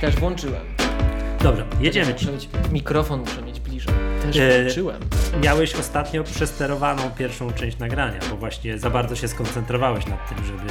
[0.00, 0.62] Też włączyłem.
[1.42, 2.12] Dobrze, jedziemy.
[2.12, 3.94] Muszę mieć, mikrofon muszę mieć bliżej.
[4.22, 5.02] Też e, włączyłem.
[5.42, 10.70] Miałeś ostatnio przesterowaną pierwszą część nagrania, bo właśnie za bardzo się skoncentrowałeś nad tym, żeby,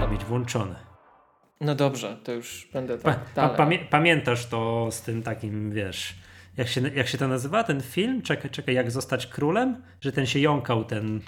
[0.00, 0.74] żeby mieć włączone.
[1.60, 6.14] No dobrze, to już będę tak pa, pa, pamię Pamiętasz to z tym takim, wiesz,
[6.56, 8.22] jak się, jak się to nazywa, ten film?
[8.22, 9.82] Czekaj, czekaj, jak zostać królem?
[10.00, 11.20] Że ten się jąkał, ten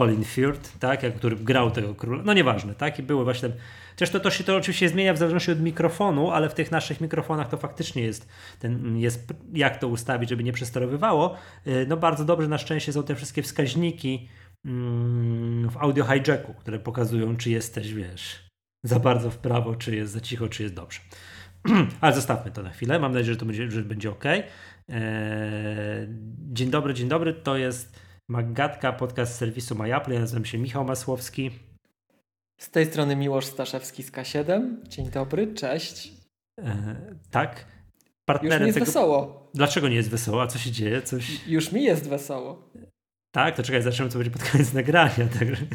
[0.00, 2.22] Colin Firth, tak, jak, który grał tego króla.
[2.24, 3.50] No nieważne, tak, i były właśnie
[3.90, 7.00] Chociaż to, to się to oczywiście zmienia w zależności od mikrofonu, ale w tych naszych
[7.00, 11.36] mikrofonach to faktycznie jest, ten, jest jak to ustawić, żeby nie przesterowywało.
[11.66, 14.28] Y, no bardzo dobrze na szczęście są te wszystkie wskaźniki
[14.64, 18.48] mm, w audio hijacku, które pokazują, czy jesteś, wiesz,
[18.84, 21.00] za bardzo w prawo, czy jest za cicho, czy jest dobrze.
[22.00, 22.98] Ale zostawmy to na chwilę.
[22.98, 24.24] Mam nadzieję, że to będzie, że będzie ok.
[24.24, 24.44] Eee,
[26.52, 27.34] dzień dobry, dzień dobry.
[27.34, 30.14] To jest Magatka, podcast serwisu MyApple.
[30.14, 31.50] Ja nazywam się Michał Masłowski.
[32.58, 34.82] Z tej strony Miłosz Staszewski z K7.
[34.88, 36.12] Dzień dobry, cześć.
[36.58, 36.96] E,
[37.30, 37.66] tak.
[38.24, 38.86] Partnerem Już jest tego...
[38.86, 39.50] wesoło.
[39.54, 40.42] Dlaczego nie jest wesoło?
[40.42, 41.02] A co się dzieje?
[41.02, 41.46] Coś...
[41.46, 42.70] Już mi jest wesoło.
[43.30, 43.56] Tak?
[43.56, 45.28] To czekaj, zaczniemy co będzie pod koniec nagrania.
[45.38, 45.66] Także...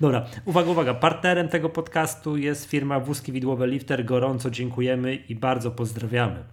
[0.00, 0.94] Dobra, uwaga, uwaga.
[0.94, 4.04] Partnerem tego podcastu jest firma Wózki Widłowe Lifter.
[4.04, 6.44] Gorąco dziękujemy i bardzo pozdrawiamy.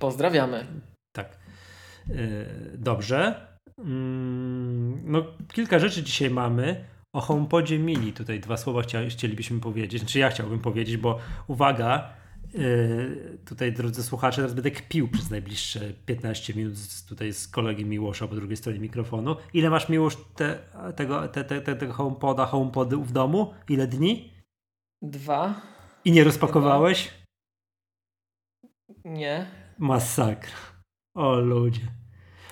[0.00, 0.66] Pozdrawiamy.
[2.08, 3.46] Yy, dobrze.
[3.78, 6.84] Mm, no, kilka rzeczy dzisiaj mamy.
[7.12, 10.00] O HomePodzie Mini tutaj dwa słowa chcielibyśmy powiedzieć.
[10.00, 12.10] Znaczy ja chciałbym powiedzieć, bo uwaga,
[12.54, 16.74] yy, tutaj drodzy słuchacze, teraz będę kpił przez najbliższe 15 minut
[17.08, 19.36] tutaj z kolegi Miłosza po drugiej stronie mikrofonu.
[19.54, 20.58] Ile masz Miłosz te,
[20.96, 23.54] tego, te, te, te, tego HomePoda, HomePody w domu?
[23.68, 24.32] Ile dni?
[25.02, 25.60] Dwa.
[26.04, 27.14] I nie rozpakowałeś?
[29.04, 29.46] Nie.
[29.78, 30.75] Masakra.
[31.16, 31.80] O ludzie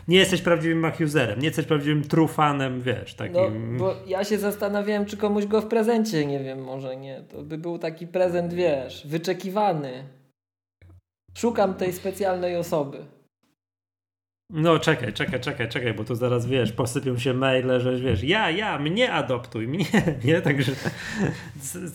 [0.08, 3.72] nie jesteś prawdziwym Mac userem, nie jesteś prawdziwym trufanem, wiesz, takim...
[3.72, 7.22] No, bo ja się zastanawiałem, czy komuś go w prezencie, nie wiem, może nie.
[7.22, 10.04] To by był taki prezent, wiesz, wyczekiwany.
[11.34, 13.04] Szukam tej specjalnej osoby.
[14.50, 18.50] No czekaj, czekaj, czekaj, czekaj, bo tu zaraz wiesz, posypią się maile, że wiesz, ja,
[18.50, 19.84] ja, mnie adoptuj, mnie,
[20.24, 20.42] nie?
[20.42, 20.72] Także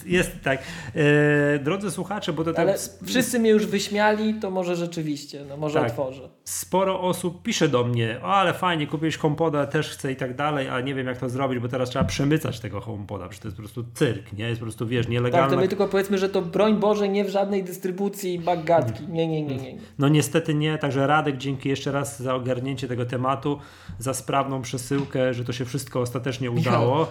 [0.06, 0.60] jest tak.
[0.96, 2.68] E, drodzy słuchacze, bo to tak...
[2.68, 5.90] Ale wszyscy mnie już wyśmiali, to może rzeczywiście, no może tak.
[5.90, 6.30] otworzę.
[6.44, 10.70] Sporo osób pisze do mnie, o ale fajnie, kupiłeś HomePoda, też chcę i tak dalej,
[10.70, 13.58] a nie wiem jak to zrobić, bo teraz trzeba przemycać tego HomePoda, przecież to jest
[13.58, 14.48] po prostu cyrk, nie?
[14.48, 15.48] Jest po prostu, wiesz, nielegalne.
[15.48, 19.08] Tak, to my tylko powiedzmy, że to broń Boże nie w żadnej dystrybucji bagatki.
[19.08, 19.74] Nie, nie, nie, nie.
[19.74, 19.80] nie.
[20.00, 23.60] No niestety nie, także Radek, dzięki jeszcze raz za ogarnięcie tego tematu,
[24.00, 27.08] za sprawną przesyłkę, że to się wszystko ostatecznie udało.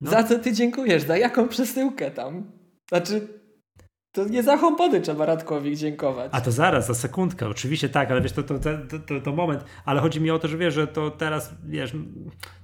[0.00, 0.10] No.
[0.10, 1.02] Za co ty dziękujesz?
[1.02, 2.44] Za jaką przesyłkę tam?
[2.88, 3.28] Znaczy,
[4.12, 6.30] to nie za HomePody trzeba Radkowi dziękować.
[6.34, 8.54] A to zaraz, za sekundkę, oczywiście tak, ale wiesz, to, to,
[9.06, 9.64] to, to, moment.
[9.84, 11.92] Ale chodzi mi o to, że wiesz, że to teraz, wiesz,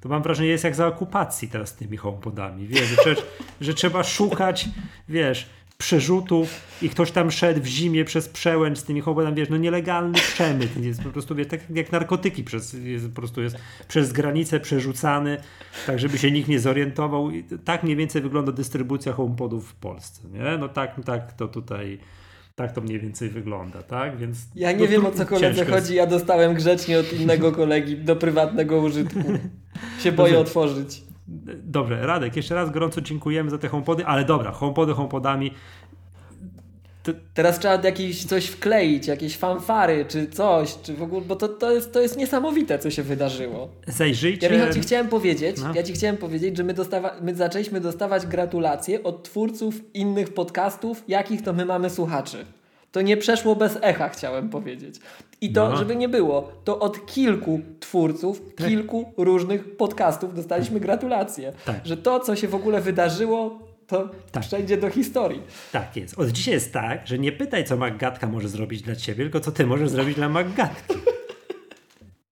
[0.01, 3.15] to mam wrażenie jest jak za okupacji teraz tymi HomePodami, wiesz, że,
[3.61, 4.69] że trzeba szukać,
[5.09, 9.57] wiesz, przerzutów i ktoś tam szedł w zimie przez przełęcz z tymi chłopakami, wiesz, no
[9.57, 13.57] nielegalny przemyt, jest po prostu, wiesz, tak jak narkotyki przez, jest, po prostu jest
[13.89, 15.37] przez granicę przerzucany,
[15.87, 17.31] tak żeby się nikt nie zorientował.
[17.31, 20.59] I tak mniej więcej wygląda dystrybucja HomePodów w Polsce, nie?
[20.59, 21.99] No tak, tak to tutaj
[22.55, 24.19] tak to mniej więcej wygląda, tak?
[24.19, 27.97] Więc ja nie no, wiem o co koledze chodzi, ja dostałem grzecznie od innego kolegi
[27.97, 29.21] do prywatnego użytku.
[30.03, 31.04] Się boję otworzyć.
[31.63, 35.51] Dobrze, Radek, jeszcze raz gorąco dziękujemy za te HomePody, ale dobra, HomePody HomePodami.
[37.03, 37.13] To...
[37.35, 41.73] Teraz trzeba jakieś coś wkleić, jakieś fanfary, czy coś, czy w ogóle, bo to, to,
[41.73, 43.69] jest, to jest niesamowite, co się wydarzyło.
[43.87, 44.47] Zajrzyjcie.
[44.47, 45.75] Ja Michał, ci chciałem powiedzieć, no.
[45.75, 51.05] ja ci chciałem powiedzieć, że my, dostawa, my zaczęliśmy dostawać gratulacje od twórców innych podcastów,
[51.09, 52.45] jakich to my mamy słuchaczy.
[52.95, 55.01] To nie przeszło bez echa, chciałem powiedzieć.
[55.41, 55.77] I to, no.
[55.77, 58.67] żeby nie było, to od kilku twórców, tak.
[58.67, 61.53] kilku różnych podcastów dostaliśmy gratulacje.
[61.65, 61.81] Tak.
[61.85, 64.43] Że to, co się w ogóle wydarzyło, to tak.
[64.43, 65.43] przejdzie do historii.
[65.73, 66.19] Tak jest.
[66.19, 69.53] Od dzisiaj jest tak, że nie pytaj, co Maggatka może zrobić dla ciebie, tylko co
[69.53, 70.95] ty możesz zrobić dla Maggatki.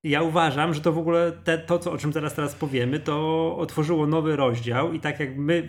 [0.04, 3.56] Ja uważam, że to w ogóle te, to, co, o czym teraz teraz powiemy, to
[3.58, 5.68] otworzyło nowy rozdział i tak jak my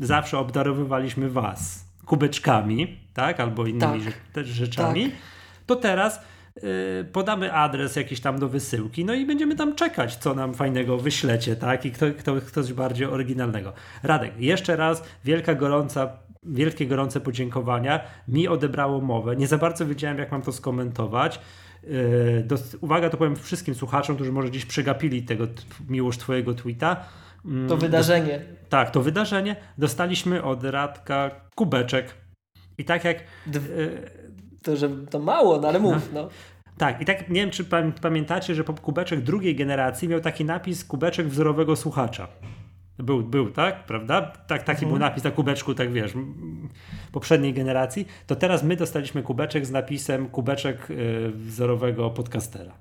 [0.00, 4.00] zawsze obdarowywaliśmy was kubeczkami, tak, albo innymi
[4.32, 4.44] tak.
[4.44, 5.18] rzeczami, tak.
[5.66, 6.20] to teraz
[6.56, 10.98] y, podamy adres jakiś tam do wysyłki, no i będziemy tam czekać, co nam fajnego
[10.98, 13.72] wyślecie, tak, i kto, kto, coś bardziej oryginalnego.
[14.02, 16.08] Radek, jeszcze raz wielka gorąca
[16.42, 18.00] wielkie gorące podziękowania.
[18.28, 19.36] Mi odebrało mowę.
[19.36, 21.40] Nie za bardzo wiedziałem, jak mam to skomentować.
[21.84, 25.46] Y, do, uwaga, to powiem wszystkim słuchaczom, którzy może gdzieś przegapili tego
[25.88, 27.04] miłość twojego tweeta
[27.68, 28.40] to wydarzenie.
[28.68, 29.56] Tak, to wydarzenie.
[29.78, 32.14] Dostaliśmy od Radka kubeczek.
[32.78, 33.18] I tak jak.
[33.46, 33.60] D
[34.62, 36.12] to, że to mało, no ale mów.
[36.12, 36.22] No.
[36.22, 36.28] no.
[36.78, 37.64] Tak, i tak nie wiem, czy
[38.00, 42.28] pamiętacie, że kubeczek drugiej generacji miał taki napis kubeczek wzorowego słuchacza.
[42.98, 43.86] Był, był, tak?
[43.86, 44.22] Prawda?
[44.22, 44.88] Tak, taki mhm.
[44.88, 46.12] był napis na kubeczku, tak wiesz.
[47.12, 52.72] poprzedniej generacji, to teraz my dostaliśmy kubeczek z napisem kubeczek yy, wzorowego podcastera.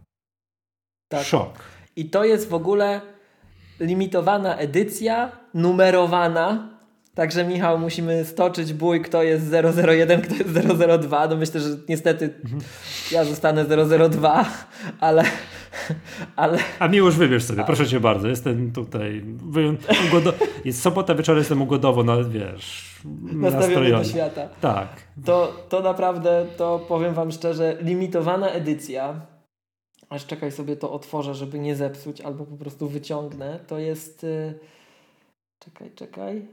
[1.08, 1.24] Tak.
[1.24, 1.64] Szok.
[1.96, 3.02] I to jest w ogóle
[3.80, 6.70] limitowana edycja, numerowana.
[7.16, 9.54] Także Michał, musimy stoczyć bój, kto jest
[9.88, 10.50] 001, kto jest
[11.02, 11.28] 002.
[11.28, 12.34] No myślę, że niestety
[13.12, 13.66] ja zostanę
[14.10, 14.46] 002,
[15.00, 15.24] ale...
[16.36, 16.58] ale...
[16.80, 18.28] A Miłosz, wybierz sobie, proszę cię bardzo.
[18.28, 19.24] Jestem tutaj...
[20.10, 20.34] Ugodo...
[20.66, 23.00] Jest sobota wieczorem, jestem ugodowo, no wiesz...
[23.34, 24.48] Nastawiony do świata.
[24.62, 24.88] Tak.
[25.26, 29.22] To, to naprawdę, to powiem wam szczerze, limitowana edycja
[30.10, 33.60] aż czekaj sobie to otworzę, żeby nie zepsuć, albo po prostu wyciągnę.
[33.68, 34.24] To jest.
[34.24, 34.60] Yy...
[35.60, 36.48] Czekaj, czekaj.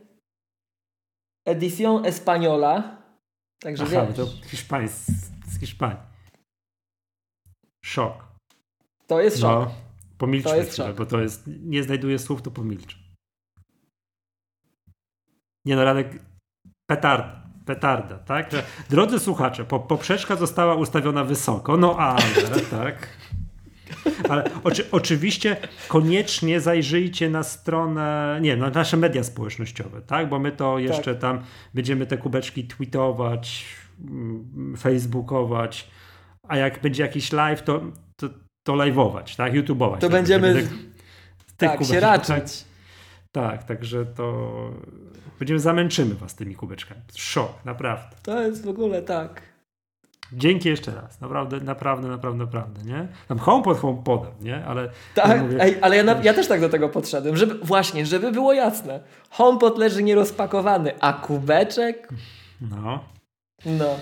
[1.49, 2.97] Edición Española.
[3.61, 4.17] Także Aha, wiesz.
[4.17, 4.89] to Hiszpanii,
[5.47, 5.99] z Hiszpanii.
[7.85, 8.25] Szok.
[9.07, 9.69] To jest szok.
[9.69, 9.75] No,
[10.19, 10.97] pomilczmy to jest chwilę, szok.
[10.97, 11.43] bo to jest.
[11.47, 12.97] Nie znajduję słów, to pomilczę.
[15.65, 16.23] Nie no, Radek,
[16.91, 18.51] petarda, petarda, tak?
[18.91, 23.09] Drodzy słuchacze, po, poprzeczka została ustawiona wysoko, no ale, tak.
[24.29, 25.57] Ale oczy, oczywiście
[25.89, 30.29] koniecznie zajrzyjcie na stronę, nie, na nasze media społecznościowe, tak?
[30.29, 31.21] Bo my to jeszcze tak.
[31.21, 31.43] tam
[31.75, 33.65] będziemy te kubeczki tweetować,
[34.01, 35.91] mm, facebookować,
[36.49, 37.81] a jak będzie jakiś live, to,
[38.17, 38.29] to,
[38.63, 39.53] to live'ować, tak?
[39.53, 39.99] YouTube'ować.
[39.99, 40.11] To tak?
[40.11, 40.69] będziemy
[41.57, 42.65] tak, tak się raczyć.
[43.33, 44.55] Tak, tak, także to
[45.39, 47.01] będziemy zamęczymy was tymi kubeczkami.
[47.15, 48.17] Szok, naprawdę.
[48.23, 49.56] To jest w ogóle tak.
[50.33, 51.21] Dzięki jeszcze raz.
[51.21, 53.09] Naprawdę, naprawdę, naprawdę, naprawdę, nie?
[53.29, 54.65] Tam HomePod HomePodem, nie?
[54.65, 58.07] Ale tak, mówię, ej, ale ja, na, ja też tak do tego podszedłem, żeby właśnie,
[58.07, 59.01] żeby było jasne.
[59.31, 62.09] HomePod leży nierozpakowany, a kubeczek?
[62.61, 63.05] No.
[63.67, 63.97] No.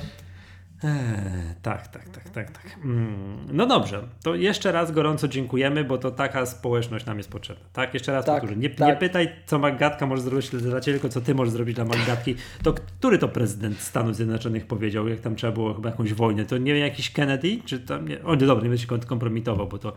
[0.84, 2.78] Eee, tak, tak, tak, tak, tak.
[2.84, 7.64] Mm, no dobrze, to jeszcze raz gorąco dziękujemy, bo to taka społeczność nam jest potrzebna.
[7.72, 8.60] Tak, jeszcze raz tak, powtórzę.
[8.60, 8.88] Nie, tak.
[8.88, 12.34] nie pytaj, co Magatka może zrobić dla ciebie, tylko co ty możesz zrobić dla Magatki.
[12.62, 16.44] To który to prezydent Stanów Zjednoczonych powiedział, jak tam trzeba było chyba jakąś wojnę?
[16.44, 17.58] To nie wiem, jakiś Kennedy?
[17.64, 18.24] Czy tam nie?
[18.24, 19.92] O, nie, dobra, nie będę się kompromitował, bo to,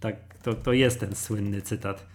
[0.00, 2.06] tak, to, to jest ten słynny cytat.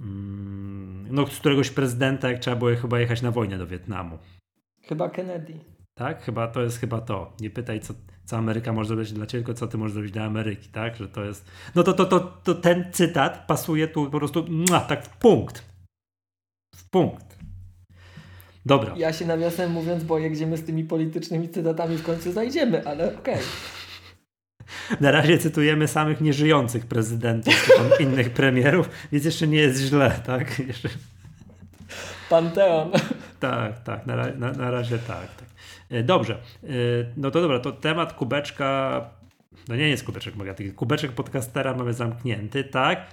[0.00, 4.18] Mm, no, z któregoś prezydenta, jak trzeba było chyba jechać na wojnę do Wietnamu.
[4.82, 5.73] Chyba Kennedy.
[5.94, 6.22] Tak?
[6.22, 7.32] Chyba to jest chyba to.
[7.40, 7.94] Nie pytaj, co,
[8.24, 10.96] co Ameryka może zrobić dla ciebie, tylko co ty możesz zrobić dla Ameryki, tak?
[10.96, 11.46] Że to jest.
[11.74, 14.46] No to, to, to, to ten cytat pasuje tu po prostu
[14.88, 15.64] tak w punkt.
[16.76, 17.38] W punkt.
[18.66, 18.94] Dobra.
[18.96, 23.18] Ja się nawiasem mówiąc boję, gdzie my z tymi politycznymi cytatami w końcu znajdziemy, ale
[23.18, 23.34] okej.
[23.34, 23.44] Okay.
[25.00, 30.58] Na razie cytujemy samych nieżyjących prezydentów czy innych premierów, więc jeszcze nie jest źle, tak?
[30.58, 30.88] Jeszcze...
[32.30, 32.92] Panteon.
[33.40, 35.53] Tak, tak, na, na, na razie tak, tak.
[35.94, 36.66] E, dobrze, e,
[37.16, 39.10] no to dobra, to temat kubeczka,
[39.68, 43.06] no nie jest kubeczek Magaty, kubeczek podcastera mamy zamknięty, tak?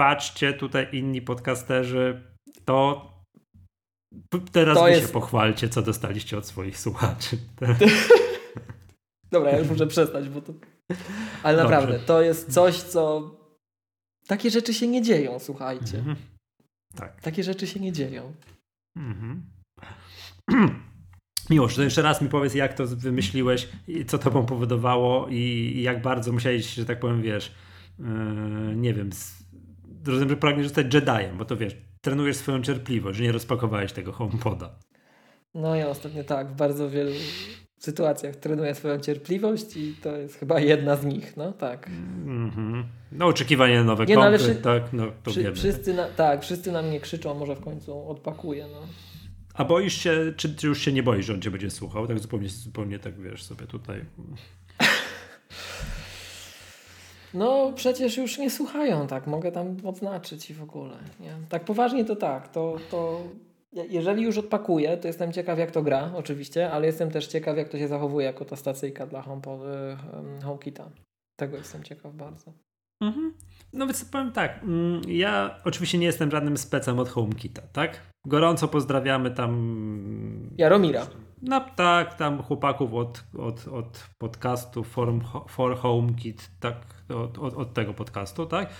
[0.00, 2.22] Patrzcie, tutaj inni podcasterzy,
[2.64, 3.10] to
[4.52, 5.06] teraz to wy jest...
[5.06, 7.38] się pochwalcie, co dostaliście od swoich słuchaczy.
[9.32, 10.52] Dobra, ja już muszę przestać, bo to...
[11.42, 11.74] Ale Dobrze.
[11.74, 13.30] naprawdę, to jest coś, co...
[14.26, 15.98] Takie rzeczy się nie dzieją, słuchajcie.
[15.98, 16.16] Mhm.
[16.94, 17.20] Tak.
[17.20, 18.34] Takie rzeczy się nie dzieją.
[18.96, 19.42] Mhm.
[21.50, 23.68] Miłosz, to jeszcze raz mi powiedz, jak to wymyśliłeś,
[24.06, 27.54] co tobą powodowało i jak bardzo musiałeś, że tak powiem, wiesz,
[27.98, 28.06] yy,
[28.76, 29.10] nie wiem,
[30.06, 34.12] rozumiem, że pragniesz zostać Jediem, bo to wiesz, trenujesz swoją cierpliwość, że nie rozpakowałeś tego
[34.12, 34.70] HomePoda.
[35.54, 37.12] No ja ostatnio tak, w bardzo wielu
[37.78, 41.88] sytuacjach trenuję swoją cierpliwość i to jest chyba jedna z nich, no tak.
[41.88, 42.84] Mm -hmm.
[43.12, 45.56] No oczekiwanie na nowe nie, kompy, no, ale tak, no to wszy, wiemy.
[45.56, 48.80] Wszyscy na, tak, wszyscy na mnie krzyczą, może w końcu odpakuję, no.
[49.56, 52.06] A boisz się, czy, czy, już się nie boisz, że on cię będzie słuchał?
[52.06, 54.04] Tak zupełnie, zupełnie tak wiesz sobie tutaj.
[57.34, 60.96] No przecież już nie słuchają, tak, mogę tam odznaczyć i w ogóle.
[61.20, 61.36] Nie?
[61.48, 63.22] Tak poważnie to tak, to, to
[63.72, 67.68] jeżeli już odpakuję, to jestem ciekaw jak to gra oczywiście, ale jestem też ciekaw jak
[67.68, 69.24] to się zachowuje jako ta stacyjka dla
[70.42, 70.90] HomeKita.
[71.36, 72.52] Tego jestem ciekaw bardzo.
[73.00, 73.34] Mhm.
[73.72, 78.00] No więc powiem tak, mm, ja oczywiście nie jestem żadnym specem od HomeKita, tak?
[78.26, 80.50] Gorąco pozdrawiamy tam...
[80.58, 81.06] Jaromira.
[81.42, 86.76] No tak, tam chłopaków od, od, od podcastu Forum, For HomeKit, tak,
[87.08, 88.70] od, od, od, tego podcastu, tak?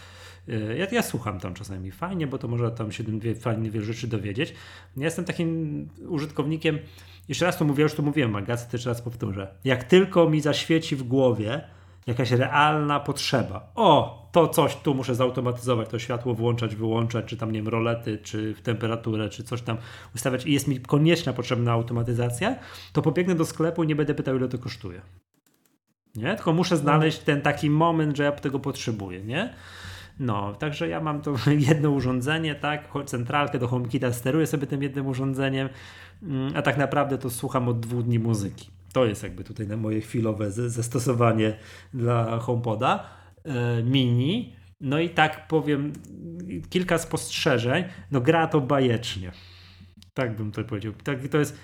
[0.49, 3.05] Y, ja, ja słucham tam czasami fajnie, bo to może tam się
[3.41, 4.55] fajnie wiele rzeczy dowiedzieć.
[4.97, 6.79] Ja jestem takim użytkownikiem,
[7.29, 9.55] jeszcze raz to mówię, już to mówiłem, Magacy, jeszcze raz powtórzę.
[9.65, 11.76] Jak tylko mi zaświeci w głowie,
[12.07, 13.73] jakaś realna potrzeba.
[13.75, 18.19] O, to coś tu muszę zautomatyzować, to światło włączać, wyłączać, czy tam, nie wiem, rolety,
[18.19, 19.77] czy temperaturę, czy coś tam
[20.15, 22.57] ustawiać i jest mi konieczna potrzebna automatyzacja,
[22.93, 25.01] to pobiegnę do sklepu i nie będę pytał, ile to kosztuje.
[26.15, 26.37] Nie?
[26.37, 29.55] Tylko muszę znaleźć ten taki moment, że ja tego potrzebuję, nie?
[30.21, 31.35] No, także ja mam to
[31.69, 35.69] jedno urządzenie, tak, centralkę do HomeKita, steruję sobie tym jednym urządzeniem,
[36.23, 38.76] mm, a tak naprawdę to słucham od dwóch dni muzyki.
[38.97, 41.59] To jest jakby tutaj na moje chwilowe zastosowanie
[41.95, 43.05] dla HomePoda
[43.45, 44.57] e, mini.
[44.81, 45.93] No i tak powiem,
[46.69, 47.85] kilka spostrzeżeń.
[48.11, 49.33] No gra to bajecznie.
[50.15, 50.93] Tak bym to powiedział.
[51.05, 51.59] Tak, to jest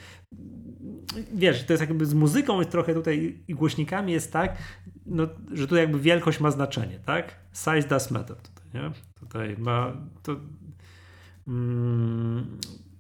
[1.35, 4.59] wiesz, to jest jakby z muzyką jest trochę tutaj i głośnikami jest tak,
[5.07, 7.37] no, że tu jakby wielkość ma znaczenie, tak?
[7.53, 8.91] Size does matter tutaj, nie?
[9.21, 10.37] Tutaj ma to
[11.49, 12.59] mm,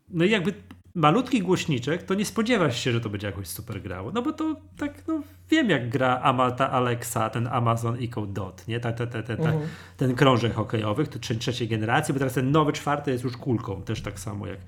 [0.08, 0.54] no i jakby
[0.94, 4.12] malutki głośniczek, to nie spodziewasz się, że to będzie jakoś super grało.
[4.12, 5.20] No bo to tak, no
[5.50, 8.80] wiem jak gra Ama, ta Alexa, ten Amazon Echo Dot, nie?
[8.80, 9.60] Ta, ta, ta, ta, ta -huh.
[9.96, 14.02] Ten krążek hokejowy, to trzeciej generacji, bo teraz ten nowy czwarty jest już kulką, też
[14.02, 14.58] tak samo jak,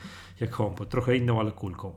[0.40, 1.92] jak HomePod, trochę inną, ale kulką.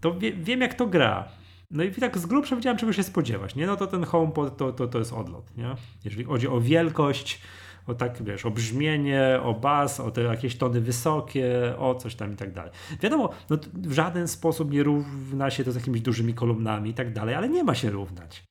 [0.00, 1.28] To wie, wiem jak to gra.
[1.70, 3.66] No i tak z grubsza wiedziałem czego się spodziewać, nie?
[3.66, 5.74] No to ten HomePod to, to, to jest odlot, nie?
[6.04, 7.40] Jeżeli chodzi o wielkość,
[7.86, 12.32] o tak, wiesz, o brzmienie, o bas, o te jakieś tony wysokie, o coś tam
[12.32, 12.72] i tak dalej.
[13.02, 17.12] Wiadomo, no, w żaden sposób nie równa się to z jakimiś dużymi kolumnami i tak
[17.12, 18.44] dalej, ale nie ma się równać.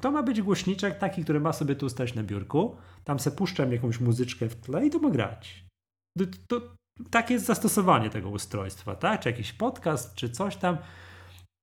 [0.00, 3.72] To ma być głośniczek taki, który ma sobie tu stać na biurku, tam se puszczam
[3.72, 5.64] jakąś muzyczkę w tle i to ma grać.
[6.18, 6.74] To, to,
[7.10, 9.20] takie jest zastosowanie tego ustrojstwa, tak?
[9.20, 10.76] Czy jakiś podcast, czy coś tam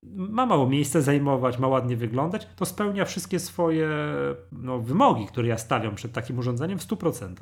[0.03, 3.89] ma mało miejsca zajmować, ma ładnie wyglądać, to spełnia wszystkie swoje
[4.51, 7.35] no, wymogi, które ja stawiam przed takim urządzeniem w 100%.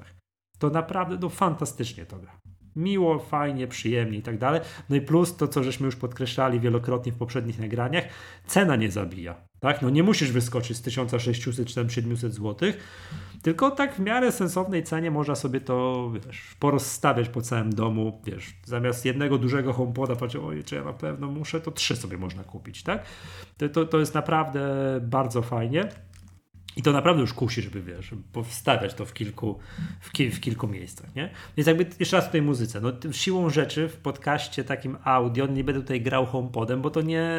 [0.59, 2.39] To naprawdę no, fantastycznie to gra.
[2.77, 4.61] Miło, fajnie, przyjemnie i tak dalej.
[4.89, 8.03] No i plus to, co żeśmy już podkreślali wielokrotnie w poprzednich nagraniach,
[8.47, 9.35] cena nie zabija.
[9.59, 9.81] Tak?
[9.81, 12.71] No nie musisz wyskoczyć z 1600 czy 700 zł,
[13.41, 18.21] tylko tak w miarę sensownej cenie można sobie to wiesz, porozstawiać po całym domu.
[18.25, 22.17] Wiesz, zamiast jednego dużego HomePoda patrzę, oj, czy ja na pewno muszę, to trzy sobie
[22.17, 22.83] można kupić.
[22.83, 23.05] Tak?
[23.57, 24.61] To, to, to jest naprawdę
[25.01, 25.89] bardzo fajnie.
[26.77, 29.59] I to naprawdę już kusi, żeby wiesz, powstawiać to w kilku,
[29.99, 31.29] w, ki, w, kilku miejscach, nie?
[31.57, 32.81] Więc jakby jeszcze raz tutaj muzyce.
[32.81, 37.29] No, siłą rzeczy w podcaście takim audio nie będę tutaj grał HomePodem, bo to nie,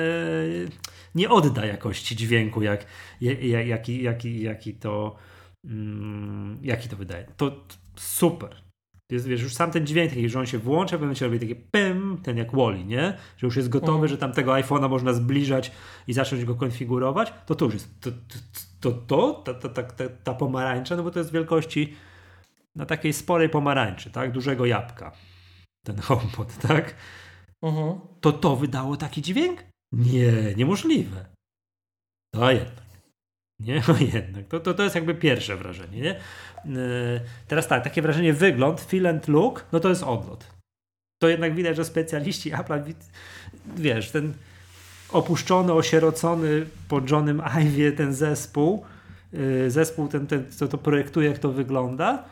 [1.15, 2.87] nie odda jakości dźwięku, jak,
[3.21, 5.17] jak, jaki, jaki, jaki, to,
[5.65, 7.27] mm, jaki to wydaje.
[7.37, 7.65] To
[7.97, 8.68] super.
[9.11, 11.41] Jest, wiesz, już sam ten dźwięk taki, że on się włącza, w pewnym momencie robi
[11.41, 13.17] takie pym, ten jak Wally, nie?
[13.37, 14.09] Że już jest gotowy, mm.
[14.09, 15.73] że tam tego iPhone'a można zbliżać
[16.07, 20.09] i zacząć go konfigurować, to to już jest, to, to, to, to ta, ta, ta,
[20.25, 21.97] ta pomarańcza, no bo to jest wielkości
[22.77, 24.33] na takiej sporej pomarańczy, tak?
[24.33, 25.13] Dużego jabłka.
[25.87, 26.95] Ten HomePod, tak?
[27.63, 28.01] Mhm.
[28.21, 29.65] To to wydało taki dźwięk?
[29.93, 31.27] Nie, niemożliwe.
[32.35, 32.88] No jednak.
[33.61, 34.47] Nie, no jednak.
[34.49, 36.21] To, to, to jest jakby pierwsze wrażenie, nie?
[36.65, 40.47] Yy, teraz tak, takie wrażenie wygląd, feel and look, no to jest odlot.
[41.23, 42.83] To jednak widać, że specjaliści Apple,
[43.77, 44.35] wiesz, ten
[45.13, 48.85] opuszczony, osierocony po Johnem Ive ten zespół,
[49.33, 52.25] yy, zespół ten, ten co to projektuje, jak to wygląda,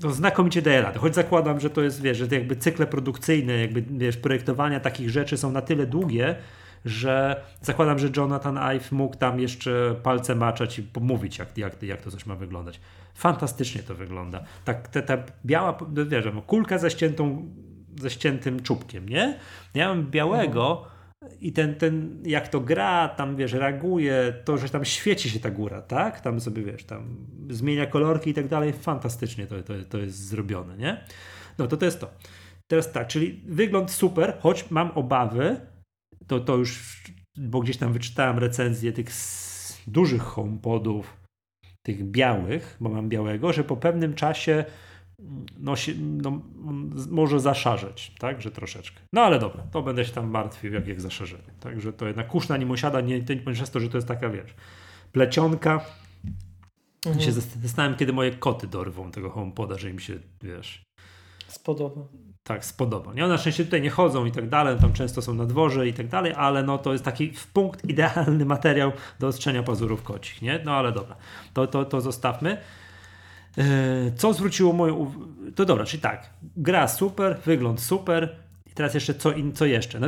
[0.00, 0.98] to znakomicie daje radę.
[0.98, 5.36] Choć zakładam, że to jest, wiesz, że jakby cykle produkcyjne, jakby, wiesz, projektowania takich rzeczy
[5.36, 6.36] są na tyle długie,
[6.84, 12.02] że zakładam, że Jonathan Ive mógł tam jeszcze palce maczać i pomówić, jak, jak, jak
[12.02, 12.80] to coś ma wyglądać.
[13.14, 14.44] Fantastycznie to wygląda.
[14.64, 17.48] Tak, ta, ta biała, no wiesz, kulka ze ściętą,
[18.00, 19.38] ze ściętym czubkiem, nie?
[19.74, 20.86] Ja mam białego
[21.40, 25.50] i ten, ten, jak to gra, tam wiesz, reaguje, to, że tam świeci się ta
[25.50, 26.20] góra, tak?
[26.20, 27.16] Tam sobie wiesz, tam
[27.50, 28.72] zmienia kolorki i tak dalej.
[28.72, 31.04] Fantastycznie to, to, to jest zrobione, nie?
[31.58, 32.10] No to to jest to.
[32.66, 35.60] Teraz tak, czyli wygląd super, choć mam obawy,
[36.26, 37.02] to, to już,
[37.36, 39.10] bo gdzieś tam wyczytałem recenzję tych
[39.86, 41.16] dużych HomePodów,
[41.82, 44.64] tych białych, bo mam białego, że po pewnym czasie
[45.58, 46.42] no, się, no,
[47.10, 49.00] może zaszarzeć, tak, że troszeczkę.
[49.12, 51.52] No ale dobra, to będę się tam martwił, jak, jak zaszarzenie.
[51.60, 54.54] Także to jednak kuszna nie musiada, nie, nie przez to, że to jest taka, wiesz,
[55.12, 55.80] plecionka.
[57.06, 57.24] Mhm.
[57.24, 60.82] Się zastanawiam, kiedy moje koty dorwą tego HomePoda, że im się, wiesz...
[61.56, 62.00] Spodoba
[62.46, 63.14] tak spodoba.
[63.14, 63.24] Nie?
[63.24, 65.92] One na szczęście tutaj nie chodzą i tak dalej, tam często są na dworze i
[65.92, 70.42] tak dalej, ale no to jest taki w punkt idealny materiał do ostrzenia pazurów kocich,
[70.42, 70.60] nie?
[70.64, 71.16] No ale dobra,
[71.52, 72.56] to, to, to zostawmy.
[73.56, 73.64] Yy,
[74.16, 75.26] co zwróciło moją uwagę?
[75.54, 78.36] To dobra, czyli tak, gra super, wygląd super
[78.66, 80.00] i teraz jeszcze co, in, co jeszcze?
[80.00, 80.06] No,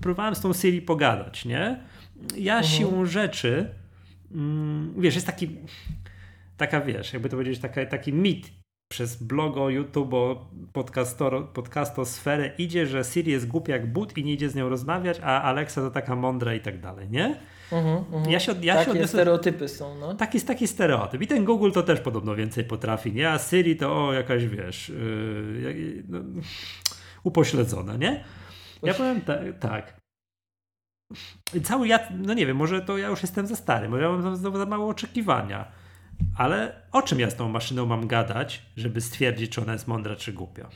[0.00, 1.80] próbowałem z tą Siri pogadać, nie?
[2.36, 2.74] Ja mhm.
[2.74, 3.70] siłą rzeczy,
[4.32, 5.56] mm, wiesz, jest taki
[6.56, 8.59] taka, wiesz, jakby to powiedzieć, taka, taki mit
[8.90, 10.14] przez blogo, YouTube,
[11.52, 15.42] podcastosferę idzie, że Siri jest głupia jak but i nie idzie z nią rozmawiać, a
[15.42, 17.40] Alexa to taka mądra i tak dalej, nie?
[17.70, 18.30] Uh-huh, uh-huh.
[18.30, 19.08] Ja się, ja takie się odniosę...
[19.08, 20.14] stereotypy są, no.
[20.14, 21.22] Taki taki stereotyp.
[21.22, 23.30] I ten Google to też podobno więcej potrafi, nie?
[23.30, 26.18] A Siri to o, jakaś, wiesz, yy, no,
[27.22, 28.24] upośledzona, nie?
[28.82, 30.00] Ja powiem ta, tak.
[31.64, 34.36] Cały ja, no nie wiem, może to ja już jestem za stary, może ja mam
[34.36, 35.79] znowu za mało oczekiwania
[36.36, 40.16] Ale o czym ja z tą maszyną mam gadać, żeby stwierdzić, czy ona jest mądra,
[40.16, 40.68] czy głupia?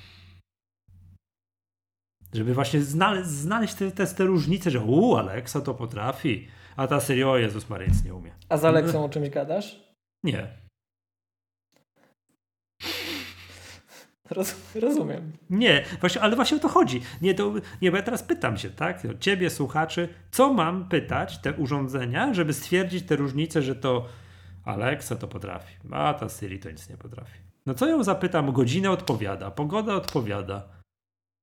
[2.33, 7.01] Żeby właśnie znaleźć, znaleźć te, te, te różnice, że u, Alexa to potrafi, a ta
[7.01, 8.33] serio, o Jezus Maria, nic nie umie.
[8.49, 9.81] A z Aleksą o czymś gadasz?
[10.25, 10.65] Nie.
[14.31, 15.33] Roz, rozumiem.
[15.51, 17.01] Nie, właśnie, ale właśnie o to chodzi.
[17.23, 19.03] Nie, to, nie, bo ja teraz pytam się, tak?
[19.21, 24.09] Ciebie, słuchaczy, co mam pytać te urządzenia, żeby stwierdzić te różnice, że to
[24.65, 27.39] Alexa to potrafi, a ta Siri to nic nie potrafi.
[27.67, 28.53] No co ją zapytam?
[28.53, 30.69] Godzinę odpowiada, pogoda odpowiada.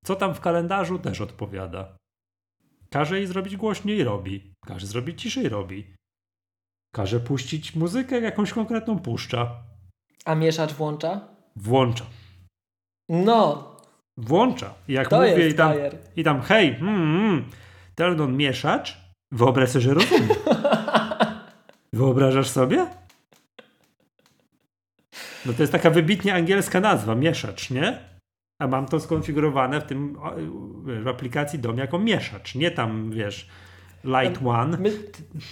[0.05, 1.97] Co tam w kalendarzu też odpowiada.
[2.89, 4.53] Każe jej zrobić głośniej robi.
[4.65, 5.93] Każe zrobić ciszej robi.
[6.93, 9.63] Każe puścić muzykę jakąś konkretną puszcza.
[10.25, 11.27] A mieszacz włącza?
[11.55, 12.05] Włącza.
[13.09, 13.71] No.
[14.17, 14.73] Włącza.
[14.87, 15.97] I jak to mówię i tam, bajer.
[16.15, 17.45] i tam hej, mm, mm,
[17.95, 18.97] turn on mieszacz,
[19.31, 20.35] wyobraź sobie, że rozumie.
[21.93, 22.87] Wyobrażasz sobie?
[25.45, 27.99] No to jest taka wybitnie angielska nazwa, mieszacz, nie?
[28.59, 30.17] A mam to skonfigurowane w tym
[31.03, 33.49] w aplikacji DOM jako mieszacz, nie tam, wiesz,
[34.03, 34.77] Light One.
[34.77, 34.91] My,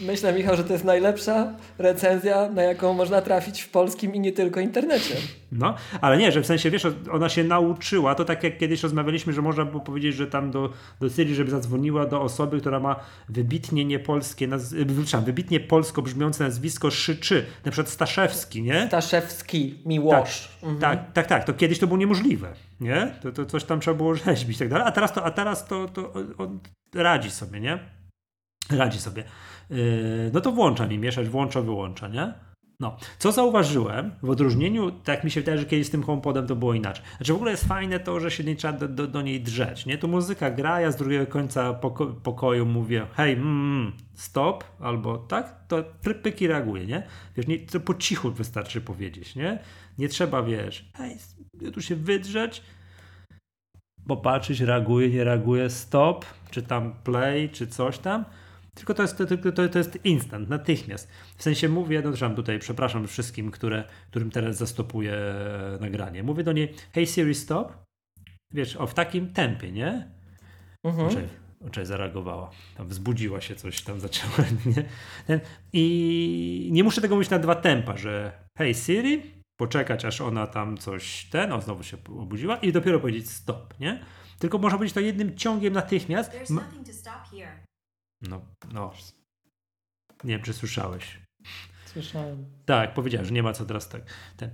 [0.01, 4.31] myślę, Michał, że to jest najlepsza recenzja, na jaką można trafić w polskim i nie
[4.31, 5.15] tylko internecie.
[5.51, 9.33] No, ale nie, że w sensie, wiesz, ona się nauczyła, to tak jak kiedyś rozmawialiśmy,
[9.33, 12.95] że można było powiedzieć, że tam do, do Syrii, żeby zadzwoniła do osoby, która ma
[13.29, 18.87] wybitnie niepolskie, naz- wybitnie polsko brzmiące nazwisko Szyczy, na przykład Staszewski, nie?
[18.87, 20.47] Staszewski, Miłosz.
[20.61, 20.79] Tak, mhm.
[20.79, 23.15] tak, tak, tak, to kiedyś to było niemożliwe, nie?
[23.21, 25.65] To, to coś tam trzeba było rzeźbić i tak dalej, a teraz to, a teraz
[25.65, 26.59] to, to on
[26.95, 27.98] radzi sobie, nie?
[28.77, 29.23] radzi sobie.
[29.69, 32.33] Yy, no to włącza mi mieszać, włącza, wyłącza, nie?
[32.81, 36.55] No, co zauważyłem, w odróżnieniu, tak mi się wydaje, że kiedyś z tym HomePodem to
[36.55, 37.05] było inaczej.
[37.17, 39.85] Znaczy w ogóle jest fajne to, że się nie trzeba do, do, do niej drzeć,
[39.85, 39.97] nie?
[39.97, 45.17] Tu muzyka gra, ja z drugiego końca poko pokoju mówię hej, mm, mm, stop, albo
[45.17, 45.83] tak, to
[46.23, 47.03] pyki reaguje, nie?
[47.37, 49.59] Wiesz, nie, to po cichu wystarczy powiedzieć, nie?
[49.97, 51.17] Nie trzeba, wiesz, hej,
[51.73, 52.63] tu się wydrzeć,
[54.07, 58.25] popatrzeć, reaguje, nie reaguje, stop, czy tam play, czy coś tam
[58.79, 61.07] tylko to jest, to, to, to jest instant, natychmiast.
[61.37, 65.17] W sensie mówię, no tutaj, przepraszam wszystkim, które, którym teraz zastopuję
[65.79, 66.23] nagranie.
[66.23, 67.73] Mówię do niej, hey Siri, stop.
[68.53, 70.07] Wiesz, o w takim tempie, nie?
[70.83, 71.07] Mhm.
[71.07, 71.27] Oczej,
[71.67, 72.51] oczej zareagowała.
[72.77, 74.83] Tam wzbudziła się coś, tam zaczęła, nie?
[75.27, 75.39] Ten,
[75.73, 79.21] I nie muszę tego mówić na dwa tempa, że hey Siri,
[79.59, 84.05] poczekać aż ona tam coś, ten, o znowu się obudziła i dopiero powiedzieć stop, nie?
[84.39, 86.31] Tylko można powiedzieć to jednym ciągiem natychmiast.
[86.31, 87.68] There's nothing to stop here.
[88.21, 88.41] No,
[88.73, 88.93] no.
[90.23, 91.19] Nie wiem, czy słyszałeś.
[91.85, 92.45] Słyszałem.
[92.65, 94.01] Tak, powiedziałem, że nie ma co teraz tak.
[94.37, 94.51] Ten.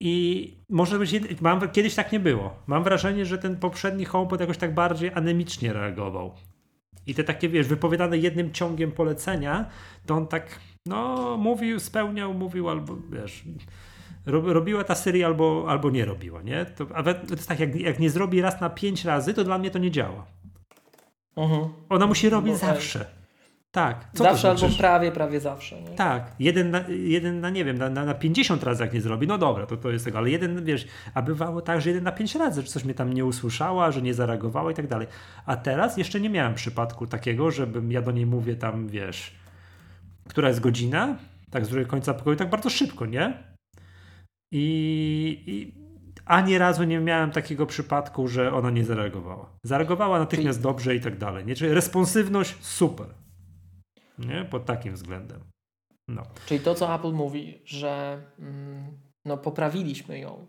[0.00, 2.62] I może być, mam, kiedyś tak nie było.
[2.66, 6.34] Mam wrażenie, że ten poprzedni HomePod jakoś tak bardziej anemicznie reagował.
[7.06, 9.70] I te takie, wiesz, wypowiadane jednym ciągiem polecenia,
[10.06, 13.44] to on tak, no, mówił, spełniał, mówił, albo, wiesz,
[14.26, 16.64] robiła ta seria albo, albo nie robiła, nie?
[16.64, 19.70] To, to jest tak, jak, jak nie zrobi raz na pięć razy, to dla mnie
[19.70, 20.26] to nie działa.
[21.38, 21.68] Mhm.
[21.88, 23.18] Ona musi robić no, zawsze.
[23.70, 24.08] Tak.
[24.14, 25.82] Co zawsze albo prawie, prawie zawsze.
[25.82, 25.88] Nie?
[25.88, 26.32] Tak.
[26.38, 29.66] Jeden na, jeden na nie wiem, na, na 50 razy jak nie zrobi, no dobra,
[29.66, 32.62] to, to jest tego, ale jeden, wiesz, a bywało tak, że jeden na 5 razy,
[32.62, 35.06] że coś mnie tam nie usłyszała, że nie zareagowała i tak dalej.
[35.46, 39.34] A teraz jeszcze nie miałem przypadku takiego, żebym ja do niej mówię tam, wiesz,
[40.28, 41.16] która jest godzina,
[41.50, 43.42] tak z drugiego końca pokoju, tak bardzo szybko, nie?
[44.52, 45.77] I, i
[46.28, 49.58] ani razu nie miałem takiego przypadku, że ona nie zareagowała.
[49.62, 50.62] Zareagowała natychmiast Czyli...
[50.62, 51.46] dobrze i tak dalej.
[51.46, 51.54] Nie?
[51.54, 53.06] Czyli responsywność super.
[54.18, 54.44] Nie?
[54.44, 55.40] Pod takim względem.
[56.08, 56.22] No.
[56.46, 60.46] Czyli to, co Apple mówi, że mm, no, poprawiliśmy ją.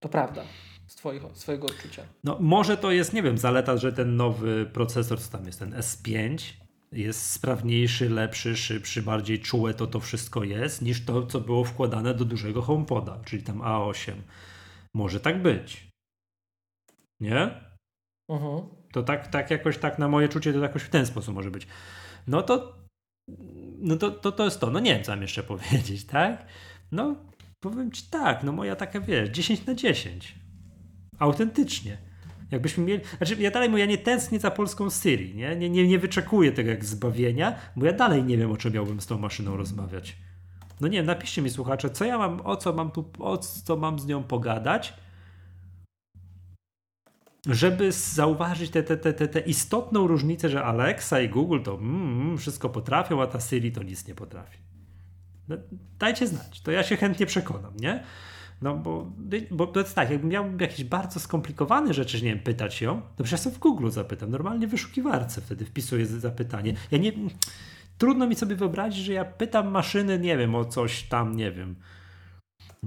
[0.00, 0.44] To prawda
[0.86, 2.02] z twojego, swojego odczucia.
[2.24, 5.72] No może to jest, nie wiem, zaleta, że ten nowy procesor, co tam jest, ten
[5.72, 6.38] S5
[6.92, 12.14] jest sprawniejszy, lepszy, szybszy, bardziej czułe to to wszystko jest, niż to, co było wkładane
[12.14, 14.12] do dużego HomePoda, czyli tam A8.
[14.94, 15.88] Może tak być.
[17.20, 17.60] Nie?
[18.30, 18.68] Uh-huh.
[18.92, 21.66] To tak, tak jakoś tak na moje czucie to jakoś w ten sposób może być.
[22.26, 22.78] No to
[23.78, 24.70] no to, to, to jest to.
[24.70, 26.46] No nie wiem, co mam jeszcze powiedzieć, tak?
[26.92, 27.16] No
[27.60, 30.34] powiem ci tak, no moja taka, wiesz, 10 na 10.
[31.18, 31.98] Autentycznie.
[32.50, 33.04] Jakbyśmy mieli.
[33.16, 35.56] Znaczy, ja dalej mówię, ja nie tęsknię za polską Syrii, nie?
[35.56, 39.00] Nie, nie, nie wyczekuję tego jak zbawienia, bo ja dalej nie wiem, o czym miałbym
[39.00, 40.16] z tą maszyną rozmawiać.
[40.80, 43.98] No nie napiszcie mi słuchacze, co ja mam, o co mam tu, o co mam
[43.98, 44.94] z nią pogadać,
[47.46, 52.20] żeby zauważyć tę te, te, te, te, istotną różnicę, że Alexa i Google to mm,
[52.20, 54.58] mm, wszystko potrafią, a ta Siri to nic nie potrafi.
[55.48, 55.56] No,
[55.98, 58.04] dajcie znać, to ja się chętnie przekonam, nie?
[58.62, 59.12] No bo,
[59.50, 63.24] bo to jest tak, jakbym miał jakieś bardzo skomplikowane rzeczy, nie wiem, pytać ją, to
[63.24, 66.74] przecież ja w Google zapytam, normalnie w wyszukiwarce wtedy wpisuję zapytanie.
[66.90, 67.12] Ja nie
[67.98, 71.76] trudno mi sobie wyobrazić, że ja pytam maszyny, nie wiem, o coś tam, nie wiem,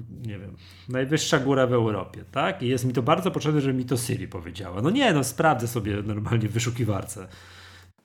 [0.10, 0.56] nie wiem,
[0.90, 2.62] najwyższa góra w Europie, tak?
[2.62, 4.82] I jest mi to bardzo potrzebne, żeby mi to Siri powiedziała.
[4.82, 7.28] No nie, no sprawdzę sobie normalnie w wyszukiwarce.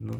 [0.00, 0.14] No,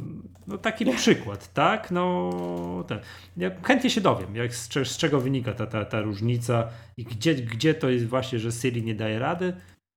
[0.47, 1.91] no taki przykład, tak?
[1.91, 3.03] No tak.
[3.37, 7.35] Ja chętnie się dowiem, jak, z, z czego wynika ta, ta, ta różnica i gdzie,
[7.35, 9.57] gdzie to jest właśnie, że Siri nie daje rady.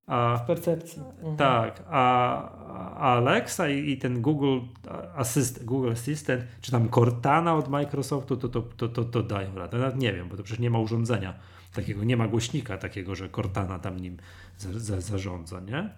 [0.09, 1.01] A, w percepcji.
[1.01, 1.37] Mhm.
[1.37, 2.49] Tak, a,
[2.99, 4.59] Alexa i, i, ten Google,
[5.15, 9.77] Assist, Google Assistant, czy tam Cortana od Microsoftu, to, to, to, to, to dają radę.
[9.77, 11.33] Nawet nie wiem, bo to przecież nie ma urządzenia
[11.73, 14.17] takiego, nie ma głośnika takiego, że Cortana tam nim
[14.57, 15.89] za, za, zarządza, nie?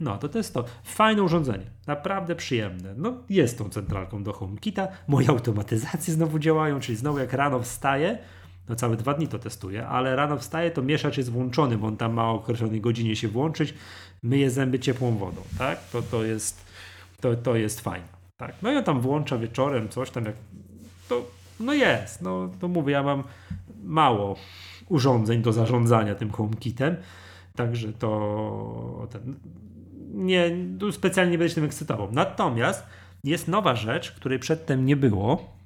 [0.00, 0.64] No, to to jest to.
[0.84, 2.94] Fajne urządzenie, naprawdę przyjemne.
[2.96, 4.88] No, jest tą centralką do HomeKita.
[5.08, 8.18] Moje automatyzacje znowu działają, czyli znowu jak rano wstaję,
[8.68, 11.96] no całe dwa dni to testuję, ale rano wstaję, to mieszacz jest włączony, bo on
[11.96, 13.74] tam ma o określonej godzinie się włączyć,
[14.22, 15.84] myje zęby ciepłą wodą, tak?
[15.92, 16.64] To, to, jest,
[17.20, 18.54] to, to jest fajne, tak?
[18.62, 20.34] No i on tam włącza wieczorem coś tam, jak
[21.08, 21.24] to,
[21.60, 23.22] no jest, no to mówię, ja mam
[23.84, 24.36] mało
[24.88, 26.96] urządzeń do zarządzania tym HomeKitem,
[27.56, 29.34] także to ten,
[30.14, 30.50] nie,
[30.92, 32.08] specjalnie nie będę się tym ekscytował.
[32.12, 32.86] Natomiast
[33.24, 35.57] jest nowa rzecz, której przedtem nie było.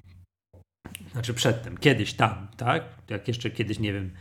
[1.13, 2.83] Znaczy przedtem, kiedyś tam, tak?
[3.09, 4.11] Jak jeszcze kiedyś, nie wiem,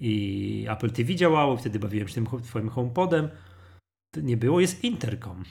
[0.00, 3.28] i Apple TV działało, wtedy bawiłem się tym twoim HomePodem.
[4.14, 5.44] To nie było, jest interkom.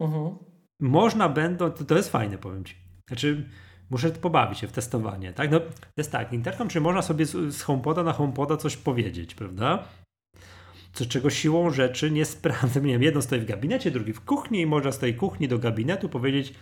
[0.00, 0.36] Mhm.
[0.80, 2.74] Można będą, to, to jest fajne, powiem ci.
[3.08, 3.48] Znaczy,
[3.90, 5.50] muszę pobawić się w testowanie, tak?
[5.50, 9.34] No, to jest tak, interkom, czy można sobie z, z HomePoda na HomePoda coś powiedzieć,
[9.34, 9.88] prawda?
[10.92, 12.80] co czego siłą rzeczy nie sprawdzę.
[12.82, 15.58] Nie wiem, jedno stoi w gabinecie, drugi w kuchni i można z tej kuchni do
[15.58, 16.54] gabinetu powiedzieć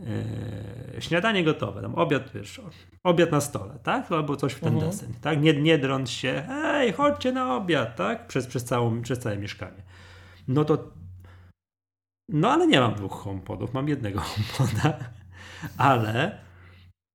[0.00, 2.60] yy, śniadanie gotowe, tam obiad, wiesz,
[3.04, 4.12] obiad na stole, tak?
[4.12, 4.92] Albo coś w ten mhm.
[5.20, 5.42] tak?
[5.42, 8.26] Nie, nie drąc się, hej, chodźcie na obiad, tak?
[8.26, 9.82] Przez, przez, całą, przez całe mieszkanie.
[10.48, 10.90] No to
[12.28, 14.98] no ale nie mam dwóch HomePodów, mam jednego HomePoda,
[15.76, 16.38] ale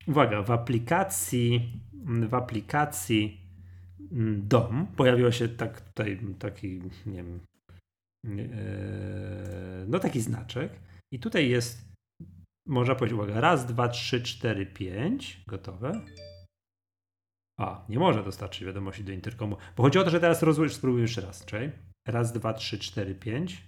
[0.06, 1.72] uwaga, w aplikacji
[2.28, 3.46] w aplikacji
[4.12, 7.40] Mm, dom, pojawiło się tak tutaj taki, nie wiem,
[8.26, 10.72] e, no taki znaczek
[11.12, 11.85] i tutaj jest,
[12.66, 16.00] można powiedzieć, uwaga, raz, dwa, trzy, cztery, pięć, gotowe.
[17.60, 21.00] A, nie może dostarczyć wiadomości do interkomu, bo chodzi o to, że teraz rozłożysz, spróbuj
[21.00, 21.70] jeszcze raz, czyli
[22.06, 23.66] raz, dwa, trzy, cztery, pięć.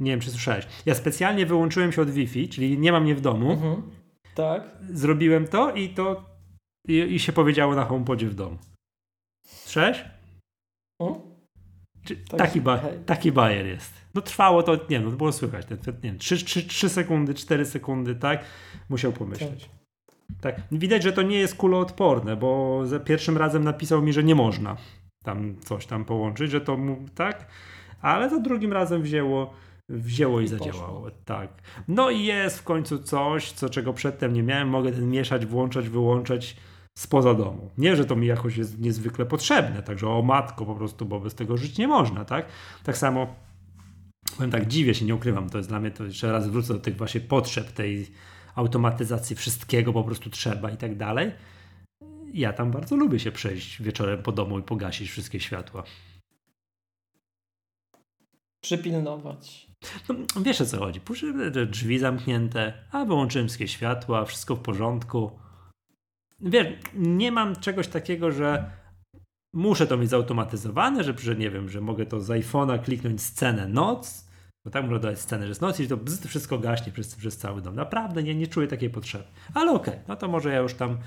[0.00, 0.66] Nie wiem, czy słyszałeś.
[0.86, 3.52] Ja specjalnie wyłączyłem się od Wi-Fi, czyli nie mam mnie w domu.
[3.52, 3.90] Mhm.
[4.34, 4.78] Tak.
[4.90, 6.24] Zrobiłem to i to
[6.88, 8.58] i, i się powiedziało na HomePodzie w domu.
[9.46, 10.04] Słyszałeś?
[11.00, 11.20] Mhm.
[12.28, 13.92] Tak, taki, ba taki bajer jest.
[14.14, 17.34] No trwało to, nie wiem, no, było słychać, ten, nie wiem, 3, 3, 3 sekundy,
[17.34, 18.44] 4 sekundy, tak?
[18.88, 19.70] Musiał pomyśleć.
[20.42, 20.54] Tak.
[20.54, 20.66] tak.
[20.72, 24.76] Widać, że to nie jest kuloodporne, bo za pierwszym razem napisał mi, że nie można
[25.24, 27.46] tam coś tam połączyć, że to mu, tak?
[28.00, 29.54] Ale za drugim razem wzięło
[29.88, 31.00] wzięło i, I zadziałało.
[31.00, 31.10] Poszło.
[31.24, 31.48] Tak.
[31.88, 34.68] No i jest w końcu coś, co czego przedtem nie miałem.
[34.68, 36.56] Mogę ten mieszać, włączać, wyłączać
[36.98, 37.70] spoza domu.
[37.78, 41.34] Nie, że to mi jakoś jest niezwykle potrzebne, także o matko po prostu, bo bez
[41.34, 42.46] tego żyć nie można, tak?
[42.84, 43.34] Tak samo
[44.36, 46.80] powiem tak, dziwię się, nie ukrywam, to jest dla mnie, to jeszcze raz wrócę do
[46.80, 48.06] tych właśnie potrzeb, tej
[48.54, 51.32] automatyzacji wszystkiego po prostu trzeba i tak dalej.
[52.32, 55.82] Ja tam bardzo lubię się przejść wieczorem po domu i pogasić wszystkie światła.
[58.60, 59.66] Przypilnować.
[60.08, 61.00] No, wiesz o co chodzi.
[61.00, 65.30] Puszczę drzwi zamknięte, a wyłączyłem wszystkie światła, wszystko w porządku.
[66.40, 68.70] Wiesz, nie mam czegoś takiego, że
[69.54, 73.68] muszę to mieć zautomatyzowane, że, że nie wiem, że mogę to z iPhone'a kliknąć scenę
[73.68, 74.26] noc,
[74.64, 77.62] bo tak można dodać scenę, że jest noc i to wszystko gaśnie przez, przez cały
[77.62, 77.74] dom.
[77.74, 79.24] Naprawdę nie, nie czuję takiej potrzeby.
[79.54, 80.98] Ale okej, okay, no to może ja już tam,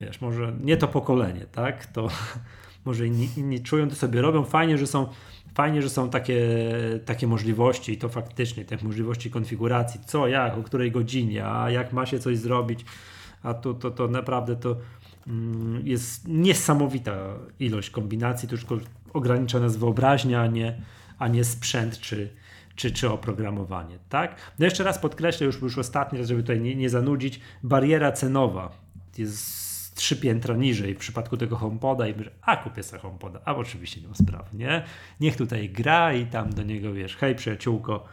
[0.00, 1.86] wiesz, może nie to pokolenie, tak?
[1.86, 2.08] To
[2.84, 4.44] może inni, inni czują, to sobie robią.
[4.44, 5.06] Fajnie, że są
[5.54, 6.40] fajnie, że są takie,
[7.04, 11.92] takie możliwości i to faktycznie, te możliwości konfiguracji, co, jak, o której godzinie, a jak
[11.92, 12.84] ma się coś zrobić,
[13.42, 14.76] a to, to, to naprawdę to
[15.26, 17.16] mm, jest niesamowita
[17.60, 18.66] ilość kombinacji, to już
[19.12, 20.82] ogranicza nas wyobraźnia, a nie,
[21.18, 22.30] a nie sprzęt czy,
[22.74, 24.36] czy, czy oprogramowanie, tak?
[24.58, 28.72] No jeszcze raz podkreślę, już, już ostatni raz, żeby tutaj nie, nie zanudzić, bariera cenowa
[29.18, 33.54] jest trzy piętra niżej w przypadku tego HomePoda i myślę, a kupię sobie HomePoda, a
[33.54, 34.84] oczywiście nie ma sprawy, nie?
[35.20, 38.04] Niech tutaj gra i tam do niego, wiesz, hej przyjaciółko,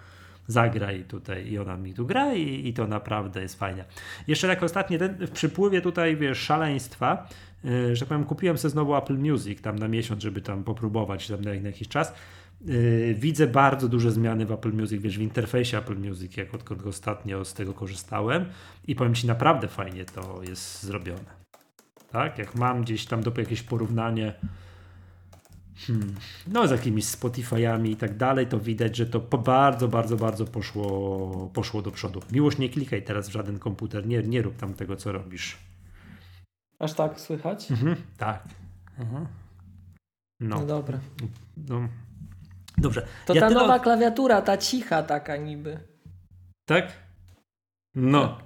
[0.48, 3.86] zagraj tutaj i ona mi tu gra i, i to naprawdę jest fajne.
[4.28, 7.28] Jeszcze tak ostatnie, ten, w przypływie tutaj, wiesz, szaleństwa,
[7.64, 11.42] yy, że powiem, kupiłem sobie znowu Apple Music tam na miesiąc, żeby tam popróbować tam
[11.42, 12.14] na, na jakiś czas.
[12.66, 16.86] Yy, widzę bardzo duże zmiany w Apple Music, wiesz, w interfejsie Apple Music, jak odkąd
[16.88, 18.46] ostatnio z tego korzystałem
[18.88, 21.46] i powiem Ci, naprawdę fajnie to jest zrobione
[22.16, 22.38] tak?
[22.38, 24.34] Jak mam gdzieś tam do jakieś porównanie,
[25.88, 26.16] Hmm.
[26.48, 31.50] No, z jakimiś Spotify'ami i tak dalej, to widać, że to bardzo, bardzo, bardzo poszło,
[31.54, 32.22] poszło do przodu.
[32.32, 35.58] Miłość, nie klikaj teraz w żaden komputer, nie, nie rób tam tego, co robisz.
[36.80, 37.72] Aż tak słychać?
[37.72, 38.44] Mhm, tak.
[38.98, 39.28] Mhm.
[40.40, 40.60] No.
[40.60, 41.00] no dobra.
[41.58, 41.88] No.
[42.78, 43.08] Dobrze.
[43.26, 45.80] To ja ta nowa klawiatura, ta cicha taka niby.
[46.66, 46.92] Tak?
[47.96, 48.38] No.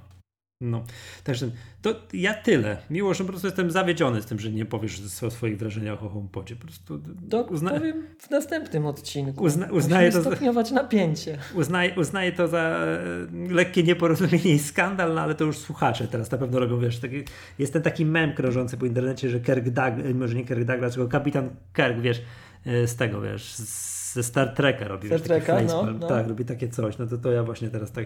[0.61, 0.83] No,
[1.23, 2.77] także to ja tyle.
[2.89, 6.09] Miło, że po prostu jestem zawiedziony z tym, że nie powiesz o swoich wrażeniach o
[6.09, 6.55] HomePodzie.
[6.55, 7.71] Po prostu to uzna...
[7.71, 9.43] powiem w następnym odcinku.
[9.43, 11.37] Uzna, uznaję to stopniować napięcie.
[11.53, 16.31] Uznaję, uznaję to za e, lekkie nieporozumienie i skandal, no ale to już słuchacze teraz
[16.31, 17.23] na pewno robią, wiesz, taki,
[17.59, 21.09] jest ten taki mem krążący po internecie, że Kirk Douglas, może nie Kirk Douglas, tylko
[21.09, 22.21] kapitan Kirk, wiesz,
[22.65, 25.07] e, z tego, wiesz, z ze Star Treka robi.
[25.07, 26.97] Star Treka, no, no, Tak, robi takie coś.
[26.97, 28.05] No to, to ja właśnie teraz tak,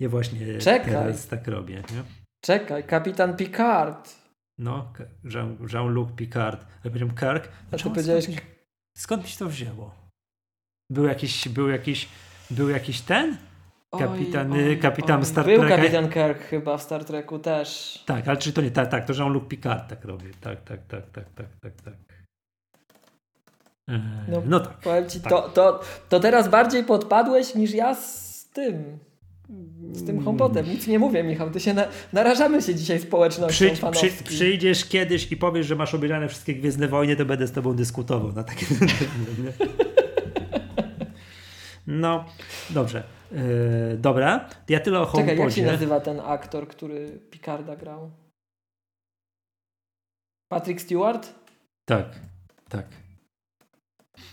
[0.00, 0.92] ja właśnie Czekaj.
[0.92, 1.74] teraz tak robię.
[1.74, 2.02] Nie?
[2.44, 4.16] Czekaj, kapitan Picard.
[4.58, 4.92] No,
[5.72, 6.66] Jean-Luc Picard.
[6.84, 7.48] Ja powiedziałem Kirk.
[7.72, 8.24] A ty powiedziałeś...
[8.24, 8.40] Skąd,
[8.96, 9.94] skąd mi się to wzięło?
[10.90, 12.08] Był jakiś, był jakiś,
[12.50, 13.36] był jakiś ten?
[13.98, 15.26] Kapitan, oj, oj, kapitan oj.
[15.26, 15.76] Star Był Trek.
[15.76, 18.02] kapitan Kirk chyba w Star Treku też.
[18.06, 20.30] Tak, ale czy to nie, tak, tak, to Jean-Luc Picard tak robi.
[20.40, 21.94] Tak, tak, tak, tak, tak, tak, tak.
[24.28, 24.78] No, no tak.
[24.78, 25.30] Powiem ci, tak.
[25.30, 28.98] To, to, to teraz bardziej podpadłeś niż ja z tym.
[29.92, 30.66] Z tym HomePodem.
[30.66, 31.50] Nic nie mówię, Michał.
[31.50, 35.94] Ty się na, narażamy się dzisiaj społecznością przy, przy, Przyjdziesz kiedyś i powiesz, że masz
[35.94, 38.66] obejrzane wszystkie Gwiezdne Wojny, to będę z tobą dyskutował na takie...
[41.86, 42.24] no,
[42.70, 43.02] dobrze.
[43.32, 43.38] Yy,
[43.98, 45.36] dobra, ja tyle o HomePodzie.
[45.36, 48.10] Czekaj, jak się nazywa ten aktor, który Picarda grał?
[50.48, 51.34] Patrick Stewart?
[51.84, 52.06] Tak,
[52.68, 52.86] tak.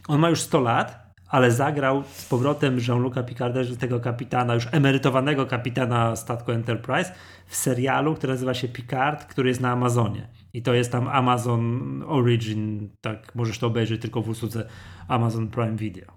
[0.08, 5.46] On ma już 100 lat, ale zagrał z powrotem Jean-Luc'a Picarda, tego kapitana, już emerytowanego
[5.46, 7.14] kapitana statku Enterprise
[7.46, 10.28] w serialu, który nazywa się Picard, który jest na Amazonie.
[10.54, 14.70] I to jest tam Amazon Origin, tak możesz to obejrzeć tylko w usłudze
[15.08, 16.12] Amazon Prime Video.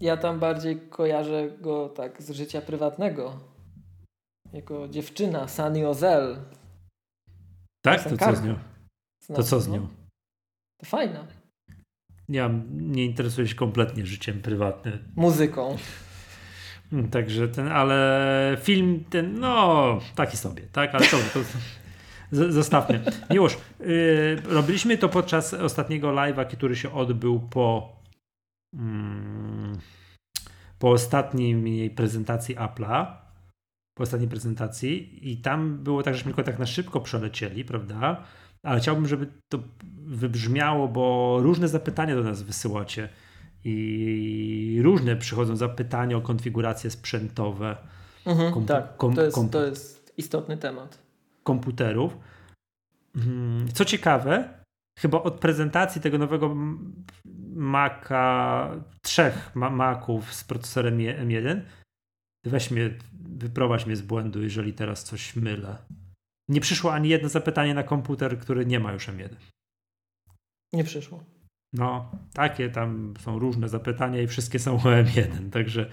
[0.00, 3.40] Ja tam bardziej kojarzę go tak z życia prywatnego.
[4.52, 6.36] Jako dziewczyna, Sunny Ozel.
[7.84, 8.02] Tak?
[8.02, 8.54] To co z nią?
[9.34, 9.88] To co z nią?
[10.80, 11.26] To fajna.
[12.28, 14.98] Ja nie interesuję się kompletnie życiem prywatnym.
[15.16, 15.76] Muzyką.
[16.90, 21.40] Hmm, także ten, ale film ten, no, taki sobie, tak, ale to, to
[22.52, 23.04] zostawmy.
[23.30, 27.96] Miłosz, yy, robiliśmy to podczas ostatniego live'a, który się odbył po
[28.74, 29.78] mm,
[30.78, 33.06] po ostatniej prezentacji Apple'a,
[33.94, 38.24] po ostatniej prezentacji i tam było tak, żeśmy tylko tak na szybko przelecieli, prawda?
[38.64, 39.58] Ale chciałbym, żeby to
[40.06, 43.08] wybrzmiało, bo różne zapytania do nas wysyłacie
[43.64, 47.76] i różne przychodzą zapytania o konfiguracje sprzętowe.
[48.26, 50.98] Mhm, tak, kom, to, jest, to jest istotny temat.
[51.42, 52.16] Komputerów.
[53.16, 54.48] Mhm, co ciekawe,
[54.98, 56.56] chyba od prezentacji tego nowego
[57.54, 58.70] Maca,
[59.02, 61.60] trzech Maców z procesorem M1,
[62.44, 65.76] weź mnie, wyprowadź mnie z błędu, jeżeli teraz coś mylę.
[66.48, 69.28] Nie przyszło ani jedno zapytanie na komputer, który nie ma już M1.
[70.72, 71.24] Nie przyszło.
[71.72, 75.90] No, takie tam są różne zapytania i wszystkie są o M1, także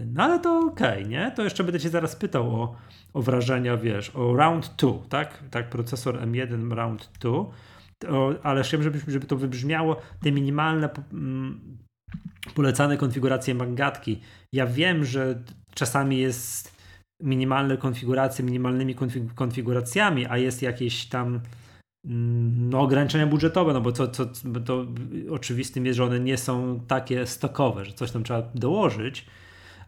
[0.00, 1.32] no ale to okej, okay, nie?
[1.36, 2.76] To jeszcze będę cię zaraz pytał o,
[3.12, 5.42] o wrażenia, wiesz, o round 2, tak?
[5.50, 7.30] Tak, procesor M1 round 2,
[8.42, 11.78] ale chciałbym, żeby, żeby to wybrzmiało, te minimalne mm,
[12.54, 14.20] polecane konfiguracje Magatki.
[14.52, 15.42] Ja wiem, że
[15.74, 16.73] czasami jest
[17.24, 18.94] minimalne konfiguracje minimalnymi
[19.34, 21.40] konfiguracjami, a jest jakieś tam
[22.04, 24.26] mm, no, ograniczenia budżetowe, no bo to, to,
[24.66, 24.86] to
[25.30, 29.26] oczywistym jest, że one nie są takie stokowe, że coś tam trzeba dołożyć,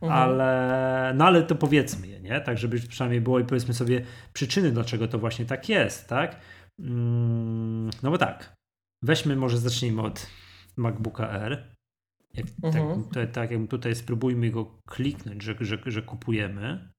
[0.03, 0.12] mhm.
[0.12, 2.40] ale, no ale to powiedzmy je, nie?
[2.40, 6.40] Tak, żeby przynajmniej było i powiedzmy sobie przyczyny, dlaczego to właśnie tak jest, tak?
[6.79, 8.57] Mm, no bo tak,
[9.03, 10.31] weźmy może zacznijmy od
[10.77, 11.77] MacBooka R.
[12.35, 13.05] Jak, tak, mhm.
[13.05, 16.96] tak, tak, jak tutaj spróbujmy go kliknąć, że, że, że kupujemy.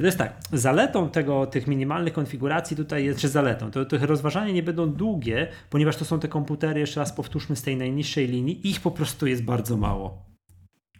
[0.00, 4.52] To jest tak, zaletą tego, tych minimalnych konfiguracji tutaj jest, czy zaletą, to, to rozważania
[4.52, 8.68] nie będą długie, ponieważ to są te komputery, jeszcze raz powtórzmy, z tej najniższej linii,
[8.68, 10.28] ich po prostu jest bardzo mało.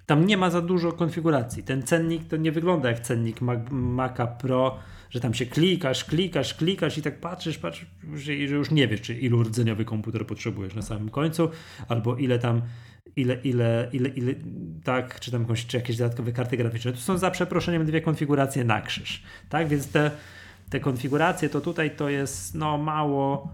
[0.07, 1.63] Tam nie ma za dużo konfiguracji.
[1.63, 4.79] Ten cennik to nie wygląda jak cennik Mac, Maca Pro,
[5.11, 9.15] że tam się klikasz, klikasz, klikasz i tak patrzysz, patrzysz, że już nie wiesz, czy
[9.15, 11.51] ilu rdzeniowy komputer potrzebujesz na samym końcu,
[11.89, 12.63] albo ile tam
[13.17, 14.35] ile, ile, ile, ile,
[14.85, 16.93] tak, czy tam jakąś, czy jakieś dodatkowe karty graficzne.
[16.93, 20.11] Tu są za przeproszeniem dwie konfiguracje na krzyż, tak, więc te,
[20.71, 23.49] te konfiguracje to tutaj to jest no mało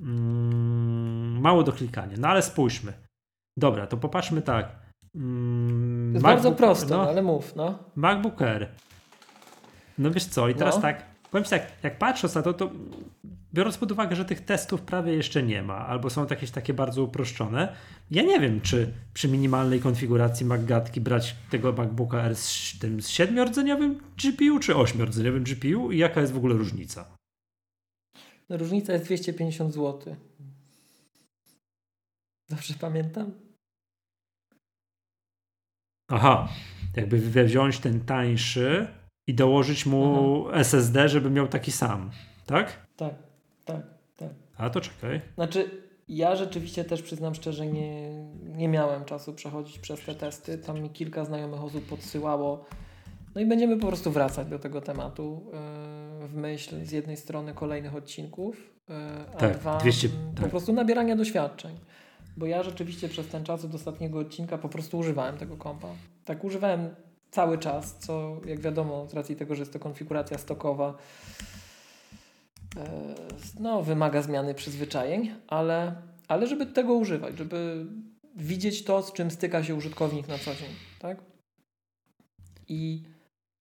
[0.00, 2.92] mm, mało do klikania, no ale spójrzmy.
[3.56, 4.68] Dobra, to popatrzmy tak.
[5.14, 7.78] Mm, to jest MacBook, bardzo proste, no, ale mów, no.
[7.96, 8.68] MacBook Air.
[9.98, 10.82] No wiesz co, i teraz no.
[10.82, 12.70] tak, powiem ci tak, jak patrząc na to, to
[13.56, 17.02] biorąc pod uwagę, że tych testów prawie jeszcze nie ma, albo są jakieś takie bardzo
[17.02, 17.76] uproszczone,
[18.10, 23.08] ja nie wiem, czy przy minimalnej konfiguracji MacGatki brać tego MacBooka R z tym z
[23.10, 27.16] 7-rdzeniowym GPU, czy 8-rdzeniowym GPU i jaka jest w ogóle różnica?
[28.48, 30.16] No, różnica jest 250 zł.
[32.48, 33.32] Dobrze pamiętam?
[36.10, 36.48] Aha,
[36.96, 38.88] jakby wziąć ten tańszy
[39.28, 40.58] i dołożyć mu Aha.
[40.58, 42.10] SSD, żeby miał taki sam,
[42.46, 42.66] tak?
[42.72, 43.25] Tak, tak, tak.
[44.58, 45.20] A to czekaj.
[45.34, 45.70] Znaczy,
[46.08, 48.10] ja rzeczywiście też przyznam szczerze, nie,
[48.44, 50.58] nie miałem czasu przechodzić przez te testy.
[50.58, 52.64] Tam mi kilka znajomych osób podsyłało.
[53.34, 55.42] No i będziemy po prostu wracać do tego tematu
[56.20, 58.56] yy, w myśl z jednej strony kolejnych odcinków,
[58.88, 58.94] yy,
[59.34, 60.50] a tak, dwa 200, po tak.
[60.50, 61.78] prostu nabierania doświadczeń.
[62.36, 65.88] Bo ja rzeczywiście przez ten czas od ostatniego odcinka po prostu używałem tego kompa.
[66.24, 66.94] Tak używałem
[67.30, 70.94] cały czas, co jak wiadomo z racji tego, że jest to konfiguracja stokowa,
[73.60, 75.94] no, wymaga zmiany przyzwyczajeń, ale,
[76.28, 77.86] ale żeby tego używać, żeby
[78.36, 81.18] widzieć to, z czym styka się użytkownik na co dzień, tak?
[82.68, 83.02] I,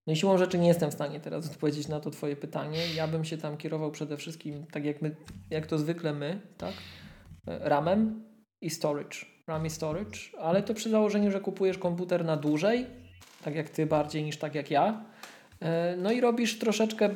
[0.07, 2.79] no i siłą rzeczy nie jestem w stanie teraz odpowiedzieć na to Twoje pytanie.
[2.95, 5.15] Ja bym się tam kierował przede wszystkim, tak jak, my,
[5.49, 6.73] jak to zwykle my, tak?
[7.47, 8.23] E, ramem
[8.61, 9.17] i storage.
[9.47, 12.85] RAM i storage, ale to przy założeniu, że kupujesz komputer na dłużej,
[13.43, 15.05] tak jak ty bardziej niż tak jak ja.
[15.59, 17.09] E, no i robisz troszeczkę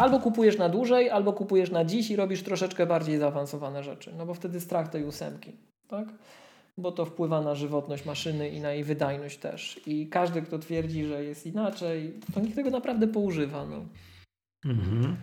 [0.00, 4.12] albo kupujesz na dłużej, albo kupujesz na dziś i robisz troszeczkę bardziej zaawansowane rzeczy.
[4.18, 5.52] No bo wtedy strach tej ósemki,
[5.88, 6.08] tak?
[6.78, 9.80] Bo to wpływa na żywotność maszyny i na jej wydajność też.
[9.86, 13.66] I każdy, kto twierdzi, że jest inaczej, to nikt tego naprawdę poużywa.
[13.66, 13.84] No.
[14.64, 15.16] Mhm.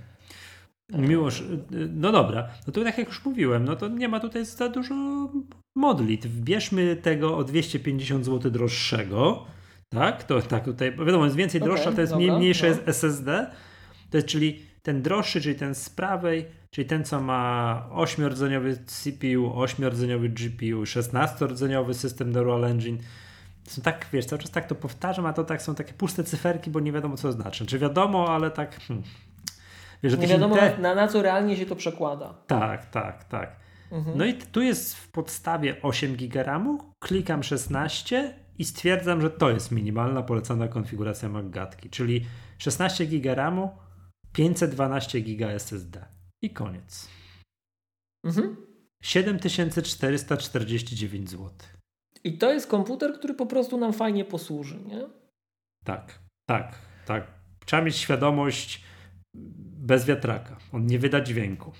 [0.89, 1.43] Miłosz,
[1.89, 4.95] no dobra, no to tak jak już mówiłem, no to nie ma tutaj za dużo
[5.75, 6.27] modlit.
[6.27, 9.45] Wbierzmy tego o 250 zł droższego,
[9.89, 10.23] tak?
[10.23, 12.77] To tak tutaj, wiadomo, jest więcej okay, droższa, to jest dobra, mniejsze no.
[12.85, 13.51] SSD,
[14.09, 19.49] to jest czyli ten droższy, czyli ten z prawej, czyli ten, co ma 8-rdzeniowy CPU,
[19.49, 22.97] 8-rdzeniowy GPU, 16-rdzeniowy system Neural Engine.
[23.63, 26.71] Są tak, wiesz, cały czas tak to powtarzam, a to tak są takie puste cyferki,
[26.71, 27.65] bo nie wiadomo, co znaczy.
[27.65, 28.79] Czy wiadomo, ale tak...
[28.79, 29.05] Hmm.
[30.03, 30.77] Wiesz, nie wiadomo, te...
[30.77, 32.33] na, na co realnie się to przekłada.
[32.47, 33.55] Tak, tak, tak.
[33.91, 34.17] Mhm.
[34.17, 39.71] No i tu jest w podstawie 8 GB klikam 16 i stwierdzam, że to jest
[39.71, 42.25] minimalna polecana konfiguracja MacGatki, czyli
[42.57, 43.69] 16 GB
[44.37, 46.05] 512 GB SSD
[46.41, 47.09] i koniec.
[48.25, 48.57] Mhm.
[49.03, 51.49] 7449 zł.
[52.23, 55.07] I to jest komputer, który po prostu nam fajnie posłuży, nie?
[55.85, 56.19] Tak,
[56.49, 57.27] tak, tak.
[57.65, 58.83] Trzeba mieć świadomość
[59.87, 60.57] bez wiatraka.
[60.73, 61.71] On nie wyda dźwięku.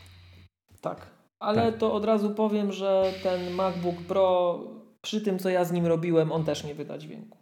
[0.82, 1.08] Tak,
[1.40, 1.80] ale tak.
[1.80, 4.60] to od razu powiem, że ten MacBook Pro
[5.02, 7.38] przy tym, co ja z nim robiłem, on też nie wyda dźwięku.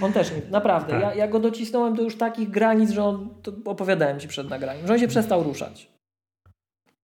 [0.00, 0.92] On też nie, naprawdę.
[0.92, 1.02] Tak.
[1.02, 3.28] Ja, ja go docisnąłem do już takich granic, że on,
[3.64, 5.88] opowiadałem Ci przed nagraniem, że on się przestał ruszać.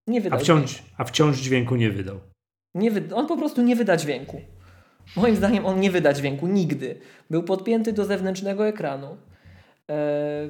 [0.07, 0.91] Nie wydał a wciąż, dźwięku.
[0.99, 2.21] A wciąż dźwięku nie wydał.
[2.75, 4.41] Nie wy, on po prostu nie wyda dźwięku.
[5.17, 7.01] Moim zdaniem on nie wyda dźwięku nigdy.
[7.31, 9.17] Był podpięty do zewnętrznego ekranu.
[9.91, 10.49] E,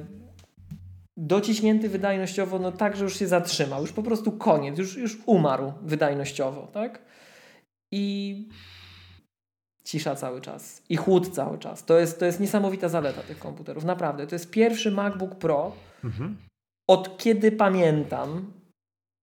[1.17, 3.81] dociśnięty wydajnościowo, no tak, że już się zatrzymał.
[3.81, 4.77] Już po prostu koniec.
[4.77, 7.01] Już, już umarł wydajnościowo, tak?
[7.91, 8.47] I
[9.83, 10.81] cisza cały czas.
[10.89, 11.85] I chłód cały czas.
[11.85, 13.83] To jest, to jest niesamowita zaleta tych komputerów.
[13.83, 14.27] Naprawdę.
[14.27, 15.71] To jest pierwszy MacBook Pro
[16.03, 16.37] mhm.
[16.87, 18.53] od kiedy pamiętam.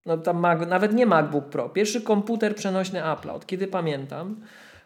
[0.07, 1.69] No tam Mac, nawet nie MacBook Pro.
[1.69, 4.41] Pierwszy komputer przenośny Apple, od kiedy pamiętam,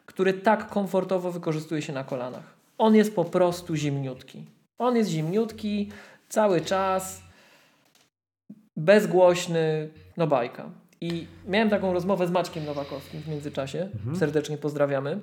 [0.07, 2.55] który tak komfortowo wykorzystuje się na kolanach.
[2.79, 4.45] On jest po prostu zimniutki.
[4.79, 5.91] On jest zimniutki
[6.29, 7.23] cały czas,
[8.77, 10.71] bezgłośny, no bajka.
[11.01, 13.89] I miałem taką rozmowę z Maćkiem Nowakowskim w międzyczasie.
[13.95, 14.17] Mhm.
[14.17, 15.21] Serdecznie pozdrawiamy.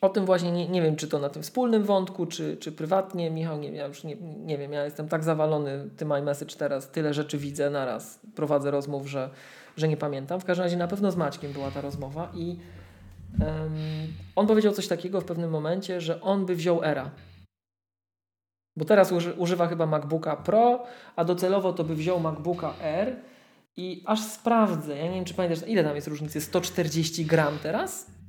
[0.00, 3.30] O tym właśnie nie, nie wiem, czy to na tym wspólnym wątku, czy, czy prywatnie.
[3.30, 7.14] Michał, nie, ja już nie, nie wiem, ja jestem tak zawalony tym iMessage teraz, tyle
[7.14, 9.30] rzeczy widzę naraz, prowadzę rozmów, że,
[9.76, 10.40] że nie pamiętam.
[10.40, 12.58] W każdym razie na pewno z Maćkiem była ta rozmowa i
[13.40, 13.74] um,
[14.36, 17.10] on powiedział coś takiego w pewnym momencie, że on by wziął Era.
[18.76, 20.84] Bo teraz używa chyba MacBooka Pro,
[21.16, 23.16] a docelowo to by wziął MacBooka R
[23.76, 28.19] i aż sprawdzę, ja nie wiem czy pamiętasz, ile tam jest różnicy, 140 gram teraz?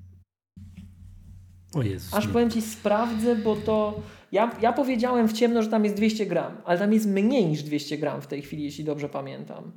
[1.73, 2.13] O Jezus.
[2.13, 4.01] Aż powiem Ci sprawdzę, bo to
[4.31, 7.63] ja, ja powiedziałem w ciemno, że tam jest 200 gram, ale tam jest mniej niż
[7.63, 9.71] 200 gram w tej chwili, jeśli dobrze pamiętam.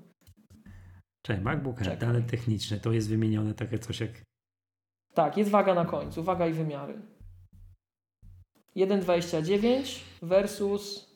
[1.22, 4.10] Cześć, MacBook Air, dane techniczne, to jest wymienione takie coś jak...
[5.14, 7.02] Tak, jest waga na końcu, waga i wymiary.
[8.76, 11.14] 1,29 versus.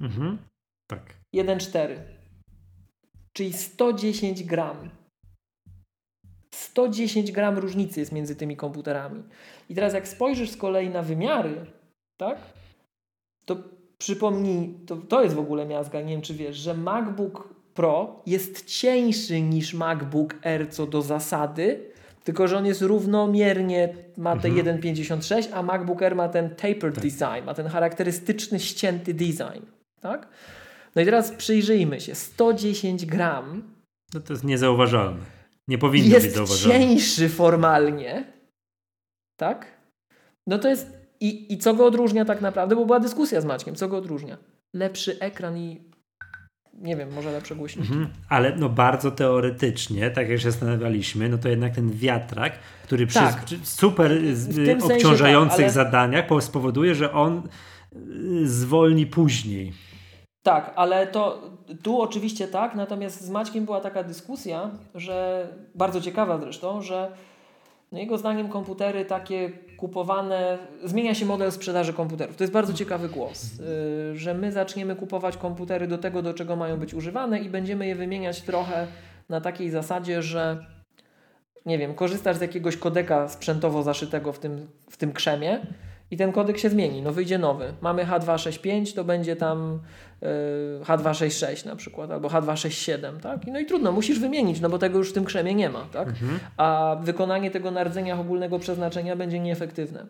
[0.00, 0.38] Mhm.
[0.86, 1.14] Tak.
[1.34, 2.00] 1,4.
[3.32, 4.90] Czyli 110 gram.
[6.70, 9.22] 110 gram różnicy jest między tymi komputerami.
[9.68, 11.66] I teraz jak spojrzysz z kolei na wymiary,
[12.16, 12.38] tak?
[13.44, 13.56] To
[13.98, 18.66] przypomnij, to, to jest w ogóle miazga, nie wiem czy wiesz, że MacBook Pro jest
[18.66, 21.90] cieńszy niż MacBook Air co do zasady,
[22.24, 24.80] tylko że on jest równomiernie, ma te mhm.
[24.80, 27.04] 1,56, a MacBook Air ma ten tapered tak.
[27.04, 29.62] design, ma ten charakterystyczny ścięty design.
[30.00, 30.28] Tak?
[30.94, 32.14] No i teraz przyjrzyjmy się.
[32.14, 33.62] 110 gram.
[34.14, 35.39] No to jest niezauważalne.
[35.70, 36.78] Nie powinno jest być zauważalne.
[36.78, 38.32] Jest cieńszy formalnie.
[39.36, 39.66] Tak?
[40.46, 41.00] No to jest.
[41.20, 42.76] I, I co go odróżnia tak naprawdę?
[42.76, 43.74] Bo była dyskusja z Maćkiem.
[43.74, 44.38] Co go odróżnia?
[44.74, 45.90] Lepszy ekran i
[46.74, 47.92] nie wiem, może lepsze głośniki.
[47.92, 52.52] Mhm, ale no bardzo teoretycznie, tak jak się zastanawialiśmy, no to jednak ten wiatrak,
[52.84, 53.44] który przy tak.
[53.62, 54.12] super
[54.82, 55.72] obciążających tak, ale...
[55.72, 57.42] zadaniach spowoduje, że on
[57.92, 59.72] y, zwolni później.
[60.42, 61.42] Tak, ale to
[61.82, 67.12] tu oczywiście tak, natomiast z Maćkiem była taka dyskusja, że bardzo ciekawa zresztą, że
[67.92, 72.36] no jego zdaniem komputery takie kupowane, zmienia się model sprzedaży komputerów.
[72.36, 76.56] To jest bardzo ciekawy głos, y, że my zaczniemy kupować komputery do tego, do czego
[76.56, 78.86] mają być używane i będziemy je wymieniać trochę
[79.28, 80.66] na takiej zasadzie, że
[81.66, 85.60] nie wiem, korzystasz z jakiegoś kodeka sprzętowo zaszytego w tym, w tym krzemie
[86.10, 87.72] i ten kodek się zmieni, no wyjdzie nowy.
[87.80, 89.80] Mamy H265, to będzie tam
[90.84, 93.46] H266 na przykład, albo H267, tak?
[93.46, 95.86] I no i trudno, musisz wymienić, no bo tego już w tym krzemie nie ma,
[95.92, 96.08] tak?
[96.08, 96.38] Mhm.
[96.56, 100.06] A wykonanie tego na rdzeniach ogólnego przeznaczenia będzie nieefektywne.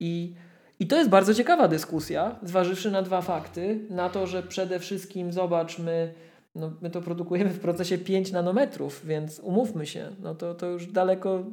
[0.00, 0.34] I
[0.80, 3.80] i to jest bardzo ciekawa dyskusja, zważywszy na dwa fakty.
[3.90, 6.14] Na to, że przede wszystkim, zobacz, my,
[6.54, 10.86] no, my to produkujemy w procesie 5 nanometrów, więc umówmy się, no to, to już
[10.86, 11.44] daleko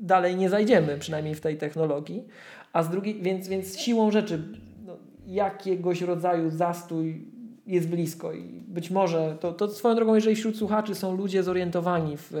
[0.00, 2.24] dalej nie zajdziemy, przynajmniej w tej technologii
[2.72, 4.42] a z drugiej, więc, więc siłą rzeczy
[4.86, 4.96] no,
[5.26, 7.26] jakiegoś rodzaju zastój
[7.66, 12.16] jest blisko i być może, to, to swoją drogą, jeżeli wśród słuchaczy są ludzie zorientowani
[12.16, 12.32] w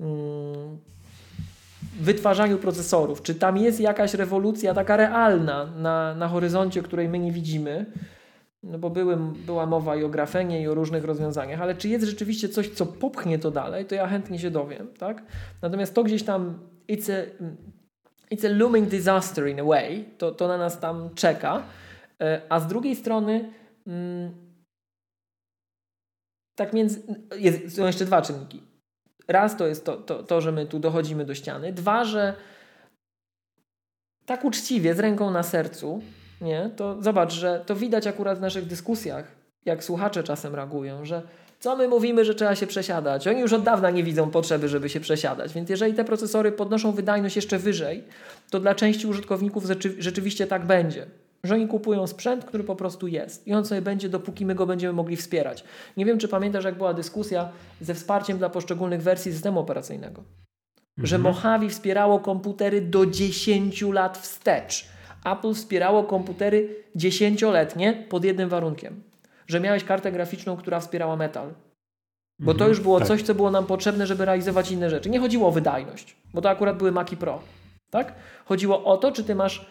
[0.00, 0.78] mm,
[2.00, 7.32] wytwarzaniu procesorów, czy tam jest jakaś rewolucja taka realna na, na horyzoncie, której my nie
[7.32, 7.86] widzimy,
[8.62, 12.06] no bo były, była mowa i o grafenie, i o różnych rozwiązaniach, ale czy jest
[12.06, 15.22] rzeczywiście coś, co popchnie to dalej, to ja chętnie się dowiem, tak?
[15.62, 17.44] Natomiast to gdzieś tam, it's a,
[18.34, 21.62] it's a looming disaster in a way, to, to na nas tam czeka,
[22.20, 23.50] e, a z drugiej strony
[23.86, 24.47] mm,
[26.58, 27.02] tak między,
[27.36, 28.62] jest, są jeszcze dwa czynniki.
[29.28, 31.72] Raz to jest to, to, to, że my tu dochodzimy do ściany.
[31.72, 32.34] Dwa, że
[34.26, 36.02] tak uczciwie, z ręką na sercu,
[36.40, 39.24] nie, to zobacz, że to widać akurat w naszych dyskusjach,
[39.64, 41.22] jak słuchacze czasem reagują, że
[41.60, 43.28] co my mówimy, że trzeba się przesiadać?
[43.28, 45.52] Oni już od dawna nie widzą potrzeby, żeby się przesiadać.
[45.52, 48.04] Więc jeżeli te procesory podnoszą wydajność jeszcze wyżej,
[48.50, 49.64] to dla części użytkowników
[49.98, 51.06] rzeczywiście tak będzie.
[51.44, 54.66] Że oni kupują sprzęt, który po prostu jest i on sobie będzie, dopóki my go
[54.66, 55.64] będziemy mogli wspierać.
[55.96, 57.48] Nie wiem, czy pamiętasz, jak była dyskusja
[57.80, 60.22] ze wsparciem dla poszczególnych wersji systemu operacyjnego.
[60.98, 61.06] Mhm.
[61.06, 64.88] Że Mojave wspierało komputery do 10 lat wstecz.
[65.24, 69.08] Apple wspierało komputery 10-letnie pod jednym warunkiem
[69.48, 71.54] że miałeś kartę graficzną, która wspierała metal.
[72.40, 73.08] Bo to mhm, już było tak.
[73.08, 75.10] coś, co było nam potrzebne, żeby realizować inne rzeczy.
[75.10, 77.40] Nie chodziło o wydajność, bo to akurat były Maci Pro.
[77.90, 78.14] Tak?
[78.44, 79.66] Chodziło o to, czy ty masz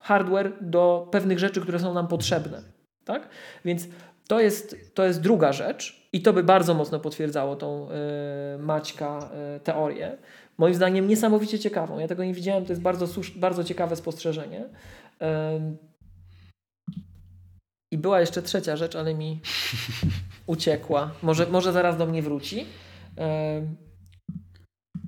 [0.00, 2.62] hardware do pewnych rzeczy, które są nam potrzebne.
[3.04, 3.28] Tak?
[3.64, 3.88] Więc
[4.28, 9.30] to jest, to jest druga rzecz i to by bardzo mocno potwierdzało tą yy, Maćka
[9.54, 10.18] yy, teorię.
[10.58, 11.98] Moim zdaniem niesamowicie ciekawą.
[11.98, 14.68] Ja tego nie widziałem, to jest bardzo, bardzo ciekawe spostrzeżenie.
[17.92, 19.40] I była jeszcze trzecia rzecz, ale mi
[20.46, 21.10] uciekła.
[21.22, 22.66] Może, może zaraz do mnie wróci.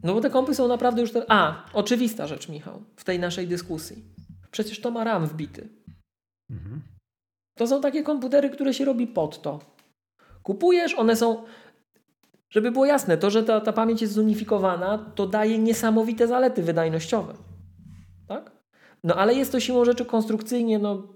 [0.03, 1.13] No bo te kompy są naprawdę już...
[1.13, 1.25] Te...
[1.29, 4.05] A, oczywista rzecz, Michał, w tej naszej dyskusji.
[4.53, 5.69] Przecież to ma RAM wbity.
[6.51, 6.83] Mhm.
[7.59, 9.61] To są takie komputery, które się robi pod to.
[10.43, 11.45] Kupujesz, one są...
[12.51, 17.35] Żeby było jasne, to, że ta, ta pamięć jest zunifikowana, to daje niesamowite zalety wydajnościowe.
[18.29, 18.51] Tak?
[19.05, 21.09] No ale jest to siłą rzeczy konstrukcyjnie no,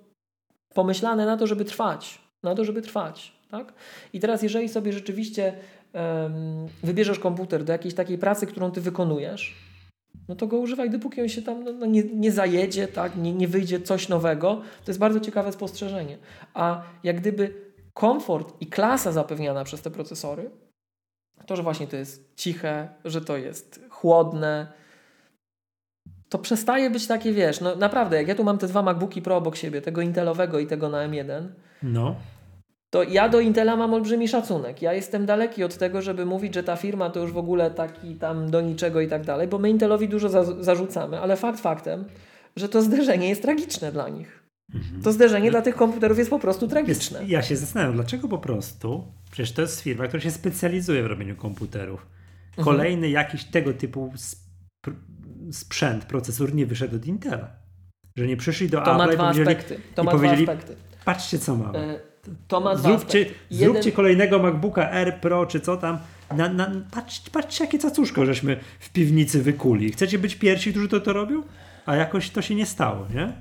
[0.75, 3.33] pomyślane na to, żeby trwać, na to, żeby trwać.
[3.51, 3.73] Tak?
[4.13, 5.55] I teraz, jeżeli sobie rzeczywiście
[5.93, 9.55] um, wybierzesz komputer do jakiejś takiej pracy, którą ty wykonujesz,
[10.29, 13.17] no to go używaj, dopóki on się tam no, no, nie, nie zajedzie, tak?
[13.17, 14.63] nie, nie wyjdzie coś nowego.
[14.85, 16.19] To jest bardzo ciekawe spostrzeżenie.
[16.55, 17.55] A jak gdyby
[17.95, 20.51] komfort i klasa zapewniana przez te procesory,
[21.47, 24.73] to, że właśnie to jest ciche, że to jest chłodne,
[26.29, 29.37] to przestaje być takie, wiesz, no naprawdę, jak ja tu mam te dwa MacBooki Pro
[29.37, 31.49] obok siebie, tego Intelowego i tego na M1,
[31.83, 32.17] no.
[32.91, 34.83] To ja do Intela mam olbrzymi szacunek.
[34.83, 38.15] Ja jestem daleki od tego, żeby mówić, że ta firma to już w ogóle taki
[38.15, 42.05] tam do niczego i tak dalej, bo my Intelowi dużo za zarzucamy, ale fakt faktem,
[42.57, 44.47] że to zderzenie jest tragiczne dla nich.
[44.75, 45.03] Mhm.
[45.03, 47.25] To zderzenie dla tych komputerów jest po prostu tragiczne.
[47.27, 51.37] Ja się zastanawiam, dlaczego po prostu, przecież to jest firma, która się specjalizuje w robieniu
[51.37, 52.07] komputerów.
[52.49, 52.65] Mhm.
[52.65, 53.13] Kolejny mhm.
[53.13, 54.13] jakiś tego typu
[55.53, 57.49] sprzęt, procesor nie wyszedł od Intela.
[58.17, 59.81] Że nie przyszli do to Apple ma dwa aspekty.
[59.95, 60.77] To ma dwa aspekty.
[61.05, 61.79] Patrzcie, co mamy.
[61.79, 62.01] E,
[62.49, 63.35] to ma zróbcie, Jeden...
[63.51, 65.99] zróbcie kolejnego MacBooka R Pro, czy co tam.
[66.37, 69.93] Na, na, patrzcie, patrzcie, jakie cacuszko żeśmy w piwnicy wykuli.
[69.93, 71.43] Chcecie być pierwsi, którzy to, to robią?
[71.87, 73.33] A jakoś to się nie stało, nie?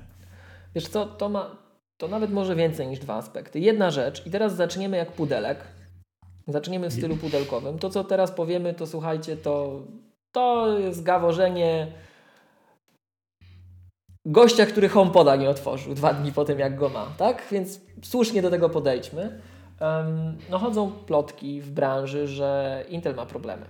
[0.74, 1.66] Wiesz co, to ma
[1.98, 3.60] to nawet może więcej niż dwa aspekty.
[3.60, 5.58] Jedna rzecz, i teraz zaczniemy jak pudelek.
[6.48, 7.78] Zaczniemy w stylu pudelkowym.
[7.78, 9.82] To, co teraz powiemy, to słuchajcie, to,
[10.32, 11.92] to jest gaworzenie
[14.26, 17.42] gościa, który HomePoda nie otworzył dwa dni po tym, jak go ma, tak?
[17.50, 19.40] Więc słusznie do tego podejdźmy.
[19.80, 23.66] Um, no chodzą plotki w branży, że Intel ma problemy.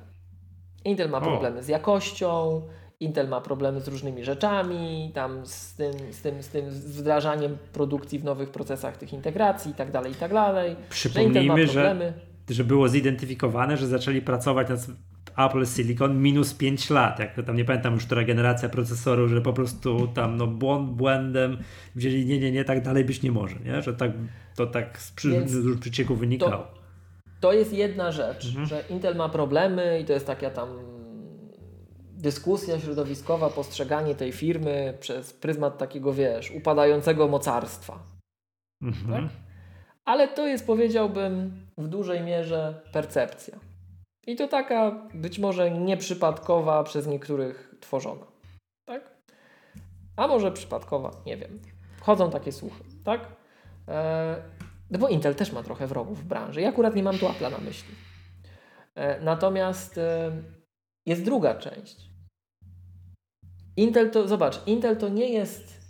[0.85, 2.63] Intel ma problemy z jakością,
[3.01, 7.59] Intel ma problemy z różnymi rzeczami, tam z tym, z tym, z tym z wdrażaniem
[7.73, 10.77] produkcji w nowych procesach tych integracji i tak dalej, i tak dalej.
[10.91, 11.73] Przypomnijmy, że,
[12.49, 14.87] że, że było zidentyfikowane, że zaczęli pracować nad
[15.39, 19.53] Apple Silicon minus 5 lat, jak tam nie pamiętam już która generacja procesorów, że po
[19.53, 21.59] prostu tam no błąd błędem
[21.95, 23.83] wzięli nie, nie, nie, tak dalej być nie może, nie?
[23.83, 24.11] że tak,
[24.57, 25.47] to tak z przy,
[25.81, 26.51] przycieku wynikało.
[26.51, 26.69] To,
[27.41, 28.67] to jest jedna rzecz, mhm.
[28.67, 30.69] że Intel ma problemy i to jest taka tam
[32.17, 37.99] dyskusja środowiskowa, postrzeganie tej firmy przez pryzmat takiego, wiesz, upadającego mocarstwa.
[38.83, 39.13] Mhm.
[39.13, 39.33] Tak?
[40.05, 43.59] Ale to jest, powiedziałbym, w dużej mierze percepcja.
[44.27, 48.27] I to taka być może nieprzypadkowa przez niektórych tworzona.
[48.85, 49.17] Tak?
[50.17, 51.61] A może przypadkowa, nie wiem.
[52.01, 53.37] Chodzą takie słuchy, tak?
[53.89, 54.37] E,
[54.91, 56.61] no bo Intel też ma trochę wrogów w branży.
[56.61, 57.95] Ja akurat nie mam tu Apple'a na myśli.
[58.95, 60.33] E, natomiast e,
[61.07, 62.11] jest druga część.
[63.77, 65.81] Intel to, zobacz, Intel to nie jest,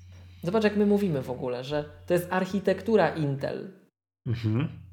[0.43, 3.73] zobacz jak my mówimy w ogóle, że to jest architektura Intel.
[4.27, 4.86] Mhm.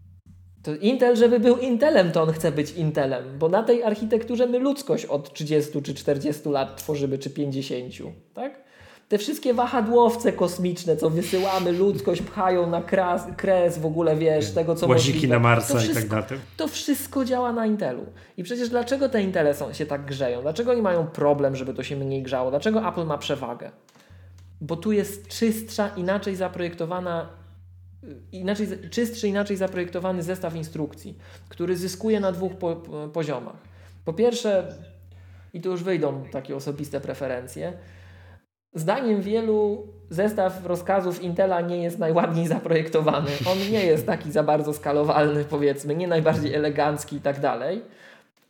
[0.63, 4.59] To Intel, żeby był Intelem, to on chce być Intelem, bo na tej architekturze my
[4.59, 7.93] ludzkość od 30 czy 40 lat tworzymy, czy 50,
[8.33, 8.63] tak?
[9.09, 14.75] Te wszystkie wahadłowce kosmiczne, co wysyłamy, ludzkość pchają na kras, kres w ogóle, wiesz, tego
[14.75, 15.33] co Łaziki możliwe.
[15.35, 16.43] na Marsa wszystko, i tak dalej.
[16.57, 18.05] To wszystko działa na Intelu.
[18.37, 20.41] I przecież dlaczego te Intele są, się tak grzeją?
[20.41, 22.49] Dlaczego oni mają problem, żeby to się mniej grzało?
[22.49, 23.71] Dlaczego Apple ma przewagę?
[24.61, 27.29] Bo tu jest czystsza, inaczej zaprojektowana
[28.31, 31.17] inaczej, czystszy, inaczej zaprojektowany zestaw instrukcji,
[31.49, 32.75] który zyskuje na dwóch po,
[33.13, 33.57] poziomach.
[34.05, 34.75] Po pierwsze,
[35.53, 37.73] i tu już wyjdą takie osobiste preferencje,
[38.75, 43.31] Zdaniem wielu zestaw rozkazów Intela nie jest najładniej zaprojektowany.
[43.51, 47.81] On nie jest taki za bardzo skalowalny, powiedzmy, nie najbardziej elegancki i tak dalej.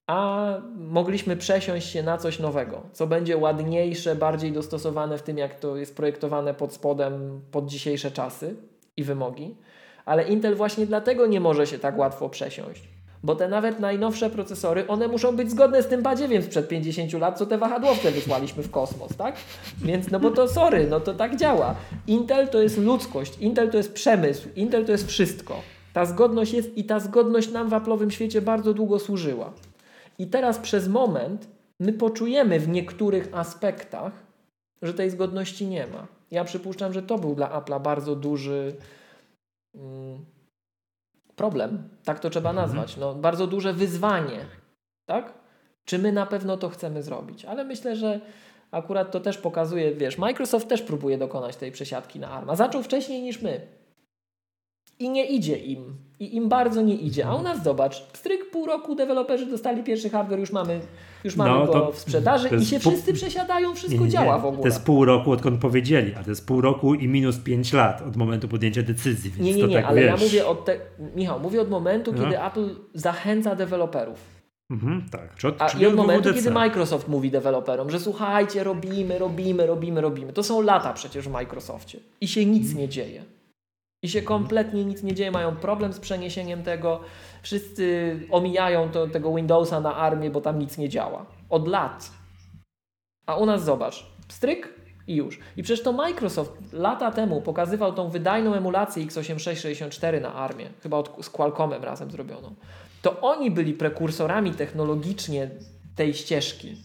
[0.07, 5.59] A mogliśmy przesiąść się na coś nowego, co będzie ładniejsze, bardziej dostosowane w tym, jak
[5.59, 8.55] to jest projektowane pod spodem pod dzisiejsze czasy
[8.97, 9.55] i wymogi.
[10.05, 14.87] Ale Intel właśnie dlatego nie może się tak łatwo przesiąść bo te nawet najnowsze procesory,
[14.87, 18.71] one muszą być zgodne z tym badziewiem sprzed 50 lat, co te wahadłowce wysłaliśmy w
[18.71, 19.35] kosmos, tak?
[19.81, 21.75] Więc no bo to sorry, no to tak działa.
[22.07, 25.61] Intel to jest ludzkość, Intel to jest przemysł, Intel to jest wszystko.
[25.93, 29.53] Ta zgodność jest i ta zgodność nam w aplowym świecie bardzo długo służyła.
[30.19, 31.47] I teraz przez moment
[31.79, 34.11] my poczujemy w niektórych aspektach,
[34.82, 36.07] że tej zgodności nie ma.
[36.32, 38.76] Ja przypuszczam, że to był dla Apple'a bardzo duży
[39.76, 40.26] mm,
[41.36, 42.67] problem, tak to trzeba mhm.
[42.67, 42.97] nazwać.
[42.97, 44.45] No, bardzo duże wyzwanie,
[45.05, 45.34] tak?
[45.86, 47.45] Czy my na pewno to chcemy zrobić?
[47.45, 48.21] Ale myślę, że
[48.71, 52.55] akurat to też pokazuje, wiesz, Microsoft też próbuje dokonać tej przesiadki na ARMA.
[52.55, 53.67] Zaczął wcześniej niż my.
[54.99, 55.95] I nie idzie im.
[56.19, 57.27] I im bardzo nie idzie.
[57.27, 60.79] A u nas zobacz, stryk pół roku deweloperzy dostali pierwszy hardware, już mamy,
[61.23, 64.45] już mamy no, go w sprzedaży i się wszyscy przesiadają, wszystko nie, nie, działa w
[64.45, 64.61] ogóle.
[64.61, 68.01] To jest pół roku odkąd powiedzieli, a to jest pół roku i minus pięć lat
[68.07, 69.31] od momentu podjęcia decyzji.
[69.31, 70.21] Więc nie, nie, nie, tak, ale wiesz.
[70.21, 70.77] ja mówię od te...
[71.15, 72.23] Michał, mówię od momentu, no.
[72.23, 74.33] kiedy Apple zachęca deweloperów.
[74.71, 75.35] Mhm, tak.
[75.35, 80.01] Czy od, A i od momentu, kiedy Microsoft mówi deweloperom, że słuchajcie, robimy, robimy, robimy,
[80.01, 80.33] robimy.
[80.33, 83.23] To są lata przecież w Microsoftie i się nic nie dzieje.
[84.03, 86.99] I się kompletnie nic nie dzieje, mają problem z przeniesieniem tego.
[87.41, 91.25] Wszyscy omijają to, tego Windowsa na armię, bo tam nic nie działa.
[91.49, 92.11] Od lat.
[93.25, 94.73] A u nas zobacz, stryk
[95.07, 95.39] i już.
[95.57, 101.25] I przecież to Microsoft lata temu pokazywał tą wydajną emulację x86-64 na armię, chyba od,
[101.25, 102.55] z Qualcommem razem zrobioną.
[103.01, 105.49] To oni byli prekursorami technologicznie
[105.95, 106.77] tej ścieżki.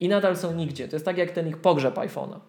[0.00, 0.88] I nadal są nigdzie.
[0.88, 2.40] To jest tak jak ten ich pogrzeb iPhone'a.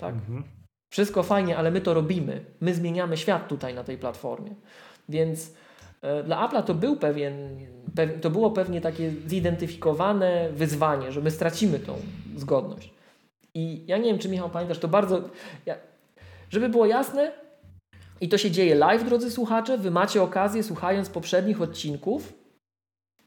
[0.00, 0.14] Tak.
[0.14, 0.61] Mhm.
[0.92, 2.44] Wszystko fajnie, ale my to robimy.
[2.60, 4.54] My zmieniamy świat tutaj na tej platformie.
[5.08, 5.52] Więc
[6.02, 7.34] e, dla Apple'a to był pewien,
[8.20, 11.96] to było pewnie takie zidentyfikowane wyzwanie, że my stracimy tą
[12.36, 12.90] zgodność.
[13.54, 15.20] I ja nie wiem, czy Michał pamiętasz, to bardzo.
[15.66, 15.76] Ja,
[16.50, 17.32] żeby było jasne,
[18.20, 19.78] i to się dzieje live, drodzy słuchacze.
[19.78, 22.32] Wy macie okazję, słuchając poprzednich odcinków,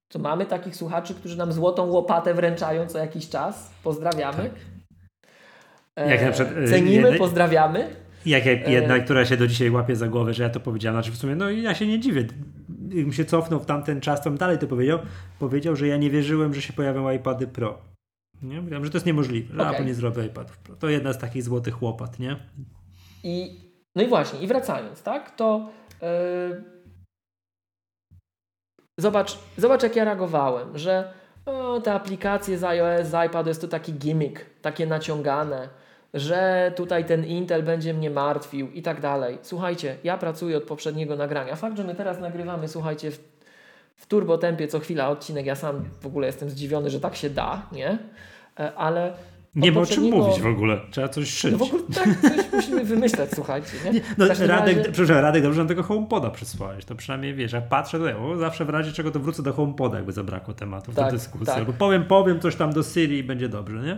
[0.09, 3.71] to mamy takich słuchaczy, którzy nam złotą łopatę wręczają co jakiś czas.
[3.83, 4.43] Pozdrawiamy.
[4.43, 4.74] Tak.
[5.97, 7.95] Jak na przykład, e, Cenimy, pozdrawiamy.
[8.25, 8.99] Jak jedna, e...
[8.99, 11.49] która się do dzisiaj łapie za głowę, że ja to powiedziałem, znaczy w sumie, no
[11.49, 12.25] ja się nie dziwię.
[12.69, 14.99] Gdybym się cofnął w tamten czas, to dalej to powiedział.
[15.39, 17.77] Powiedział, że ja nie wierzyłem, że się pojawią iPady Pro.
[18.41, 18.61] Nie?
[18.61, 19.73] Mówiłem, że to jest niemożliwe, że okay.
[19.73, 20.75] Apple nie zrobi iPadów Pro.
[20.75, 22.35] To jedna z takich złotych łopat, nie?
[23.23, 23.59] I,
[23.95, 25.69] no i właśnie, i wracając, tak, to
[26.01, 26.63] yy,
[28.99, 31.13] zobacz, zobacz jak ja reagowałem, że
[31.45, 35.69] o, te aplikacje z iOS, z iPad jest to taki gimmick, takie naciągane,
[36.15, 39.37] że tutaj ten Intel będzie mnie martwił i tak dalej.
[39.41, 41.55] Słuchajcie, ja pracuję od poprzedniego nagrania.
[41.55, 43.19] Fakt, że my teraz nagrywamy, słuchajcie, w,
[43.95, 47.69] w turbotempie co chwila odcinek, ja sam w ogóle jestem zdziwiony, że tak się da,
[47.71, 47.97] nie?
[48.59, 49.13] E, ale
[49.55, 50.79] nie ma o czym mówić w ogóle.
[50.91, 51.51] Trzeba coś szyć.
[51.51, 53.71] No w ogóle tak, coś musimy wymyślać, słuchajcie.
[53.85, 54.01] Nie?
[54.17, 54.91] No, Radek, razie...
[54.91, 56.85] przepraszam, Radek, dobrze nam tego HomePoda przysłałeś.
[56.85, 59.97] To przynajmniej wiesz, jak patrzę, to o, zawsze w razie czego to wrócę do HomePoda,
[59.97, 61.45] jakby zabrakło tematów tak, do dyskusji.
[61.45, 61.57] Tak.
[61.57, 63.97] Albo powiem, powiem coś tam do Siri i będzie dobrze, nie?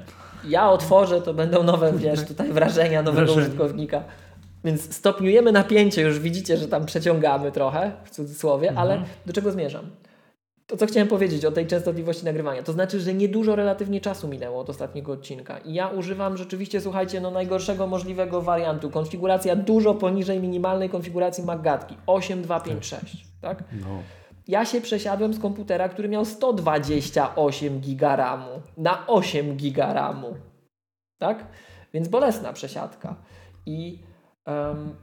[0.49, 3.47] Ja otworzę, to będą nowe, wiesz, tutaj wrażenia nowego Wrażenie.
[3.47, 4.03] użytkownika.
[4.63, 8.87] Więc stopniujemy napięcie, już widzicie, że tam przeciągamy trochę, w cudzysłowie, mhm.
[8.87, 9.85] ale do czego zmierzam?
[10.67, 14.59] To, co chciałem powiedzieć o tej częstotliwości nagrywania, to znaczy, że niedużo relatywnie czasu minęło
[14.59, 15.57] od ostatniego odcinka.
[15.57, 18.89] I ja używam rzeczywiście, słuchajcie, no najgorszego możliwego wariantu.
[18.89, 21.97] Konfiguracja dużo poniżej minimalnej konfiguracji Maggatki.
[22.07, 23.63] 8256, tak?
[23.71, 24.03] No.
[24.47, 30.35] Ja się przesiadłem z komputera, który miał 128 giga RAMu na 8 giga RAMu.
[31.17, 31.47] Tak?
[31.93, 33.15] Więc bolesna przesiadka.
[33.65, 34.03] I
[34.45, 34.95] um,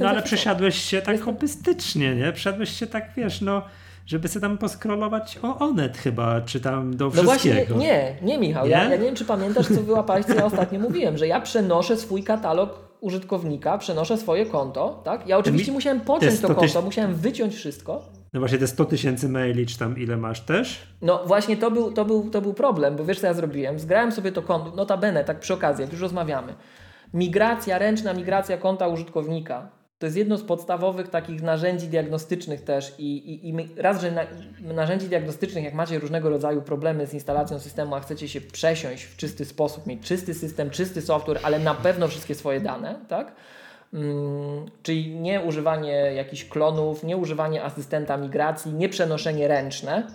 [0.00, 2.16] no ale przesiadłeś się tak Jestem...
[2.16, 2.32] nie?
[2.32, 3.62] Przesiadłeś się tak, wiesz, no
[4.06, 7.56] żeby sobie tam poskrolować o Onet chyba, czy tam do no wszystkiego.
[7.68, 8.64] No właśnie, nie, nie Michał.
[8.64, 8.70] Nie?
[8.70, 11.96] Ja, ja nie wiem, czy pamiętasz, co wyłapałeś, co ja ostatnio mówiłem, że ja przenoszę
[11.96, 15.28] swój katalog użytkownika, przenoszę swoje konto, tak?
[15.28, 15.74] Ja oczywiście Mi...
[15.74, 16.84] musiałem pociąć to, to konto, tyś...
[16.84, 18.02] musiałem wyciąć wszystko.
[18.32, 20.86] No właśnie te 100 tysięcy maili, czy tam ile masz też?
[21.02, 23.78] No właśnie to był, to, był, to był problem, bo wiesz co ja zrobiłem?
[23.78, 26.54] Zgrałem sobie to konto, notabene, tak przy okazji, jak już rozmawiamy.
[27.14, 33.16] Migracja, ręczna migracja konta użytkownika to jest jedno z podstawowych takich narzędzi diagnostycznych też i,
[33.16, 34.22] i, i raz, że na,
[34.60, 39.16] narzędzi diagnostycznych, jak macie różnego rodzaju problemy z instalacją systemu, a chcecie się przesiąść w
[39.16, 43.32] czysty sposób, mieć czysty system, czysty software, ale na pewno wszystkie swoje dane, tak?
[43.92, 50.06] Hmm, czyli nie używanie jakichś klonów, nie używanie asystenta migracji, nie przenoszenie ręczne,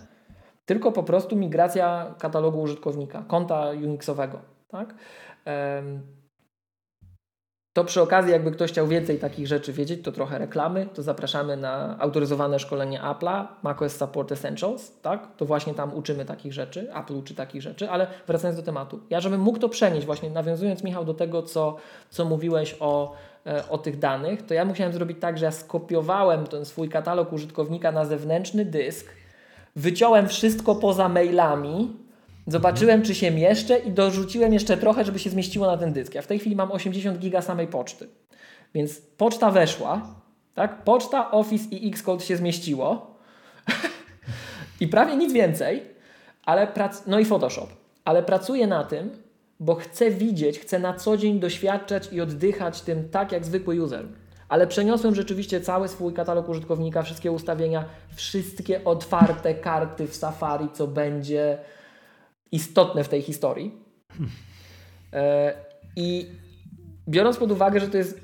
[0.66, 4.94] tylko po prostu migracja katalogu użytkownika, konta Unixowego, tak?
[7.78, 11.58] To przy okazji, jakby ktoś chciał więcej takich rzeczy wiedzieć, to trochę reklamy, to zapraszamy
[11.58, 15.28] na autoryzowane szkolenie Apple'a, macOS Support Essentials, tak?
[15.38, 19.00] To właśnie tam uczymy takich rzeczy, Apple uczy takich rzeczy, ale wracając do tematu.
[19.10, 21.76] Ja, żebym mógł to przenieść, właśnie nawiązując, Michał, do tego, co,
[22.10, 23.14] co mówiłeś o,
[23.46, 27.34] e, o tych danych, to ja musiałem zrobić tak, że ja skopiowałem ten swój katalog
[27.34, 29.08] użytkownika na zewnętrzny dysk,
[29.76, 31.94] wyciąłem wszystko poza mailami,
[32.48, 36.16] Zobaczyłem, czy się mieszczę i dorzuciłem jeszcze trochę, żeby się zmieściło na ten dysk.
[36.16, 38.08] Ja w tej chwili mam 80 giga samej poczty.
[38.74, 40.16] Więc poczta weszła,
[40.54, 40.84] tak?
[40.84, 43.16] Poczta, Office i Xcode się zmieściło.
[44.82, 45.84] I prawie nic więcej,
[46.46, 47.04] ale prac...
[47.08, 47.68] no i Photoshop.
[48.06, 49.10] Ale pracuję na tym,
[49.60, 54.06] bo chcę widzieć, chcę na co dzień doświadczać i oddychać tym tak jak zwykły user.
[54.50, 57.86] Ale przeniosłem rzeczywiście cały swój katalog użytkownika, wszystkie ustawienia,
[58.16, 61.58] wszystkie otwarte karty w Safari, co będzie
[62.52, 63.72] istotne w tej historii.
[65.14, 65.54] E,
[65.96, 66.28] I
[67.08, 68.22] biorąc pod uwagę, że to jest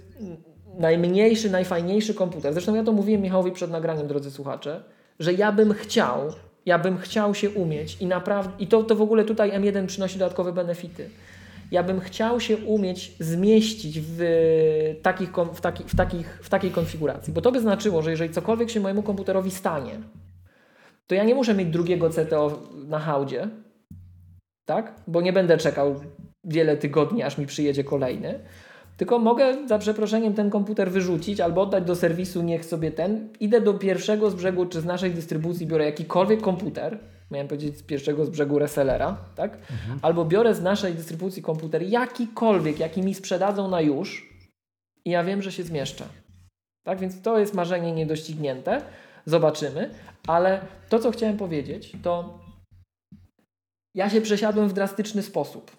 [0.80, 4.84] najmniejszy, najfajniejszy komputer, zresztą ja to mówiłem Michałowi przed nagraniem, drodzy słuchacze,
[5.20, 6.34] że ja bym chciał,
[6.66, 10.20] ja bym chciał się umieć i naprawdę, i to, to w ogóle tutaj M1 przynosi
[10.20, 11.10] dodatkowe benefity.
[11.72, 14.20] Ja bym chciał się umieć zmieścić w,
[15.02, 18.70] takich, w, taki, w, takich, w takiej konfiguracji, bo to by znaczyło, że jeżeli cokolwiek
[18.70, 20.00] się mojemu komputerowi stanie,
[21.08, 23.50] to ja nie muszę mieć drugiego CTO na hałdzie,
[24.66, 24.93] tak?
[25.07, 25.95] Bo nie będę czekał
[26.43, 28.39] wiele tygodni, aż mi przyjedzie kolejny.
[28.97, 33.30] Tylko mogę za przeproszeniem ten komputer wyrzucić albo oddać do serwisu, niech sobie ten.
[33.39, 36.99] Idę do pierwszego z brzegu, czy z naszej dystrybucji biorę jakikolwiek komputer,
[37.32, 39.55] miałem powiedzieć z pierwszego z brzegu resellera, tak?
[39.55, 39.99] Mhm.
[40.01, 44.34] Albo biorę z naszej dystrybucji komputer jakikolwiek, jaki mi sprzedadzą na już
[45.05, 46.05] i ja wiem, że się zmieszczę.
[46.84, 48.82] Tak więc to jest marzenie niedoścignięte.
[49.26, 49.89] Zobaczymy.
[50.28, 52.39] Ale to, co chciałem powiedzieć, to
[53.94, 55.78] ja się przesiadłem w drastyczny sposób.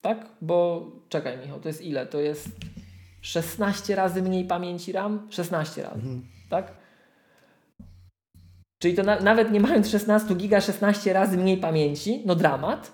[0.00, 0.26] Tak?
[0.40, 2.06] Bo czekaj, Michał, to jest ile?
[2.06, 2.48] To jest
[3.20, 5.26] 16 razy mniej pamięci RAM?
[5.30, 5.94] 16 razy.
[5.94, 6.22] Mhm.
[6.50, 6.72] Tak?
[8.82, 12.92] Czyli to na, nawet nie mając 16 giga, 16 razy mniej pamięci, no dramat.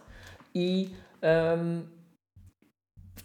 [0.55, 0.89] I
[1.23, 1.89] um,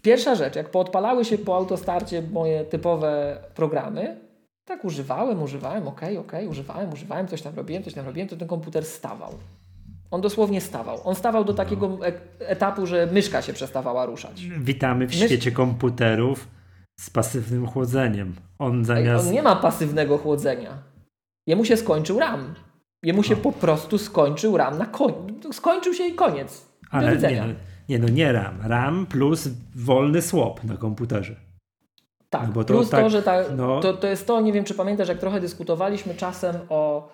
[0.01, 4.19] pierwsza rzecz, jak poodpalały się po autostarcie moje typowe programy,
[4.65, 8.47] tak używałem, używałem, ok, ok, używałem, używałem, coś tam robiłem, coś tam robiłem, to ten
[8.47, 9.33] komputer stawał.
[10.11, 11.07] On dosłownie stawał.
[11.07, 12.05] On stawał do takiego no.
[12.39, 14.41] etapu, że myszka się przestawała ruszać.
[14.59, 15.25] Witamy w Mysz...
[15.25, 16.47] świecie komputerów
[16.99, 18.35] z pasywnym chłodzeniem.
[18.59, 19.27] On zamiast.
[19.27, 20.77] On nie ma pasywnego chłodzenia.
[21.47, 22.53] Jemu się skończył RAM.
[23.03, 23.41] Jemu się no.
[23.41, 25.55] po prostu skończył RAM na koniec.
[25.55, 26.65] Skończył się i koniec.
[26.91, 27.53] Ale nie, no,
[27.89, 28.59] nie, no nie RAM.
[28.63, 31.35] RAM plus wolny swap na komputerze.
[32.29, 34.53] Tak, no bo to, plus tak, to, że ta, no, to, to jest to, nie
[34.53, 37.09] wiem czy pamiętasz, jak trochę dyskutowaliśmy czasem o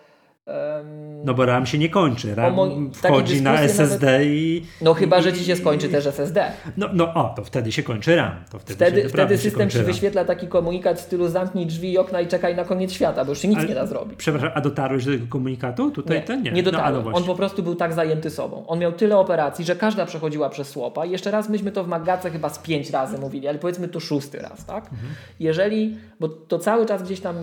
[1.24, 2.36] no bo RAM się nie kończy.
[2.36, 2.56] RAM
[2.94, 4.28] wchodzi na SSD nawet...
[4.28, 4.66] i.
[4.82, 6.52] No chyba, że ci się skończy też SSD.
[6.78, 8.32] No, no o, to wtedy się kończy RAM.
[8.52, 12.22] To wtedy wtedy, wtedy system ci wyświetla taki komunikat w stylu zamknij drzwi i okna
[12.22, 14.20] i czekaj na koniec świata, bo już się nic Ale, nie da zrobić.
[14.20, 15.92] Przepraszam, a dotarłeś do tego komunikatu?
[15.92, 16.52] Tutaj nie, ten nie.
[16.52, 17.04] Nie no, dotarłem.
[17.06, 18.68] No, On po prostu był tak zajęty sobą.
[18.68, 21.06] On miał tyle operacji, że każda przechodziła przez słopa.
[21.06, 24.40] Jeszcze raz myśmy to w Magace chyba z pięć razy mówili, ale powiedzmy to szósty
[24.40, 24.84] raz, tak?
[24.84, 25.14] Mhm.
[25.40, 27.36] Jeżeli, bo to cały czas gdzieś tam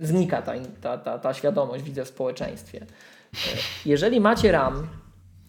[0.00, 2.86] znika ta, ta, ta, ta świadomość, widzę w społeczeństwie.
[3.86, 4.86] Jeżeli macie RAM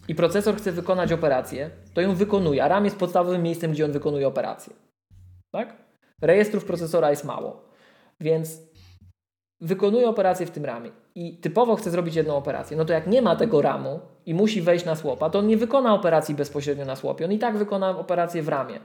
[0.08, 3.92] i procesor chce wykonać operację, to ją wykonuje, a RAM jest podstawowym miejscem, gdzie on
[3.92, 4.72] wykonuje operację.
[5.50, 5.76] Tak?
[6.22, 7.64] Rejestrów procesora jest mało,
[8.20, 8.60] więc
[9.60, 13.22] wykonuje operację w tym ramie i typowo chce zrobić jedną operację, no to jak nie
[13.22, 16.96] ma tego ramu i musi wejść na słopa, to on nie wykona operacji bezpośrednio na
[16.96, 18.80] słopie, on i tak wykona operację w ramie.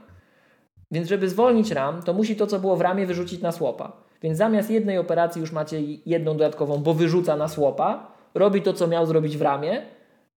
[0.90, 4.04] Więc żeby zwolnić RAM, to musi to, co było w ramie, wyrzucić na słopa.
[4.24, 8.86] Więc zamiast jednej operacji już macie jedną dodatkową, bo wyrzuca na słopa, robi to, co
[8.86, 9.82] miał zrobić w ramie,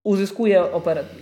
[0.03, 0.63] uzyskuje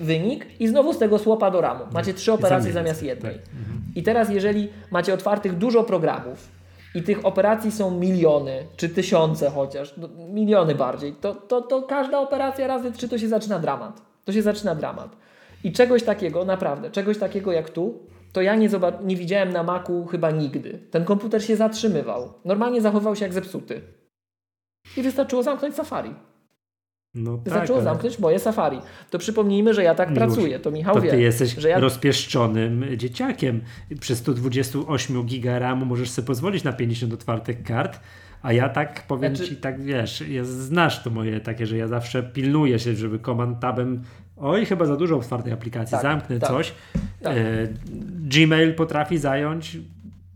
[0.01, 1.85] wynik i znowu z tego słopa do ramu.
[1.93, 3.35] Macie trzy operacje zamiast jednej.
[3.35, 3.41] Tak.
[3.41, 3.81] Mhm.
[3.95, 6.47] I teraz, jeżeli macie otwartych dużo programów
[6.95, 12.19] i tych operacji są miliony, czy tysiące chociaż, no, miliony bardziej, to, to, to każda
[12.19, 14.01] operacja razy trzy to się zaczyna dramat.
[14.25, 15.15] To się zaczyna dramat.
[15.63, 17.99] I czegoś takiego, naprawdę, czegoś takiego jak tu,
[18.35, 18.69] to ja nie,
[19.03, 20.79] nie widziałem na Macu chyba nigdy.
[20.91, 22.33] Ten komputer się zatrzymywał.
[22.45, 23.81] Normalnie zachowywał się jak zepsuty.
[24.97, 26.13] I wystarczyło zamknąć Safari.
[27.13, 27.83] No tak, Zaczęło ale...
[27.83, 28.79] zamknąć moje Safari.
[29.09, 30.59] To przypomnijmy, że ja tak Miłosz, pracuję.
[30.59, 31.09] To Michał to wie.
[31.09, 31.79] ty jesteś że ja...
[31.79, 33.61] rozpieszczonym dzieciakiem.
[33.99, 37.99] Przy 128 giga RAMu możesz sobie pozwolić na 50 otwartych kart,
[38.45, 39.51] a ja tak powiem znaczy...
[39.51, 43.59] ci, tak wiesz, jest, znasz to moje takie, że ja zawsze pilnuję się, żeby command
[43.59, 44.03] tabem
[44.37, 46.73] oj, chyba za dużo otwartej aplikacji, tak, zamknę tak, coś.
[47.21, 47.37] Tak.
[47.37, 47.67] E,
[48.19, 49.77] Gmail potrafi zająć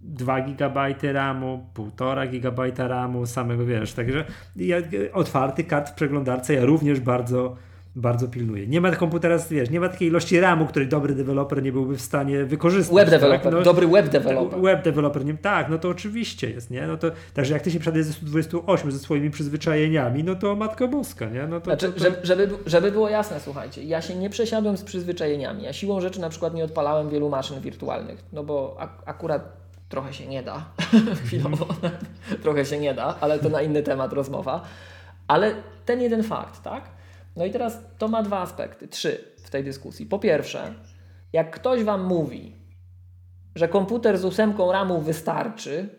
[0.01, 4.77] 2 GB RAMu, 1,5 GB RAMu, samego wiesz, także ja,
[5.13, 7.55] otwarty kart w przeglądarce ja również bardzo
[7.99, 8.67] bardzo pilnuję.
[8.67, 12.01] Nie ma komputera, wiesz, nie ma takiej ilości RAMu, której dobry deweloper nie byłby w
[12.01, 12.95] stanie wykorzystać.
[12.95, 13.19] Web tak?
[13.19, 14.61] developer, no, dobry web developer.
[14.61, 16.87] Web developer, nie, tak, no to oczywiście jest, nie?
[16.87, 20.87] No to, także jak ty się przedajesz ze 128 ze swoimi przyzwyczajeniami, no to Matko
[20.87, 21.47] Boska, nie?
[21.47, 22.15] No to, znaczy, to, to...
[22.23, 25.63] Żeby, żeby było jasne, słuchajcie, ja się nie przesiadłem z przyzwyczajeniami.
[25.63, 30.13] Ja siłą rzeczy na przykład nie odpalałem wielu maszyn wirtualnych, no bo ak akurat trochę
[30.13, 30.65] się nie da,
[31.25, 31.67] chwilowo,
[32.43, 34.61] trochę się nie da, ale to na inny temat rozmowa.
[35.27, 35.53] Ale
[35.85, 36.98] ten jeden fakt, tak?
[37.35, 40.05] No i teraz to ma dwa aspekty, trzy w tej dyskusji.
[40.05, 40.73] Po pierwsze,
[41.33, 42.55] jak ktoś Wam mówi,
[43.55, 45.89] że komputer z ósemką RAMu wystarczy,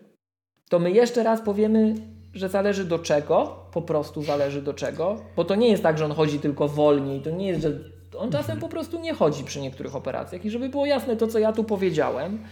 [0.69, 1.95] to my jeszcze raz powiemy,
[2.33, 6.05] że zależy do czego, po prostu zależy do czego, bo to nie jest tak, że
[6.05, 7.71] on chodzi tylko wolniej, to nie jest, że
[8.17, 10.45] on czasem po prostu nie chodzi przy niektórych operacjach.
[10.45, 12.43] I żeby było jasne to, co ja tu powiedziałem,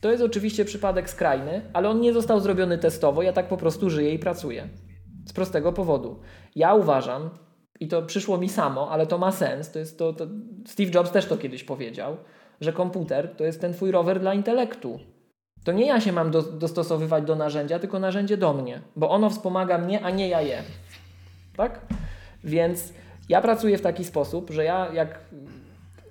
[0.00, 3.90] to jest oczywiście przypadek skrajny, ale on nie został zrobiony testowo, ja tak po prostu
[3.90, 4.68] żyję i pracuję.
[5.26, 6.20] Z prostego powodu.
[6.54, 7.30] Ja uważam,
[7.80, 10.26] i to przyszło mi samo, ale to ma sens, to jest to, to
[10.66, 12.16] Steve Jobs też to kiedyś powiedział,
[12.60, 15.00] że komputer to jest ten twój rower dla intelektu.
[15.64, 19.30] To nie ja się mam do, dostosowywać do narzędzia, tylko narzędzie do mnie, bo ono
[19.30, 20.62] wspomaga mnie, a nie ja je.
[21.56, 21.80] Tak?
[22.44, 22.92] Więc
[23.28, 25.18] ja pracuję w taki sposób, że ja jak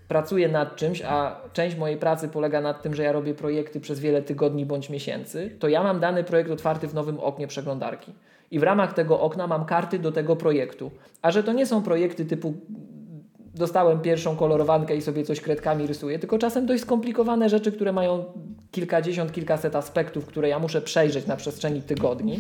[0.08, 4.00] pracuję nad czymś, a część mojej pracy polega na tym, że ja robię projekty przez
[4.00, 8.14] wiele tygodni bądź miesięcy, to ja mam dany projekt otwarty w nowym oknie przeglądarki.
[8.52, 10.92] I w ramach tego okna mam karty do tego projektu.
[11.22, 12.54] A że to nie są projekty typu
[13.56, 18.26] dostałem pierwszą kolorowankę i sobie coś kredkami rysuję, tylko czasem dość skomplikowane rzeczy, które mają
[18.72, 22.40] kilkadziesiąt, kilkaset aspektów, które ja muszę przejrzeć na przestrzeni tygodni.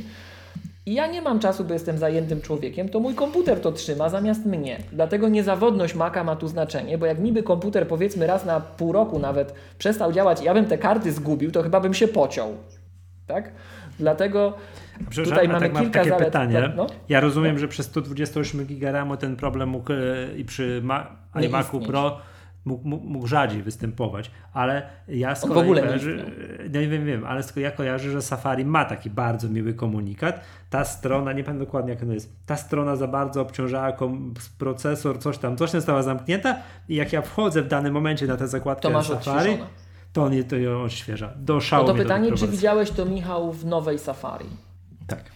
[0.85, 4.45] I ja nie mam czasu, bo jestem zajętym człowiekiem, to mój komputer to trzyma zamiast
[4.45, 4.77] mnie.
[4.91, 9.19] Dlatego niezawodność Maca ma tu znaczenie, bo jak niby komputer powiedzmy raz na pół roku
[9.19, 12.53] nawet przestał działać i ja bym te karty zgubił, to chyba bym się pociął.
[13.27, 13.51] Tak?
[13.99, 14.53] Dlatego
[15.23, 16.25] tutaj mamy tak mam kilka takie zalet.
[16.25, 16.73] pytanie.
[16.75, 16.87] No?
[17.09, 17.59] Ja rozumiem, no?
[17.59, 19.97] że przez 128 GB ten problem mógł e,
[20.37, 20.83] i przy
[21.35, 22.17] iMacu Pro
[22.65, 26.25] mógł, mógł, rzadziej występować, ale ja z kolei w ogóle kojarzy,
[26.73, 30.41] nie, nie wiem, wiem, ale ja kojarzę, że Safari ma taki bardzo miły komunikat.
[30.69, 33.97] Ta strona, nie pamiętam dokładnie jak ona jest, ta strona za bardzo obciążała
[34.57, 36.57] procesor, coś tam, coś tam stała zamknięta
[36.89, 39.57] i jak ja wchodzę w danym momencie na tę zakładkę to Safari,
[40.13, 41.33] to on to ją odświeża.
[41.35, 44.45] Do szału no to pytanie, czy widziałeś to Michał w nowej Safari?
[45.07, 45.35] Tak.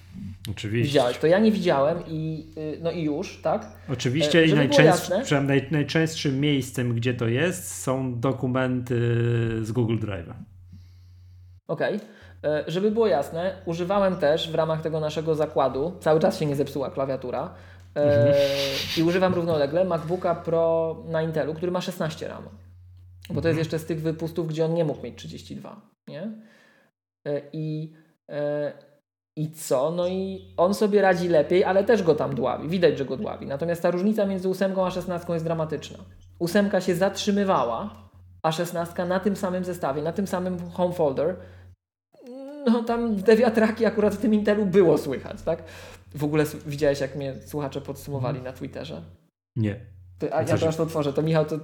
[0.52, 0.88] Oczywiście.
[0.88, 3.68] Widziałeś, to ja nie widziałem i y, no i już, tak?
[3.90, 5.12] Oczywiście e, i najczęst,
[5.48, 8.96] naj, najczęstszym miejscem, gdzie to jest, są dokumenty
[9.62, 10.34] z Google Drive'a.
[11.68, 11.96] Okej.
[11.96, 12.08] Okay.
[12.44, 16.56] E, żeby było jasne, używałem też w ramach tego naszego zakładu, cały czas się nie
[16.56, 17.54] zepsuła klawiatura,
[17.96, 18.36] e, mhm.
[18.98, 22.44] i używam równolegle MacBooka Pro na Intelu, który ma 16 RAM.
[23.30, 23.58] Bo to jest mhm.
[23.58, 25.82] jeszcze z tych wypustów, gdzie on nie mógł mieć 32.
[26.08, 26.32] Nie?
[27.54, 27.94] I
[29.40, 29.92] i co?
[29.92, 32.70] No i on sobie radzi lepiej, ale też go tam dławi.
[32.70, 33.46] Widać, że go dławi.
[33.46, 35.98] Natomiast ta różnica między ósemką a szesnastką jest dramatyczna.
[36.40, 38.10] Ósemka się zatrzymywała,
[38.44, 41.36] a szesnastka na tym samym zestawie, na tym samym home folder,
[42.66, 45.64] no tam te wiatraki akurat w tym Intelu było słychać, tak?
[46.16, 49.02] W ogóle widziałeś, jak mnie słuchacze podsumowali na Twitterze?
[49.56, 49.80] Nie.
[50.32, 51.14] A ja aż to otworzę.
[51.14, 51.60] To Michał, to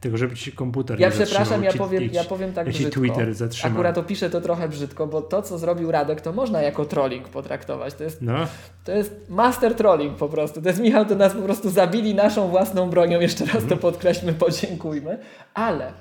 [0.00, 3.00] tylko żeby ci komputer Ja nie przepraszam, ja ci, powiem, ja powiem tak brzydko.
[3.00, 3.72] Twitter zatrzymał.
[3.72, 7.94] Akurat opiszę to trochę brzydko, bo to, co zrobił Radek, to można jako trolling potraktować.
[7.94, 8.46] To jest, no.
[8.84, 10.62] to jest master trolling po prostu.
[10.62, 13.20] To jest Michał, to nas po prostu zabili naszą własną bronią.
[13.20, 13.80] Jeszcze raz to mhm.
[13.80, 15.18] podkreślmy, podziękujmy.
[15.54, 15.92] Ale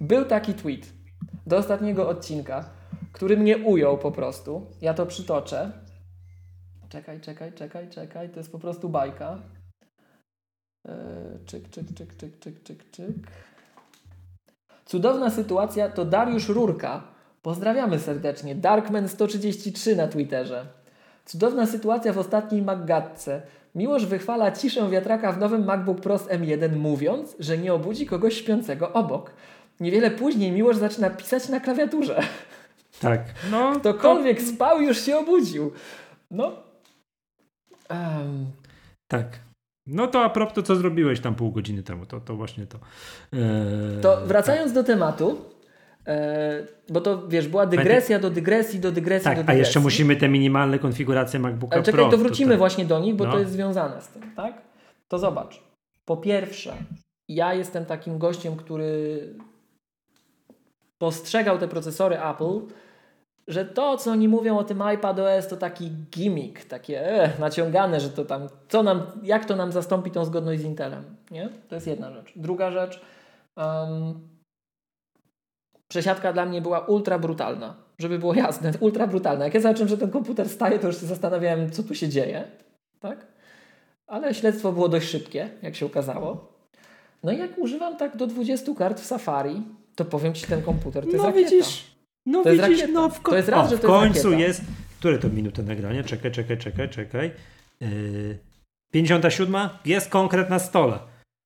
[0.00, 0.92] był taki tweet
[1.46, 2.70] do ostatniego odcinka,
[3.12, 4.66] który mnie ujął po prostu.
[4.80, 5.72] Ja to przytoczę.
[6.88, 8.30] Czekaj, czekaj, czekaj, czekaj.
[8.30, 9.38] To jest po prostu bajka.
[11.46, 13.16] Czyk, czyk, czyk, czyk, czyk, czyk, czyk.
[14.84, 17.02] Cudowna sytuacja to Dariusz Rurka.
[17.42, 18.56] Pozdrawiamy serdecznie.
[18.56, 20.66] Darkman133 na Twitterze.
[21.24, 23.42] Cudowna sytuacja w ostatniej Maggatce.
[23.74, 28.92] Miłosz wychwala ciszę wiatraka w nowym MacBook Pro M1 mówiąc, że nie obudzi kogoś śpiącego
[28.92, 29.30] obok.
[29.80, 32.22] Niewiele później Miłosz zaczyna pisać na klawiaturze.
[33.00, 33.20] Tak.
[33.50, 34.46] No, Ktokolwiek to...
[34.46, 35.72] spał już się obudził.
[36.30, 36.52] No.
[37.90, 38.46] Um.
[39.08, 39.26] Tak.
[39.86, 42.78] No to a propos to, co zrobiłeś tam pół godziny temu, to, to właśnie to.
[43.32, 43.40] Eee,
[44.02, 44.74] to wracając tak.
[44.74, 45.44] do tematu,
[46.06, 49.60] e, bo to wiesz, była dygresja do dygresji, do dygresji, tak, do dygresji.
[49.60, 52.10] A jeszcze musimy te minimalne konfiguracje MacBooka Ale czekaj, Pro.
[52.10, 52.58] to wrócimy tutaj.
[52.58, 53.32] właśnie do nich, bo no.
[53.32, 54.62] to jest związane z tym, tak?
[55.08, 55.62] To zobacz.
[56.04, 56.72] Po pierwsze,
[57.28, 59.28] ja jestem takim gościem, który
[60.98, 62.60] postrzegał te procesory Apple
[63.48, 68.10] że to, co oni mówią o tym iPadOS, to taki gimmick, takie e, naciągane, że
[68.10, 71.04] to tam, co nam, jak to nam zastąpi tą zgodność z Intelem.
[71.30, 71.48] Nie?
[71.68, 72.32] To jest jedna rzecz.
[72.36, 73.00] Druga rzecz,
[73.56, 74.28] um,
[75.88, 77.74] przesiadka dla mnie była ultra brutalna.
[77.98, 79.44] Żeby było jasne, ultra brutalna.
[79.44, 82.44] Jak ja zobaczyłem, że ten komputer staje, to już się zastanawiałem, co tu się dzieje.
[83.00, 83.26] Tak?
[84.06, 86.52] Ale śledztwo było dość szybkie, jak się okazało.
[87.22, 89.62] No i jak używam tak do 20 kart w Safari,
[89.94, 91.50] to powiem Ci, ten komputer to jest no, rakieta.
[91.50, 91.93] widzisz,
[92.26, 95.18] no to widzisz, no w, ko- to jest raz, o, w końcu jest, jest, Które
[95.18, 96.04] to minuty nagrania?
[96.04, 97.30] Czekaj, czekaj, czekaj, czekaj.
[97.80, 98.38] Yy,
[98.92, 99.68] 57?
[99.84, 100.98] Jest konkret na stole.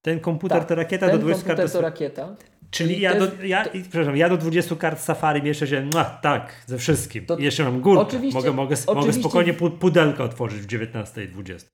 [0.04, 1.58] Ten komputer tak, to rakieta ten do 20 kart.
[1.58, 2.36] Ten to rakieta.
[2.70, 3.70] Czyli ja, jest, do, ja, to...
[3.70, 7.26] przepraszam, ja do 20 kart Safari jeszcze się, no, tak, ze wszystkim.
[7.26, 8.02] To, jeszcze mam górkę.
[8.02, 11.64] Oczywiście, mogę, mogę, mogę spokojnie pudelkę otworzyć w 19.20.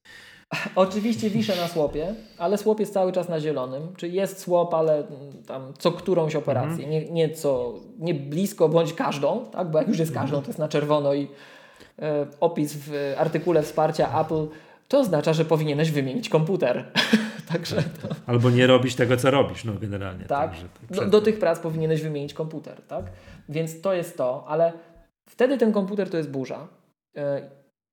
[0.76, 3.82] Oczywiście wiszę na słopie, ale słop jest cały czas na zielonym.
[3.96, 5.04] Czyli jest słop, ale
[5.46, 6.84] tam co którąś operację.
[6.84, 6.90] Mhm.
[6.90, 9.70] Nie, nie, co, nie blisko bądź każdą, tak?
[9.70, 10.26] bo jak już jest mhm.
[10.26, 11.28] każdą, to jest na czerwono i
[11.98, 14.46] e, opis w artykule wsparcia Apple
[14.88, 16.84] to oznacza, że powinieneś wymienić komputer.
[17.52, 18.08] Także to...
[18.26, 20.24] Albo nie robić tego, co robisz, no generalnie.
[20.24, 20.50] Tak.
[20.50, 23.04] Także, do, do, tych prac powinieneś wymienić komputer, tak?
[23.48, 24.72] Więc to jest to, ale
[25.28, 26.68] wtedy ten komputer to jest burza.
[27.16, 27.50] E,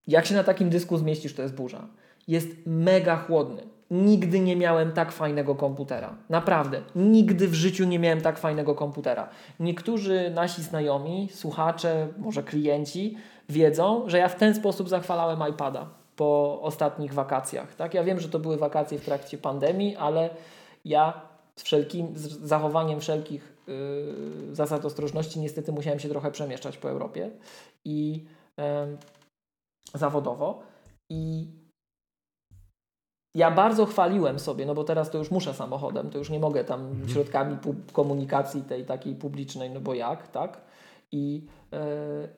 [0.08, 1.88] jak się na takim dysku zmieścisz, to jest burza
[2.32, 3.64] jest mega chłodny.
[3.92, 6.16] Nigdy nie miałem tak fajnego komputera.
[6.30, 6.82] Naprawdę.
[6.96, 9.30] Nigdy w życiu nie miałem tak fajnego komputera.
[9.60, 13.18] Niektórzy nasi znajomi, słuchacze, może klienci
[13.50, 17.76] wiedzą, że ja w ten sposób zachwalałem iPada po ostatnich wakacjach.
[17.76, 17.94] Tak?
[17.94, 20.30] Ja wiem, że to były wakacje w trakcie pandemii, ale
[20.86, 21.22] ja
[21.56, 27.32] z, wszelkim, z zachowaniem wszelkich yy, zasad ostrożności niestety musiałem się trochę przemieszczać po Europie
[27.86, 28.26] i
[28.58, 28.64] yy,
[29.94, 30.64] zawodowo.
[31.10, 31.48] I
[33.36, 36.64] ja bardzo chwaliłem sobie, no bo teraz to już muszę samochodem, to już nie mogę
[36.64, 37.10] tam mhm.
[37.10, 37.58] środkami
[37.94, 40.62] komunikacji tej takiej publicznej, no bo jak, tak?
[41.12, 41.80] I, yy,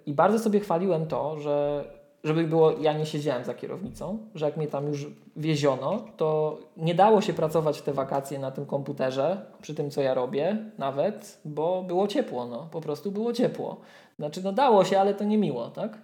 [0.06, 1.86] I bardzo sobie chwaliłem to, że
[2.24, 6.96] żeby było, ja nie siedziałem za kierownicą, że jak mnie tam już wieziono, to nie
[6.96, 11.42] dało się pracować w te wakacje na tym komputerze, przy tym co ja robię nawet,
[11.46, 13.78] bo było ciepło, no, po prostu było ciepło.
[14.20, 15.98] Znaczy, no dało się, ale to nie miło, tak?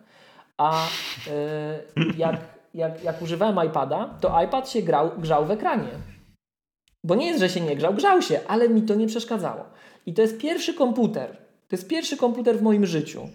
[0.57, 0.87] A
[1.95, 5.89] yy, jak jak, jak używałem iPada, to iPad się grał, grzał w ekranie.
[7.03, 9.65] Bo nie jest, że się nie grzał, grzał się, ale mi to nie przeszkadzało.
[10.05, 11.37] I to jest pierwszy komputer.
[11.67, 13.29] To jest pierwszy komputer w moim życiu.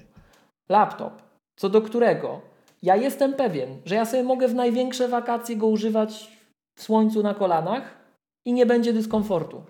[0.68, 1.22] Laptop,
[1.56, 2.40] co do którego
[2.82, 6.30] ja jestem pewien, że ja sobie mogę w największe wakacje go używać
[6.74, 7.94] w słońcu na kolanach
[8.44, 9.62] i nie będzie dyskomfortu.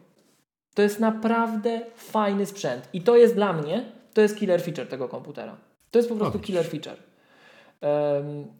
[0.74, 2.88] To jest naprawdę fajny sprzęt.
[2.92, 3.84] I to jest dla mnie,
[4.14, 5.56] to jest killer feature tego komputera.
[5.90, 6.96] To jest po prostu killer feature.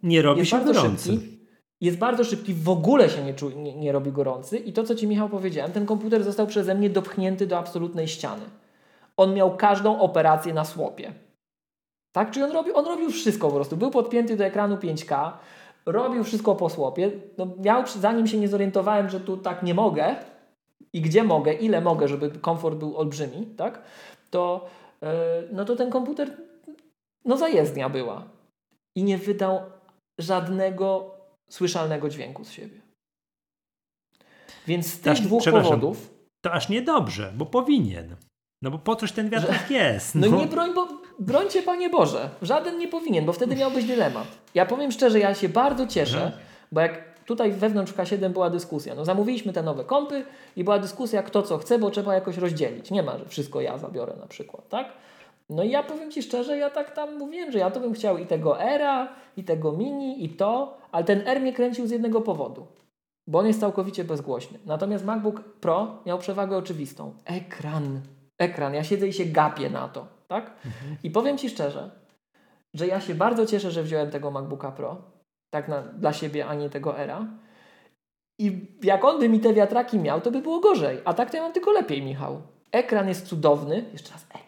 [0.03, 1.13] Nie robi się gorący.
[1.13, 1.39] Szybki,
[1.81, 4.95] jest bardzo szybki, w ogóle się nie, czu, nie, nie robi gorący i to, co
[4.95, 8.43] Ci Michał powiedziałem, ten komputer został przeze mnie dopchnięty do absolutnej ściany.
[9.17, 11.13] On miał każdą operację na słopie.
[12.13, 12.31] Tak?
[12.31, 13.77] Czyli on robił, on robił wszystko po prostu.
[13.77, 15.31] Był podpięty do ekranu 5K,
[15.87, 17.11] robił wszystko po słopie.
[17.39, 20.17] No, miał, zanim się nie zorientowałem, że tu tak nie mogę
[20.93, 23.83] i gdzie mogę, ile mogę, żeby komfort był olbrzymi, tak?
[24.35, 24.67] to,
[25.03, 25.09] yy,
[25.53, 26.31] no to ten komputer
[27.25, 28.34] no zajezdnia była.
[28.97, 29.61] I nie wydał
[30.19, 31.15] żadnego
[31.51, 32.81] słyszalnego dźwięku z siebie.
[34.67, 36.11] Więc z tych dwóch powodów.
[36.41, 38.17] To aż niedobrze, bo powinien.
[38.63, 40.15] No bo po coś ten wiatrak że, jest.
[40.15, 40.89] No, no nie broń, bo
[41.19, 42.31] brońcie Panie Boże.
[42.43, 44.27] Żaden nie powinien, bo wtedy miałbyś dylemat.
[44.55, 46.39] Ja powiem szczerze, ja się bardzo cieszę, że?
[46.73, 48.95] bo jak tutaj wewnątrz K7 była dyskusja.
[48.95, 50.25] No zamówiliśmy te nowe kompy
[50.57, 52.91] i była dyskusja kto co chce, bo trzeba jakoś rozdzielić.
[52.91, 54.93] Nie ma, że wszystko ja zabiorę na przykład, tak?
[55.51, 58.19] No i ja powiem Ci szczerze, ja tak tam mówiłem, że ja to bym chciał
[58.19, 62.21] i tego Era, i tego Mini, i to, ale ten R mnie kręcił z jednego
[62.21, 62.67] powodu,
[63.27, 64.59] bo on jest całkowicie bezgłośny.
[64.67, 67.15] Natomiast MacBook Pro miał przewagę oczywistą.
[67.25, 68.01] Ekran.
[68.39, 68.75] Ekran.
[68.75, 70.57] Ja siedzę i się gapię na to, tak?
[71.03, 71.91] I powiem Ci szczerze,
[72.75, 74.97] że ja się bardzo cieszę, że wziąłem tego MacBooka Pro,
[75.51, 77.27] tak na, dla siebie, a nie tego Era.
[78.39, 81.01] I jak on by mi te wiatraki miał, to by było gorzej.
[81.05, 82.43] A tak to ja mam tylko lepiej, Michał.
[82.73, 83.85] Ekran jest cudowny.
[83.93, 84.44] Jeszcze raz ekran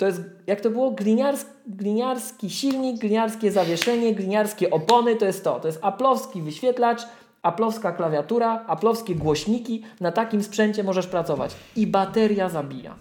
[0.00, 5.60] to jest, jak to było, gliniars, gliniarski silnik, gliniarskie zawieszenie, gliniarskie opony, to jest to.
[5.60, 7.02] To jest aplowski wyświetlacz,
[7.42, 9.82] aplowska klawiatura, aplowskie głośniki.
[10.00, 11.56] Na takim sprzęcie możesz pracować.
[11.76, 12.94] I bateria zabija.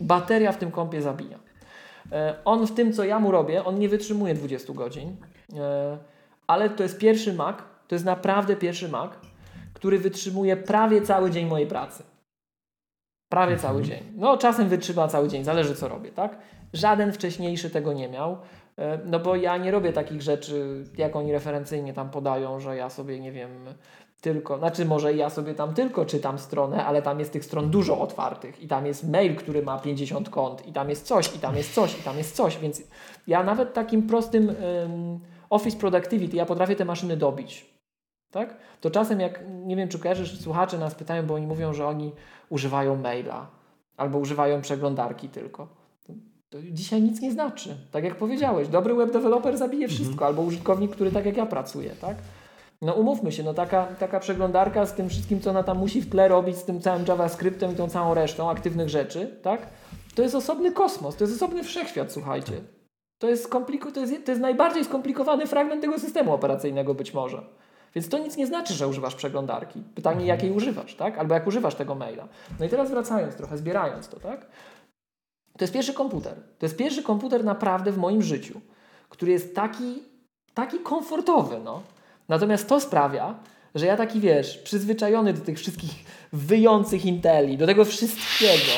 [0.00, 1.38] Bateria w tym kompie zabija.
[2.12, 5.16] E, on w tym, co ja mu robię, on nie wytrzymuje 20 godzin,
[5.56, 5.98] e,
[6.46, 7.56] ale to jest pierwszy Mac,
[7.88, 9.10] to jest naprawdę pierwszy Mac,
[9.74, 12.02] który wytrzymuje prawie cały dzień mojej pracy.
[13.28, 13.72] Prawie mhm.
[13.72, 14.12] cały dzień.
[14.16, 16.38] No czasem wytrzyma cały dzień, zależy co robię, tak?
[16.72, 18.38] Żaden wcześniejszy tego nie miał.
[18.78, 22.90] E, no bo ja nie robię takich rzeczy, jak oni referencyjnie tam podają, że ja
[22.90, 23.50] sobie nie wiem,
[24.20, 28.00] tylko, znaczy może ja sobie tam tylko czytam stronę, ale tam jest tych stron dużo
[28.00, 31.56] otwartych i tam jest mail, który ma 50 kont i tam jest coś, i tam
[31.56, 32.82] jest coś, i tam jest coś, więc
[33.26, 35.20] ja nawet takim prostym um,
[35.50, 37.75] Office Productivity, ja potrafię te maszyny dobić.
[38.36, 38.56] Tak?
[38.80, 42.12] To czasem jak, nie wiem czy kojarzysz, słuchacze nas pytają, bo oni mówią, że oni
[42.48, 43.46] używają maila
[43.96, 45.68] albo używają przeglądarki tylko.
[46.50, 47.76] To dzisiaj nic nie znaczy.
[47.92, 50.28] Tak jak powiedziałeś, dobry web developer zabije wszystko, mhm.
[50.28, 52.16] albo użytkownik, który tak jak ja pracuje, tak?
[52.82, 56.10] No umówmy się, no taka, taka przeglądarka z tym wszystkim, co ona tam musi w
[56.10, 59.66] tle robić, z tym całym JavaScriptem i tą całą resztą aktywnych rzeczy, tak?
[60.14, 62.52] To jest osobny kosmos, to jest osobny wszechświat, słuchajcie.
[63.18, 67.42] To jest, kompliku- to jest, to jest najbardziej skomplikowany fragment tego systemu operacyjnego być może.
[67.94, 69.82] Więc to nic nie znaczy, że używasz przeglądarki.
[69.94, 70.28] Pytanie, mhm.
[70.28, 71.18] jakiej używasz, tak?
[71.18, 72.28] Albo jak używasz tego maila.
[72.60, 74.46] No i teraz wracając trochę, zbierając to, tak?
[75.58, 76.34] To jest pierwszy komputer.
[76.58, 78.60] To jest pierwszy komputer naprawdę w moim życiu,
[79.08, 80.02] który jest taki,
[80.54, 81.82] taki komfortowy, no.
[82.28, 83.34] Natomiast to sprawia,
[83.76, 85.90] że ja taki, wiesz, przyzwyczajony do tych wszystkich
[86.32, 88.72] wyjących Inteli, do tego wszystkiego,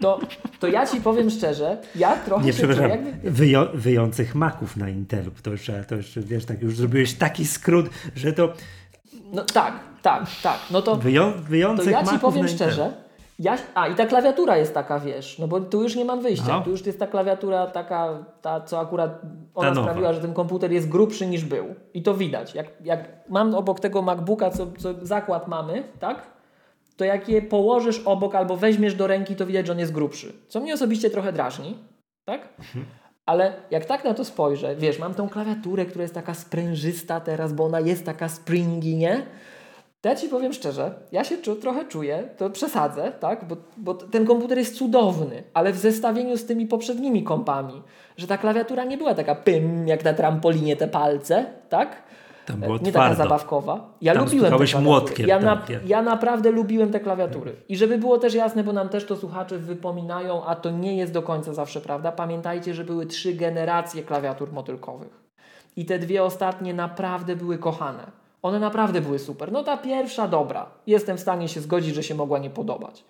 [0.00, 0.20] to,
[0.60, 3.30] to ja Ci powiem szczerze, ja trochę Nie, przepraszam, jakby...
[3.30, 7.86] Wyją wyjących maków na Intelu, to już, to już, wiesz, tak już zrobiłeś taki skrót,
[8.16, 8.52] że to...
[9.32, 10.58] No tak, tak, tak.
[10.70, 13.05] No to, Wyją wyjących to ja Ci powiem szczerze,
[13.38, 16.48] ja, a i ta klawiatura jest taka, wiesz, no bo tu już nie mam wyjścia.
[16.48, 16.60] No.
[16.60, 19.20] Tu już jest ta klawiatura taka, ta, co akurat
[19.54, 21.74] ona sprawiła, że ten komputer jest grubszy niż był.
[21.94, 22.54] I to widać.
[22.54, 26.26] Jak, jak mam obok tego MacBooka, co, co zakład mamy, tak?
[26.96, 30.32] To jak je położysz obok albo weźmiesz do ręki, to widać, że on jest grubszy.
[30.48, 31.78] Co mnie osobiście trochę drażni,
[32.24, 32.48] tak?
[32.58, 32.86] Mhm.
[33.26, 37.52] Ale jak tak na to spojrzę, wiesz, mam tą klawiaturę, która jest taka sprężysta teraz,
[37.52, 39.26] bo ona jest taka springy, nie?
[40.06, 43.44] To ja Ci powiem szczerze, ja się czu, trochę czuję, to przesadzę, tak?
[43.44, 47.82] Bo, bo ten komputer jest cudowny, ale w zestawieniu z tymi poprzednimi kompami,
[48.16, 52.02] że ta klawiatura nie była taka pym, jak na trampolinie te palce, tak?
[52.44, 53.00] Tam było nie twardo.
[53.00, 53.94] taka zabawkowa.
[54.00, 55.28] Ja Tam lubiłem te młotkiem.
[55.28, 57.56] Ja, na, ja naprawdę lubiłem te klawiatury.
[57.68, 61.12] I żeby było też jasne, bo nam też to słuchacze wypominają, a to nie jest
[61.12, 62.12] do końca zawsze prawda.
[62.12, 65.20] Pamiętajcie, że były trzy generacje klawiatur motylkowych.
[65.76, 68.25] I te dwie ostatnie naprawdę były kochane.
[68.46, 69.52] One naprawdę były super.
[69.52, 70.66] No ta pierwsza dobra.
[70.86, 73.04] Jestem w stanie się zgodzić, że się mogła nie podobać.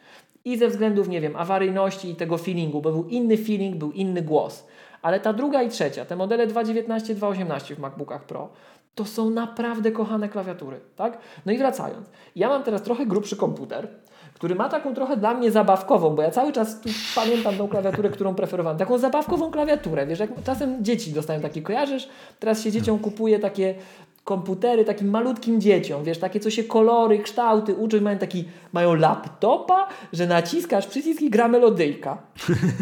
[0.44, 4.22] I ze względów, nie wiem, awaryjności i tego feelingu, bo był inny feeling, był inny
[4.22, 4.66] głos.
[5.02, 8.48] Ale ta druga i trzecia, te modele 2.19, 2.18 w MacBookach Pro,
[8.94, 11.18] to są naprawdę kochane klawiatury, tak?
[11.46, 12.10] No i wracając.
[12.36, 13.88] Ja mam teraz trochę grubszy komputer,
[14.34, 18.10] który ma taką trochę dla mnie zabawkową, bo ja cały czas tu pamiętam tą klawiaturę,
[18.10, 18.78] którą preferowałem.
[18.78, 22.08] Taką zabawkową klawiaturę, wiesz, jak czasem dzieci dostają takie, kojarzysz?
[22.40, 23.74] Teraz się dzieciom kupuje takie
[24.26, 29.88] komputery takim malutkim dzieciom, wiesz, takie co się kolory, kształty uczą mają taki, mają laptopa,
[30.12, 32.18] że naciskasz przycisk i gra melodyjka.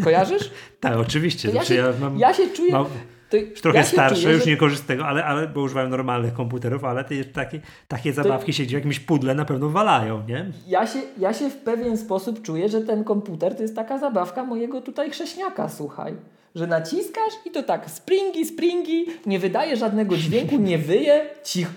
[0.03, 0.51] Kojarzysz?
[0.79, 1.49] tak, oczywiście.
[1.49, 2.85] Ja się, ja, mam, ja, się czuję, mam...
[3.29, 4.49] to już trochę ja starsze, czuję, już że...
[4.49, 8.51] nie korzystają z tego, ale, ale bo używają normalnych komputerów, ale te, takie, takie zabawki
[8.51, 8.57] to...
[8.57, 10.51] siedzi w jakimś pudle na pewno walają, nie?
[10.67, 14.43] Ja się, ja się w pewien sposób czuję, że ten komputer to jest taka zabawka
[14.43, 16.15] mojego tutaj chrześniaka, słuchaj.
[16.55, 21.67] Że naciskasz i to tak springi, springi, nie wydaje żadnego dźwięku, nie wyje, cich,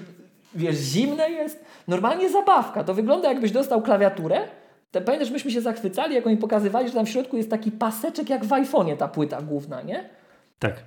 [0.55, 1.65] wiesz, zimne jest.
[1.89, 2.85] Normalnie zabawka.
[2.85, 4.41] To wygląda jakbyś dostał klawiaturę,
[4.91, 8.31] te, pamiętasz, myśmy się zachwycali, jak oni pokazywali, że tam w środku jest taki paseczek
[8.31, 10.09] jak w iPhone'ie ta płyta główna, nie?
[10.59, 10.85] Tak.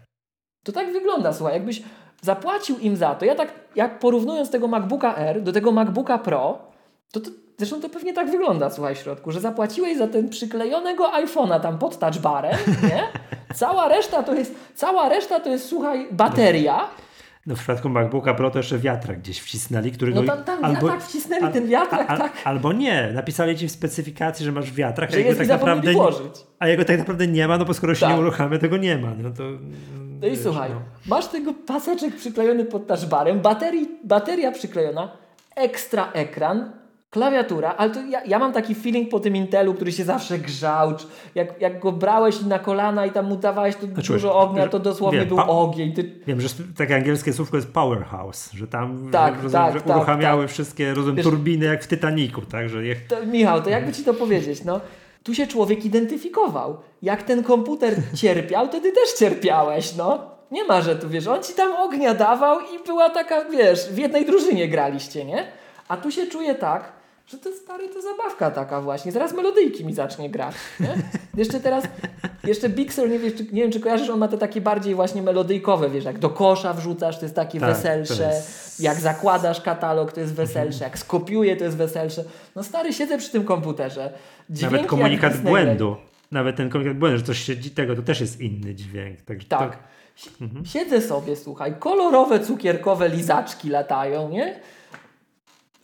[0.64, 1.82] To tak wygląda, słuchaj, jakbyś
[2.22, 3.26] zapłacił im za to.
[3.26, 6.60] Ja tak, jak porównując tego MacBooka R do tego MacBooka Pro,
[7.12, 7.32] to, to
[7.66, 11.78] zresztą to pewnie tak wygląda, słuchaj, w środku, że zapłaciłeś za ten przyklejonego iPhone'a tam
[11.78, 13.04] pod touchbarem, nie?
[13.56, 16.88] Cała reszta to jest, cała reszta to jest, słuchaj, bateria.
[17.46, 20.82] No w przypadku MacBooka Pro to jeszcze wiatrak gdzieś wcisnęli, który no tam, tam albo,
[20.82, 22.32] wiatrak wcisnęli, al, ten wiatrak, al, tak.
[22.44, 26.46] Albo nie, napisali ci w specyfikacji, że masz wiatrak, że a jego tak naprawdę włożyć.
[26.60, 28.16] a jego tak naprawdę nie ma, no bo skoro się tak.
[28.16, 29.12] nie uruchamia, tego nie ma.
[29.18, 29.44] No to
[30.22, 30.82] no i słuchaj, no.
[31.08, 35.12] masz tego paseczek przyklejony pod touchbarem, baterii, bateria przyklejona,
[35.56, 36.72] ekstra ekran,
[37.12, 40.94] klawiatura, ale to ja, ja mam taki feeling po tym Intelu, który się zawsze grzał.
[41.36, 45.20] Jak, jak go brałeś na kolana i tam mu dawałeś to dużo ognia, to dosłownie
[45.20, 45.94] wiem, był ogień.
[45.94, 46.12] Ty...
[46.28, 50.44] Wiem, że takie angielskie słówko jest powerhouse, że tam tak, że, tak, że tak, uruchamiały
[50.44, 50.52] tak.
[50.52, 52.42] wszystkie rozumiem, Wiesz, turbiny jak w Titaniku.
[52.42, 52.96] Tak, że je...
[52.96, 54.80] to, Michał, to jakby ci to powiedzieć, no
[55.24, 56.78] tu się człowiek identyfikował.
[57.02, 60.32] Jak ten komputer cierpiał, to ty też cierpiałeś, no.
[60.52, 63.98] Nie ma, że tu wiesz, on ci tam ognia dawał i była taka, wiesz, w
[63.98, 65.48] jednej drużynie graliście, nie?
[65.88, 69.12] A tu się czuje tak, że to stary to zabawka taka właśnie.
[69.12, 70.56] Zaraz melodyjki mi zacznie grać.
[70.80, 70.96] Nie?
[71.38, 71.84] Jeszcze teraz,
[72.44, 74.96] jeszcze Big Sur, nie, wiesz, czy, nie wiem czy kojarzysz, on ma te takie bardziej
[74.96, 78.80] właśnie melodyjkowe, wiesz, jak do kosza wrzucasz, to jest takie tak, weselsze, jest...
[78.80, 82.24] jak zakładasz katalog, to jest weselsze, jak skopiuję, to jest weselsze.
[82.56, 84.14] No stary, siedzę przy tym komputerze.
[84.50, 85.96] Dźwięki Nawet komunikat błędu.
[86.32, 89.22] Nawet ten komunikat błędu, że coś się tego, to też jest inny dźwięk.
[89.22, 89.78] Także tak.
[90.42, 90.66] Mhm.
[90.66, 94.60] Siedzę sobie, słuchaj, kolorowe, cukierkowe lizaczki latają, nie?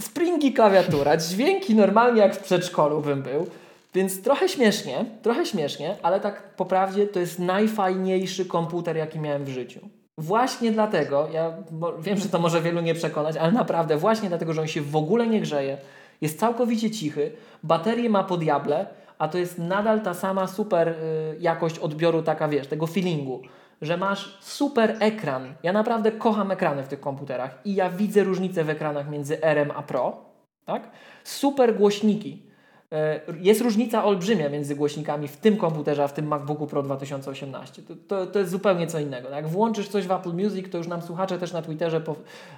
[0.01, 3.47] Springi klawiatura, dźwięki normalnie jak w przedszkolu bym był.
[3.93, 9.45] Więc trochę śmiesznie, trochę śmiesznie, ale tak po prawdzie to jest najfajniejszy komputer, jaki miałem
[9.45, 9.79] w życiu.
[10.17, 11.53] Właśnie dlatego, ja
[11.99, 14.95] wiem, że to może wielu nie przekonać, ale naprawdę właśnie dlatego, że on się w
[14.95, 15.77] ogóle nie grzeje,
[16.21, 17.31] jest całkowicie cichy,
[17.63, 18.85] baterię ma po diable,
[19.17, 20.93] a to jest nadal ta sama super y,
[21.39, 23.41] jakość odbioru, taka wiesz, tego feelingu
[23.81, 25.53] że masz super ekran.
[25.63, 29.71] Ja naprawdę kocham ekrany w tych komputerach i ja widzę różnicę w ekranach między RM
[29.75, 30.25] a Pro.
[30.65, 30.91] Tak?
[31.23, 32.47] Super głośniki.
[32.91, 37.81] E, jest różnica olbrzymia między głośnikami w tym komputerze, a w tym MacBooku Pro 2018.
[37.81, 39.29] To, to, to jest zupełnie co innego.
[39.29, 42.15] Jak włączysz coś w Apple Music, to już nam słuchacze też na Twitterze po,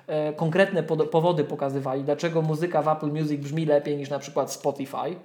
[0.07, 4.51] e, konkretne pod, powody pokazywali, dlaczego muzyka w Apple Music brzmi lepiej niż na przykład
[4.51, 5.15] Spotify.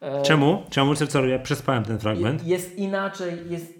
[0.00, 0.62] E, Czemu?
[0.70, 0.94] Czemu?
[0.94, 2.46] Co, ja przespałem ten fragment.
[2.46, 3.77] Jest inaczej, jest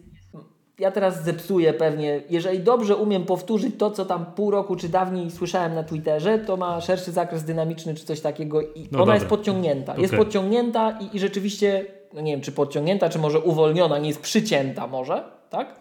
[0.78, 5.30] ja teraz zepsuję pewnie, jeżeli dobrze umiem powtórzyć to, co tam pół roku czy dawniej
[5.30, 9.14] słyszałem na Twitterze, to ma szerszy zakres dynamiczny czy coś takiego i no ona dobra.
[9.14, 9.92] jest podciągnięta.
[9.92, 10.02] Okay.
[10.02, 14.20] Jest podciągnięta i, i rzeczywiście, no nie wiem czy podciągnięta, czy może uwolniona, nie jest
[14.20, 15.80] przycięta może, tak?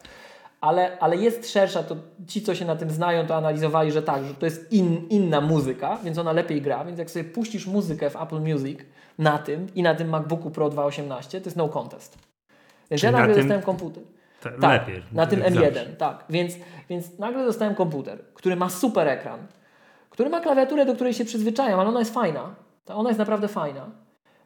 [0.62, 1.96] Ale, ale jest szersza, to
[2.28, 5.42] ci, co się na tym znają, to analizowali, że tak, że to jest in, inna
[5.42, 8.80] muzyka, więc ona lepiej gra, więc jak sobie puścisz muzykę w Apple Music
[9.20, 12.18] na tym i na tym MacBooku Pro 2.18, to jest no contest.
[12.92, 13.44] Więc Czyli ja nagle tym...
[13.44, 14.04] dostałem komputer
[14.62, 15.04] tak, lepiej.
[15.12, 15.86] Na tym M1, zawsze.
[15.86, 16.24] tak.
[16.30, 16.54] Więc,
[16.90, 19.40] więc nagle dostałem komputer, który ma super ekran,
[20.10, 22.56] który ma klawiaturę, do której się przyzwyczajam, ale ona jest fajna.
[22.88, 23.90] Ona jest naprawdę fajna.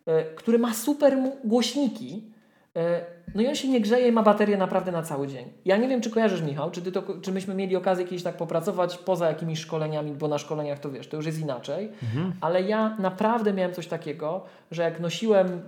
[0.05, 2.31] E, który ma super głośniki.
[2.75, 5.45] E, no i on się nie grzeje i ma baterię naprawdę na cały dzień.
[5.65, 8.37] Ja nie wiem, czy kojarzysz, Michał, czy, ty to, czy myśmy mieli okazję kiedyś tak
[8.37, 12.33] popracować poza jakimiś szkoleniami, bo na szkoleniach to wiesz, to już jest inaczej, mhm.
[12.41, 15.61] ale ja naprawdę miałem coś takiego, że jak nosiłem,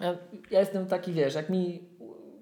[0.00, 0.14] ja,
[0.50, 1.89] ja jestem taki, wiesz, jak mi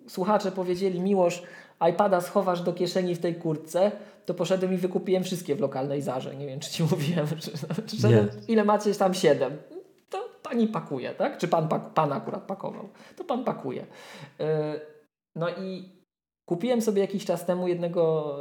[0.08, 1.42] słuchacze powiedzieli, Miłosz,
[1.90, 3.92] iPada schowasz do kieszeni w tej kurtce,
[4.26, 6.36] to poszedłem i wykupiłem wszystkie w lokalnej Zarze.
[6.36, 9.56] Nie wiem, czy Ci mówiłem, że, że ile macie tam siedem.
[10.10, 11.38] To Pani pakuje, tak?
[11.38, 12.88] Czy Pan, pan akurat pakował?
[13.16, 13.86] To Pan pakuje.
[14.38, 14.46] Yy,
[15.36, 15.98] no i
[16.48, 18.34] kupiłem sobie jakiś czas temu jednego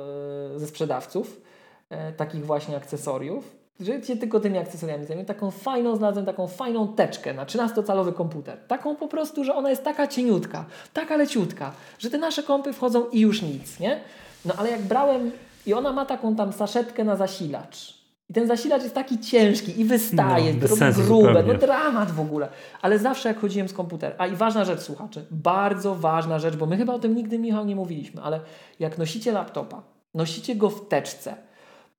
[0.52, 1.42] yy, ze sprzedawców
[1.90, 5.26] yy, takich właśnie akcesoriów że się tylko tymi akcesoriami zajmuję.
[5.26, 8.58] Taką fajną, znalazłem taką fajną teczkę na 13-calowy komputer.
[8.68, 13.10] Taką po prostu, że ona jest taka cieniutka, taka leciutka, że te nasze kompy wchodzą
[13.10, 14.00] i już nic, nie?
[14.46, 15.32] No ale jak brałem
[15.66, 17.98] i ona ma taką tam saszetkę na zasilacz.
[18.30, 21.54] I ten zasilacz jest taki ciężki i wystaje, no, robi grube, zupełnie.
[21.54, 22.50] no dramat w ogóle.
[22.82, 24.16] Ale zawsze jak chodziłem z komputera.
[24.18, 27.66] A i ważna rzecz, słuchacze, bardzo ważna rzecz, bo my chyba o tym nigdy, Michał,
[27.66, 28.40] nie mówiliśmy, ale
[28.80, 29.82] jak nosicie laptopa,
[30.14, 31.36] nosicie go w teczce,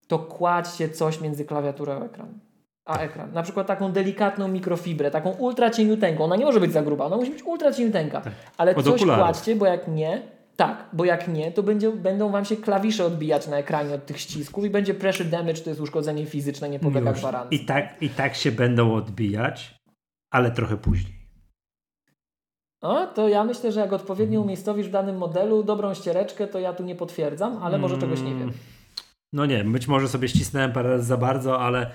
[0.09, 2.39] to kładźcie coś między klawiaturę a ekran.
[2.85, 3.33] A ekran.
[3.33, 6.25] Na przykład taką delikatną mikrofibrę, taką ultra cieniuteńką.
[6.25, 8.21] Ona nie może być za gruba, ona musi być ultra cieniuteńka.
[8.21, 8.33] Tak.
[8.57, 9.25] Ale Od coś okularów.
[9.25, 10.23] kładźcie, bo jak nie,
[10.57, 14.21] Tak, bo jak nie, to będzie, będą wam się klawisze odbijać na ekranie od tych
[14.21, 17.63] ścisków i będzie pressure damage, to jest uszkodzenie fizyczne, nie podlega gwarancji.
[17.63, 19.75] I tak, I tak się będą odbijać,
[20.31, 21.15] ale trochę później.
[22.83, 26.73] O, to ja myślę, że jak odpowiednio umiejscowisz w danym modelu dobrą ściereczkę, to ja
[26.73, 28.53] tu nie potwierdzam, ale może czegoś nie wiem.
[29.33, 31.91] No nie, być może sobie ścisnąłem parę razy za bardzo, ale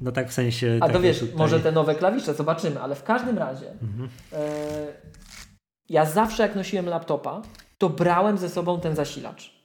[0.00, 0.78] no tak w sensie...
[0.80, 1.36] A to wiesz, tutaj...
[1.36, 4.08] może te nowe klawisze, zobaczymy, ale w każdym razie mhm.
[4.32, 4.38] e,
[5.88, 7.42] ja zawsze jak nosiłem laptopa,
[7.78, 9.58] to brałem ze sobą ten zasilacz.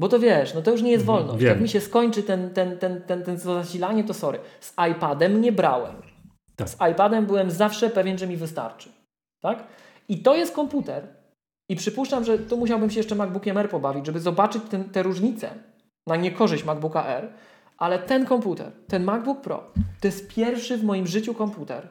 [0.00, 1.44] Bo to wiesz, no to już nie jest mhm, wolność.
[1.44, 4.38] Jak mi się skończy ten, ten, ten, ten, ten zasilanie, to sorry.
[4.60, 5.96] Z iPadem nie brałem.
[6.56, 6.68] Tak.
[6.68, 8.88] Z iPadem byłem zawsze pewien, że mi wystarczy.
[9.42, 9.66] Tak?
[10.08, 11.08] I to jest komputer.
[11.68, 15.50] I przypuszczam, że tu musiałbym się jeszcze MacBookiem R pobawić, żeby zobaczyć ten, te różnice
[16.06, 17.28] na niekorzyść MacBooka R.
[17.78, 19.64] Ale ten komputer, ten MacBook Pro,
[20.00, 21.88] to jest pierwszy w moim życiu komputer,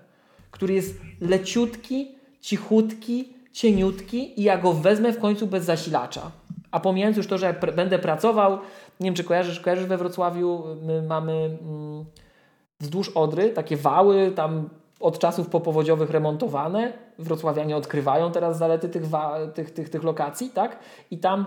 [0.51, 6.31] który jest leciutki, cichutki, cieniutki i ja go wezmę w końcu bez zasilacza.
[6.71, 8.51] A pomijając już to, że pr będę pracował,
[8.99, 12.05] nie wiem czy kojarzysz, kojarzysz we Wrocławiu, my mamy mm,
[12.79, 14.69] wzdłuż Odry takie wały, tam
[14.99, 16.93] od czasów popowodziowych remontowane.
[17.19, 19.03] Wrocławianie odkrywają teraz zalety tych,
[19.53, 20.79] tych, tych, tych lokacji, tak?
[21.11, 21.45] I tam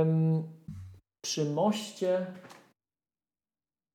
[0.00, 0.42] ym,
[1.24, 2.26] przy moście,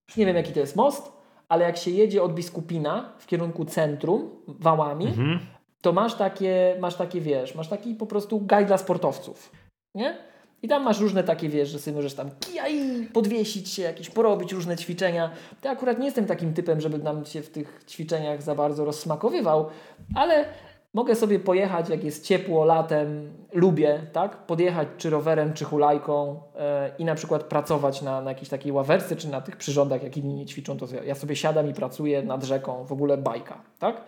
[0.09, 1.11] już nie wiem jaki to jest most,
[1.49, 5.39] ale jak się jedzie od Biskupina w kierunku centrum wałami, mhm
[5.81, 9.51] to masz takie, masz takie, wiesz, masz taki po prostu guide dla sportowców,
[9.95, 10.17] nie?
[10.61, 14.51] I tam masz różne takie, wiesz, że sobie możesz tam kijaj, podwiesić się, jakieś porobić
[14.53, 15.31] różne ćwiczenia.
[15.63, 19.69] Ja akurat nie jestem takim typem, żeby nam się w tych ćwiczeniach za bardzo rozsmakowywał,
[20.15, 20.45] ale
[20.93, 24.45] mogę sobie pojechać, jak jest ciepło, latem, lubię, tak?
[24.45, 26.61] Podjechać czy rowerem, czy hulajką yy,
[26.99, 30.45] i na przykład pracować na, na jakiejś takiej ławerce, czy na tych przyrządach, jak inni
[30.45, 34.01] ćwiczą, to ja sobie siadam i pracuję nad rzeką, w ogóle bajka, tak?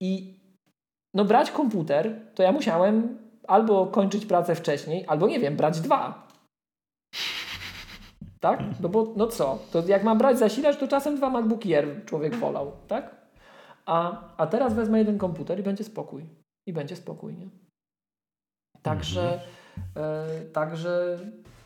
[0.00, 0.40] I
[1.14, 3.18] no brać komputer, to ja musiałem
[3.48, 6.28] albo kończyć pracę wcześniej, albo nie wiem, brać dwa.
[8.40, 8.60] Tak?
[8.80, 9.58] No bo no co?
[9.72, 13.23] To jak mam brać zasilacz, to czasem dwa MacBooki Air człowiek wolał, tak?
[13.86, 16.26] A, a teraz wezmę jeden komputer i będzie spokój.
[16.66, 17.48] I będzie spokój, nie?
[18.82, 19.40] Także, mhm.
[19.96, 21.18] e, także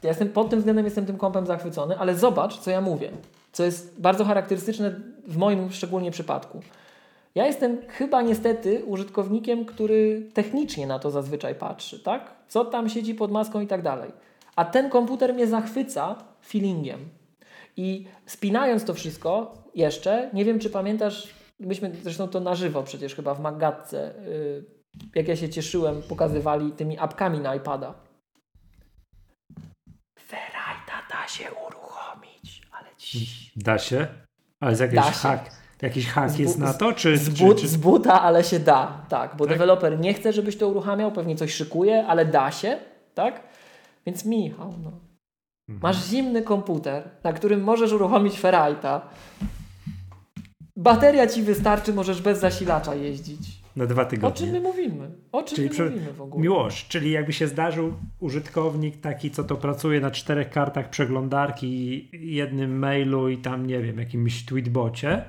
[0.03, 3.11] ja jestem, pod tym względem jestem tym kompem zachwycony, ale zobacz, co ja mówię.
[3.53, 6.61] Co jest bardzo charakterystyczne w moim szczególnie przypadku.
[7.35, 12.35] Ja jestem chyba niestety użytkownikiem, który technicznie na to zazwyczaj patrzy, tak?
[12.49, 14.13] Co tam siedzi pod maską i tak dalej.
[14.57, 16.17] A ten komputer mnie zachwyca
[16.47, 17.01] feelingiem.
[17.77, 23.15] I spinając to wszystko jeszcze, nie wiem czy pamiętasz, myśmy zresztą to na żywo przecież
[23.15, 24.65] chyba w Magatce, yy,
[25.15, 27.95] jak ja się cieszyłem, pokazywali tymi apkami na iPada.
[30.19, 33.53] Ferrajta da się uruchomić, ale dziś...
[33.57, 34.07] Da się?
[34.61, 35.59] Ale jest jakiś hack.
[35.83, 36.93] Jakiś hak jest na to?
[36.93, 37.69] Czy, z, but, czy, czy...
[37.69, 39.05] z buta, ale się da.
[39.09, 39.55] Tak, bo tak?
[39.55, 42.79] deweloper nie chce, żebyś to uruchamiał, pewnie coś szykuje, ale da się.
[43.15, 43.43] Tak?
[44.07, 44.93] Więc Michał, no.
[45.69, 45.83] Mhm.
[45.83, 49.01] Masz zimny komputer, na którym możesz uruchomić Ferrite'a.
[50.79, 53.41] Bateria ci wystarczy, możesz bez zasilacza jeździć.
[53.77, 54.29] Na dwa tygodnie.
[54.29, 55.11] O czym my mówimy?
[55.33, 56.43] O czym czyli my mówimy w ogóle?
[56.43, 62.79] Miłość, czyli jakby się zdarzył użytkownik taki, co to pracuje na czterech kartach przeglądarki, jednym
[62.79, 65.25] mailu i tam, nie wiem, jakimś tweetbocie,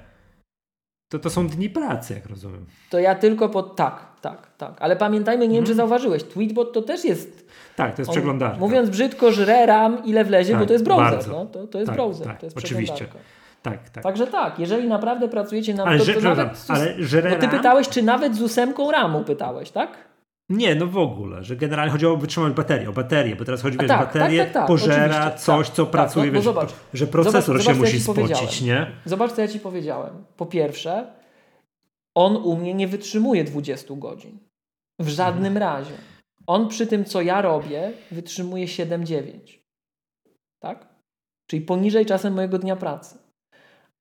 [1.11, 2.65] to to są dni pracy, jak rozumiem.
[2.89, 3.75] To ja tylko pod...
[3.75, 4.77] Tak, tak, tak.
[4.79, 5.77] Ale pamiętajmy, nie wiem, czy mhm.
[5.77, 7.49] zauważyłeś, Tweetbot to też jest...
[7.75, 8.59] Tak, to jest przeglądarka.
[8.59, 11.27] Mówiąc brzydko, żre RAM ile wlezie, tak, bo to jest browser.
[11.27, 13.07] No, to, to jest tak, browser, tak, to jest oczywiście.
[13.61, 14.03] Tak, tak.
[14.03, 15.87] Także tak, jeżeli naprawdę pracujecie nad...
[15.87, 16.95] Ale, to, to nawet, ale
[17.29, 20.09] Bo ty pytałeś, czy nawet z ósemką RAMu pytałeś, tak?
[20.49, 23.77] Nie, no w ogóle, że generalnie chodzi o wytrzymać baterię, o baterię, bo teraz chodzi
[23.77, 25.45] o tak, baterię, tak, tak, tak, pożera oczywiście.
[25.45, 28.61] coś, tak, co tak, pracuje, no, wiesz, zobacz, że procesor zobacz, się musi ja spocić,
[28.61, 28.91] nie?
[29.05, 30.25] Zobacz, co ja Ci powiedziałem.
[30.37, 31.07] Po pierwsze,
[32.15, 34.39] on u mnie nie wytrzymuje 20 godzin.
[34.99, 35.57] W żadnym mhm.
[35.57, 35.93] razie.
[36.47, 39.23] On przy tym, co ja robię, wytrzymuje 7-9.
[40.59, 40.87] Tak?
[41.47, 43.28] Czyli poniżej czasem mojego dnia pracy.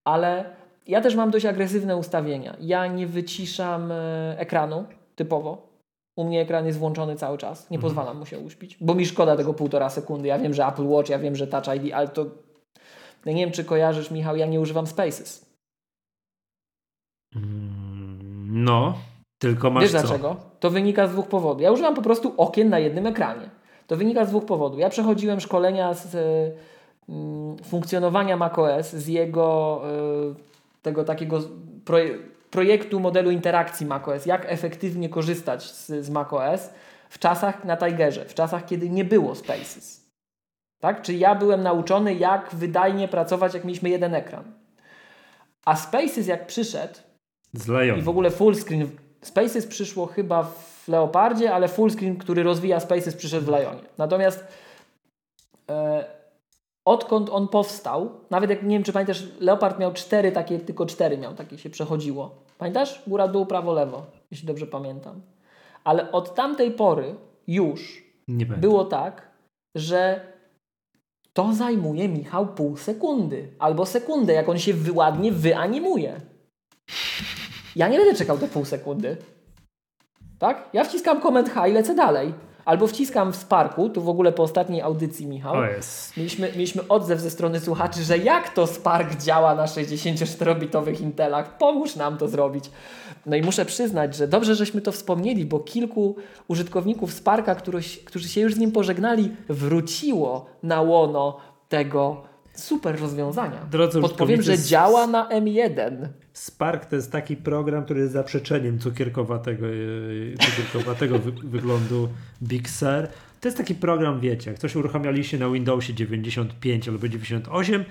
[0.09, 0.44] Ale
[0.86, 2.56] ja też mam dość agresywne ustawienia.
[2.60, 4.85] Ja nie wyciszam e, ekranu
[5.16, 5.68] typowo.
[6.16, 7.70] U mnie ekran jest włączony cały czas.
[7.70, 7.90] Nie mhm.
[7.90, 10.28] pozwalam mu się uśpić, bo mi szkoda tego półtora sekundy.
[10.28, 12.26] Ja wiem, że Apple Watch, ja wiem, że Touch ID, ale to.
[13.26, 15.47] Ja nie wiem, czy kojarzysz, Michał, ja nie używam Spaces.
[17.36, 18.94] Mm, no,
[19.39, 19.98] tylko masz Wiesz co?
[19.98, 20.36] dlaczego?
[20.60, 21.62] To wynika z dwóch powodów.
[21.62, 23.51] Ja używam po prostu okien na jednym ekranie.
[23.86, 24.78] To wynika z dwóch powodów.
[24.78, 26.77] Ja przechodziłem szkolenia z y,
[27.64, 29.82] funkcjonowania macOS, z jego
[30.30, 31.40] y, tego takiego
[32.51, 36.70] projektu modelu interakcji macOS, jak efektywnie korzystać z, z macOS
[37.09, 40.09] w czasach na Tigerze, w czasach, kiedy nie było Spaces.
[40.80, 41.02] Tak?
[41.02, 44.44] Czyli ja byłem nauczony, jak wydajnie pracować, jak mieliśmy jeden ekran.
[45.64, 46.94] A Spaces jak przyszedł
[47.98, 48.89] i w ogóle full screen,
[49.22, 53.80] Spaces przyszło chyba w Leopardzie, ale fullscreen, który rozwija Spaces przyszedł w Lionie.
[53.98, 54.44] Natomiast
[55.70, 56.17] e,
[56.89, 61.19] odkąd on powstał, nawet jak nie wiem czy pamiętasz, Leopard miał cztery takie, tylko cztery
[61.19, 62.31] miał, takie się przechodziło.
[62.59, 63.02] Pamiętasz?
[63.06, 65.20] Góra, dół, prawo, lewo, jeśli dobrze pamiętam.
[65.85, 67.15] Ale od tamtej pory
[67.47, 68.05] już
[68.60, 69.28] było tak,
[69.74, 70.20] że
[71.32, 76.20] to zajmuje Michał pół sekundy albo sekundę, jak on się ładnie wyanimuje.
[77.77, 79.16] Ja nie będę czekał te pół sekundy.
[80.39, 80.69] Tak?
[80.73, 82.35] Ja wciskam comment H i lecę dalej.
[82.68, 85.54] Albo wciskam w Sparku, tu w ogóle po ostatniej audycji, Michał,
[86.16, 91.96] mieliśmy, mieliśmy odzew ze strony słuchaczy, że jak to Spark działa na 64-bitowych Intelach, pomóż
[91.96, 92.70] nam to zrobić.
[93.26, 96.16] No i muszę przyznać, że dobrze, żeśmy to wspomnieli, bo kilku
[96.48, 101.36] użytkowników Sparka, któryś, którzy się już z nim pożegnali, wróciło na łono
[101.68, 102.22] tego
[102.54, 103.66] super rozwiązania.
[103.70, 106.08] Drodzy Podpowiem, że działa na M1.
[106.39, 109.70] Spark to jest taki program, który jest zaprzeczeniem cukierkowatego, e,
[110.40, 112.09] cukierkowatego wy wyglądu
[112.43, 113.09] Big Sur.
[113.40, 117.85] To jest taki program, wiecie, jak coś uruchamialiście na Windowsie 95 albo 98,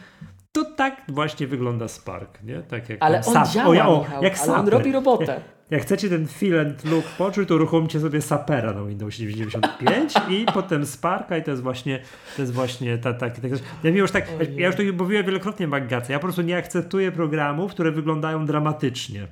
[0.52, 2.62] to tak właśnie wygląda Spark, nie?
[2.62, 3.50] Tak jak ale on sap.
[3.50, 5.42] działa, o, ja, o, Michał, jak ale on robi robotę.
[5.70, 10.46] Jak, chcecie ten feel and look poczuć, to uruchomcie sobie Sapera na Windows 95 i
[10.54, 12.02] potem Sparka i to jest właśnie
[12.36, 13.48] to jest właśnie ta, ta, ta, ta
[13.84, 17.72] ja, już tak, ja już to mówiłem wielokrotnie Magace, ja po prostu nie akceptuję programów,
[17.72, 19.28] które wyglądają dramatycznie.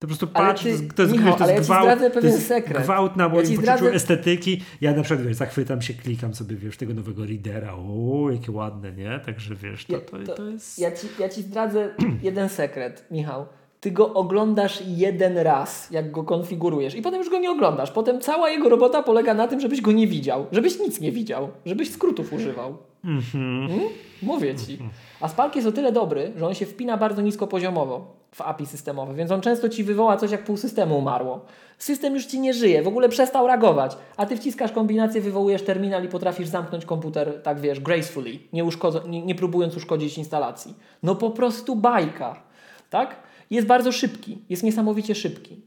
[0.00, 2.82] To po prostu patrz, ty, to jest, Michał, to jest, gwałt, to jest sekret.
[2.82, 3.92] gwałt na moim ja poczuciu zdradzę...
[3.92, 4.62] estetyki.
[4.80, 7.74] Ja na przykład wiesz, zachwytam się, klikam sobie wiesz, tego nowego readera.
[7.74, 9.20] O, jakie ładne, nie?
[9.26, 10.78] Także wiesz, to, to, to, to jest...
[10.78, 13.46] Ja ci, ja ci zdradzę jeden sekret, Michał.
[13.80, 17.90] Ty go oglądasz jeden raz, jak go konfigurujesz i potem już go nie oglądasz.
[17.90, 21.48] Potem cała jego robota polega na tym, żebyś go nie widział, żebyś nic nie widział,
[21.66, 22.76] żebyś skrótów używał.
[23.04, 23.80] Mm -hmm.
[24.22, 24.78] Mówię ci.
[25.20, 28.66] A Spark jest o tyle dobry, że on się wpina bardzo nisko poziomowo w API
[28.66, 31.44] systemowe, więc on często ci wywoła coś jak pół systemu umarło.
[31.78, 36.04] System już ci nie żyje, w ogóle przestał reagować, a ty wciskasz kombinację, wywołujesz terminal
[36.04, 38.64] i potrafisz zamknąć komputer, tak wiesz, gracefully, nie,
[39.08, 40.74] nie, nie próbując uszkodzić instalacji.
[41.02, 42.42] No po prostu bajka,
[42.90, 43.29] tak?
[43.50, 45.62] Jest bardzo szybki, jest niesamowicie szybki.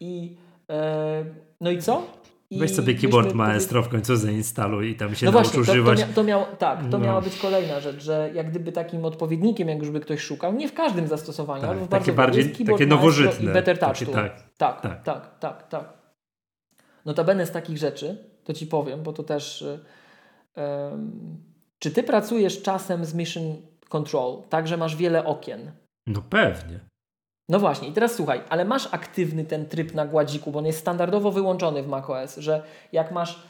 [0.00, 0.36] I
[0.70, 1.24] e,
[1.60, 2.18] no i co?
[2.50, 6.00] I Weź sobie keyboard maestro w końcu zainstaluj i tam się no naucz właśnie, używać.
[6.00, 6.98] To, to, to miał, tak, to no.
[6.98, 10.68] miała być kolejna rzecz, że jak gdyby takim odpowiednikiem, jak już by ktoś szukał, nie
[10.68, 13.50] w każdym zastosowaniu, tak, ale w takie bardziej takie nowożytne.
[13.50, 14.42] I Better Touch takie, tak.
[14.56, 15.92] Tak, tak, tak, tak, tak.
[17.04, 19.64] Notabene z takich rzeczy, to Ci powiem, bo to też...
[20.56, 21.38] Um,
[21.78, 23.56] czy Ty pracujesz czasem z Mission
[23.88, 25.72] Control, tak, że masz wiele okien?
[26.06, 26.87] No pewnie.
[27.48, 30.78] No właśnie, i teraz słuchaj, ale masz aktywny ten tryb na gładziku, bo on jest
[30.78, 32.62] standardowo wyłączony w macOS, że
[32.92, 33.42] jak masz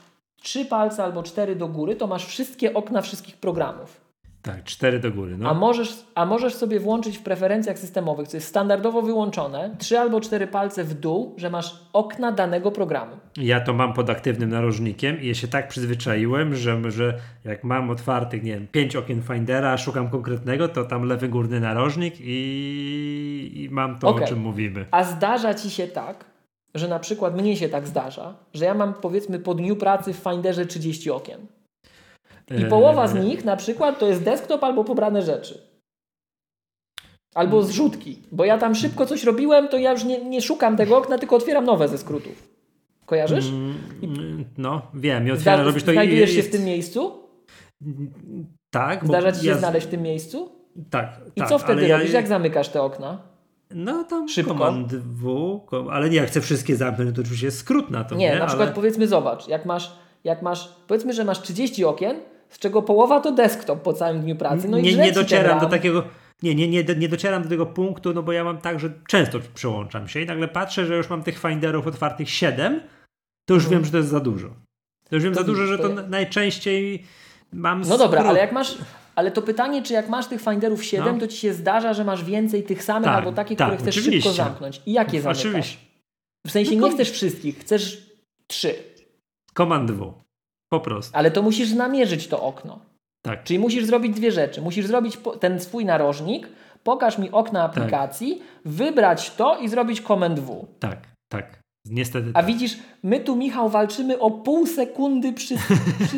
[0.42, 4.07] trzy palce albo cztery do góry, to masz wszystkie okna wszystkich programów.
[4.48, 5.38] Tak, cztery do góry.
[5.38, 5.50] No.
[5.50, 10.20] A, możesz, a możesz sobie włączyć w preferencjach systemowych, co jest standardowo wyłączone, trzy albo
[10.20, 13.16] cztery palce w dół, że masz okna danego programu.
[13.36, 17.90] Ja to mam pod aktywnym narożnikiem i ja się tak przyzwyczaiłem, że, że jak mam
[17.90, 23.68] otwartych, nie wiem, pięć okien Findera, szukam konkretnego, to tam lewy górny narożnik i, i
[23.70, 24.24] mam to, okay.
[24.24, 24.86] o czym mówimy.
[24.90, 26.24] A zdarza ci się tak,
[26.74, 30.16] że na przykład mnie się tak zdarza, że ja mam powiedzmy po dniu pracy w
[30.16, 31.57] Finderze 30 okien.
[32.50, 33.24] I połowa z eee.
[33.24, 35.68] nich na przykład to jest desktop albo pobrane rzeczy.
[37.34, 37.68] Albo mm.
[37.68, 38.22] zrzutki.
[38.32, 41.36] Bo ja tam szybko coś robiłem, to ja już nie, nie szukam tego okna, tylko
[41.36, 42.48] otwieram nowe ze skrótów.
[43.06, 43.46] Kojarzysz?
[44.02, 44.06] I...
[44.06, 45.28] Mm, no, wiem.
[45.28, 46.46] I otwieram, robisz to Znajdujesz jest...
[46.46, 47.28] się w tym miejscu?
[48.70, 49.06] Tak.
[49.06, 49.58] Zdarza ci się ja...
[49.58, 50.52] znaleźć w tym miejscu?
[50.90, 51.20] Tak.
[51.36, 51.96] I tak, co wtedy ja...
[51.96, 52.12] robisz?
[52.12, 53.22] Jak zamykasz te okna?
[53.74, 54.52] No tam Szybko.
[54.52, 55.60] Command W,
[55.90, 58.14] ale nie, jak chcę wszystkie zamknąć, to oczywiście jest skrót na to.
[58.14, 58.38] Nie, nie?
[58.38, 58.74] na przykład ale...
[58.74, 59.92] powiedzmy, zobacz, jak masz,
[60.24, 62.16] jak masz, powiedzmy, że masz 30 okien,
[62.50, 64.68] z czego połowa to desktop po całym dniu pracy.
[64.68, 66.04] No nie, nie docieram do takiego.
[66.42, 69.38] Nie, nie, nie, nie docieram do tego punktu, no bo ja mam tak, że często
[69.54, 72.80] przełączam się i nagle patrzę, że już mam tych finderów otwartych 7,
[73.44, 73.78] to już hmm.
[73.78, 74.48] wiem, że to jest za dużo.
[75.08, 77.04] To już wiem to za dużo, że to, najczęściej
[77.52, 77.82] mam.
[77.88, 78.78] No dobra, ale jak masz.
[79.14, 81.20] Ale to pytanie, czy jak masz tych finderów 7, no.
[81.20, 83.98] to ci się zdarza, że masz więcej tych samych tak, albo takie, tak, które chcesz
[83.98, 84.30] oczywiście.
[84.30, 84.82] szybko zamknąć.
[84.86, 85.46] I jakie zamykasz?
[85.46, 85.78] Oczywiście.
[86.46, 88.10] W sensie no, nie chcesz wszystkich, chcesz
[88.46, 88.74] trzy.
[89.54, 90.27] Komand W.
[90.68, 91.18] Po prostu.
[91.18, 92.78] Ale to musisz namierzyć to okno.
[93.22, 93.44] Tak.
[93.44, 94.62] Czyli musisz zrobić dwie rzeczy.
[94.62, 96.48] Musisz zrobić ten swój narożnik,
[96.82, 98.46] pokaż mi okna aplikacji, tak.
[98.64, 100.66] wybrać to i zrobić komend W.
[100.78, 101.60] Tak, tak.
[101.84, 102.30] Niestety.
[102.30, 102.46] A tak.
[102.46, 105.56] widzisz, my tu, Michał, walczymy o pół sekundy przy,
[106.06, 106.16] przy,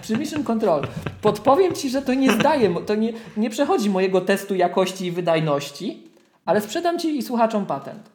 [0.00, 0.86] przy Mission Control.
[1.22, 6.08] Podpowiem Ci, że to nie zdaje, to nie, nie przechodzi mojego testu jakości i wydajności,
[6.44, 8.10] ale sprzedam Ci i słuchaczom patent.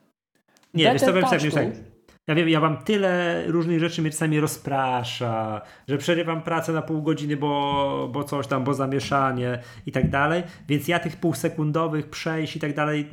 [0.73, 1.90] Nie, wiesz co, tak, tak.
[2.27, 7.01] Ja wiem, ja mam tyle różnych rzeczy mnie czasami rozprasza, że przerywam pracę na pół
[7.01, 12.55] godziny, bo, bo coś tam, bo zamieszanie i tak dalej, więc ja tych półsekundowych przejść
[12.55, 13.09] i tak dalej,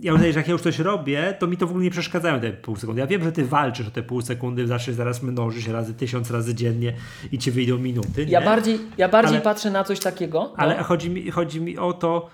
[0.00, 2.40] ja uznaję, że jak ja już coś robię, to mi to w ogóle nie przeszkadzają
[2.40, 3.00] te pół sekundy.
[3.00, 6.54] Ja wiem, że ty walczysz o te pół sekundy, zaczniesz zaraz mnożyć razy, tysiąc razy
[6.54, 6.92] dziennie
[7.32, 8.26] i ci wyjdą minuty.
[8.26, 8.32] Nie?
[8.32, 10.40] Ja bardziej, ja bardziej ale, patrzę na coś takiego.
[10.40, 10.54] No.
[10.56, 12.30] Ale chodzi mi, chodzi mi o to,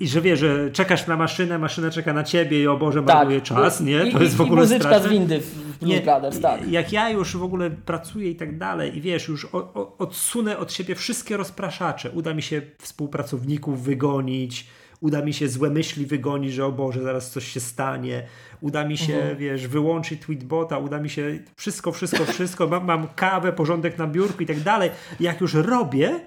[0.00, 3.16] i że wiesz, że czekasz na maszynę, maszyna czeka na ciebie i o Boże, tak.
[3.16, 4.12] marnuje czas, nie?
[4.12, 5.08] To I, jest w ogóle I muzyczka straszne.
[5.08, 6.68] z windy w Blues Brothers, tak.
[6.68, 10.58] Jak ja już w ogóle pracuję i tak dalej i wiesz, już o, o, odsunę
[10.58, 14.66] od siebie wszystkie rozpraszacze, uda mi się współpracowników wygonić,
[15.00, 18.22] uda mi się złe myśli wygonić, że o Boże, zaraz coś się stanie,
[18.60, 19.36] uda mi się, mhm.
[19.36, 24.42] wiesz, wyłączyć tweetbota, uda mi się wszystko, wszystko, wszystko, mam, mam kawę, porządek na biurku
[24.42, 24.90] i tak dalej.
[25.20, 26.20] Jak już robię,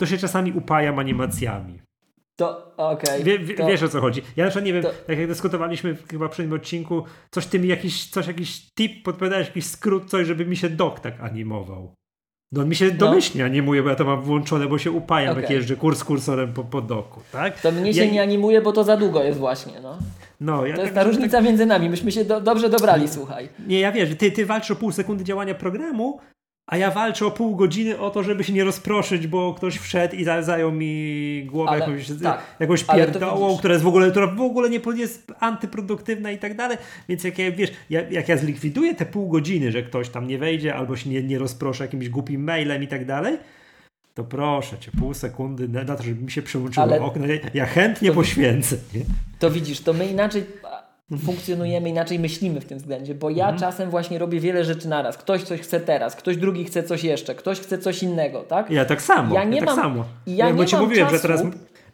[0.00, 1.80] to się czasami upajam animacjami.
[2.36, 3.22] To okej.
[3.22, 3.66] Okay, Wie, to...
[3.66, 4.22] Wiesz o co chodzi.
[4.36, 4.90] Ja na przykład nie wiem, to...
[5.06, 9.46] tak jak dyskutowaliśmy chyba przy tym odcinku, coś ty mi jakiś, coś, jakiś tip podpowiadałeś,
[9.46, 11.94] jakiś skrót, coś, żeby mi się dok tak animował.
[12.52, 12.92] No mi się no.
[12.92, 15.42] domyślnie animuje, bo ja to mam włączone, bo się upajam, okay.
[15.42, 17.60] jak jeżdżę kurs kursorem po, po doku, tak?
[17.60, 18.12] To mnie się ja...
[18.12, 19.98] nie animuje, bo to za długo jest właśnie, no.
[20.40, 21.46] No, ja to jest tak, ta różnica tak...
[21.46, 21.90] między nami.
[21.90, 23.48] Myśmy się do, dobrze dobrali, słuchaj.
[23.66, 26.20] Nie, ja wiesz, ty, ty walczysz o pół sekundy działania programu,
[26.66, 30.16] a ja walczę o pół godziny o to, żeby się nie rozproszyć, bo ktoś wszedł
[30.16, 34.40] i zajął mi głowę ale, jakąś, tak, jakąś pierdołą, która jest w ogóle, która w
[34.40, 36.78] ogóle nie jest antyproduktywna i tak dalej.
[37.08, 40.74] Więc jak ja, wiesz, jak ja zlikwiduję te pół godziny, że ktoś tam nie wejdzie
[40.74, 43.38] albo się nie, nie rozproszy jakimś głupim mailem i tak dalej,
[44.14, 48.08] to proszę cię, pół sekundy na to, żeby mi się przełączyło ale okno, ja chętnie
[48.08, 48.76] to, poświęcę.
[48.94, 49.00] Nie?
[49.38, 50.44] To widzisz, to my inaczej
[51.18, 53.58] funkcjonujemy, inaczej myślimy w tym względzie, bo ja mhm.
[53.58, 55.16] czasem właśnie robię wiele rzeczy naraz.
[55.18, 58.70] Ktoś coś chce teraz, ktoś drugi chce coś jeszcze, ktoś chce coś innego, tak?
[58.70, 59.34] Ja tak samo.
[59.34, 60.04] Ja, nie ja tak mam, samo.
[60.26, 61.42] Ja, ja nie ci mówiłem, czasu, że teraz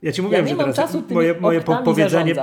[0.03, 2.35] ja ci mówiłem, ja że teraz moje, moje powiedzenie,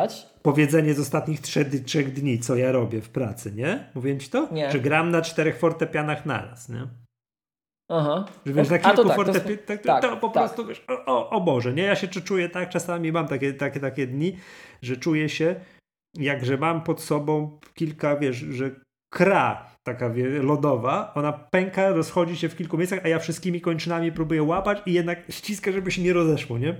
[0.42, 3.90] powiedzenie z ostatnich trzech, trzech dni, co ja robię w pracy, nie?
[3.96, 4.48] Mówiłem ci to?
[4.52, 4.72] Nie.
[4.72, 6.88] Że gram na czterech fortepianach naraz, nie?
[7.90, 8.26] Aha.
[8.46, 10.44] Że wiesz, na kilku tak, fortepianach, tak, tak, to po tak.
[10.44, 11.84] prostu wiesz, o, o Boże, nie?
[11.84, 14.38] Ja się czuję tak, czasami mam takie, takie, takie dni,
[14.82, 15.56] że czuję się,
[16.18, 18.72] jakże mam pod sobą kilka, wiesz, że
[19.10, 24.12] kra taka wie, lodowa, ona pęka, rozchodzi się w kilku miejscach, a ja wszystkimi kończynami
[24.12, 26.76] próbuję łapać i jednak ściska, żeby się nie rozeszło, nie?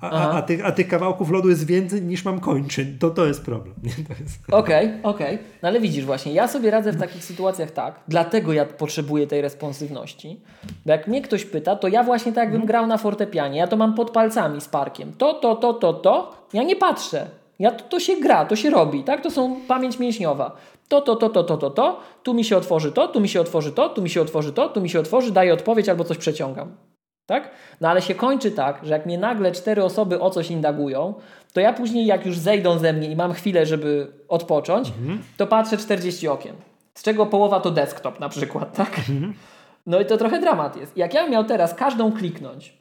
[0.00, 2.98] A, a, a, tych, a tych kawałków lodu jest więcej niż mam kończyn.
[2.98, 3.74] To, to jest problem.
[4.50, 4.88] Okej, okej.
[5.02, 5.38] Okay, okay.
[5.62, 9.42] No ale widzisz właśnie, ja sobie radzę w takich sytuacjach tak, dlatego ja potrzebuję tej
[9.42, 10.40] responsywności.
[10.86, 12.66] Bo jak mnie ktoś pyta, to ja właśnie tak jakbym mhm.
[12.66, 15.12] grał na fortepianie, ja to mam pod palcami z parkiem.
[15.12, 17.26] To, to, to, to, to, ja nie patrzę.
[17.58, 19.20] Ja, to, to się gra, to się robi, tak?
[19.22, 20.56] To są pamięć mięśniowa.
[20.88, 23.40] To, to, to, to, to, to, to, tu mi się otworzy to, tu mi się
[23.40, 26.18] otworzy to, tu mi się otworzy to, tu mi się otworzy, daję odpowiedź albo coś
[26.18, 26.76] przeciągam.
[27.26, 27.50] Tak?
[27.80, 31.14] No ale się kończy tak, że jak mnie nagle cztery osoby o coś indagują,
[31.52, 35.22] to ja później jak już zejdą ze mnie i mam chwilę, żeby odpocząć, mhm.
[35.36, 36.56] to patrzę 40 okien.
[36.94, 38.98] Z czego połowa to desktop na przykład, tak?
[38.98, 39.34] Mhm.
[39.86, 40.96] No i to trochę dramat jest.
[40.96, 42.78] Jak ja miał teraz każdą kliknąć,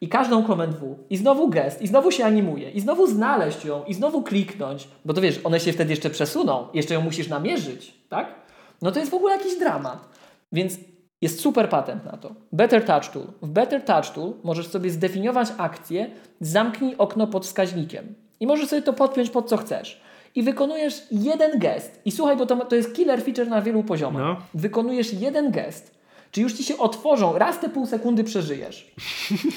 [0.00, 3.84] i każdą Command W i znowu gest, i znowu się animuje, i znowu znaleźć ją,
[3.84, 7.94] i znowu kliknąć, bo to wiesz, one się wtedy jeszcze przesuną, jeszcze ją musisz namierzyć,
[8.08, 8.34] tak?
[8.82, 10.08] No to jest w ogóle jakiś dramat.
[10.52, 10.78] Więc
[11.22, 12.34] jest super patent na to.
[12.52, 13.26] Better Touch Tool.
[13.42, 16.10] W Better Touch Tool możesz sobie zdefiniować akcję,
[16.40, 18.14] zamknij okno pod wskaźnikiem.
[18.40, 20.00] I możesz sobie to podpiąć pod co chcesz.
[20.34, 22.00] I wykonujesz jeden gest.
[22.04, 24.22] I słuchaj, bo to, to jest killer feature na wielu poziomach.
[24.22, 24.36] No.
[24.54, 25.95] Wykonujesz jeden gest
[26.36, 28.94] czy już ci się otworzą, raz te pół sekundy przeżyjesz,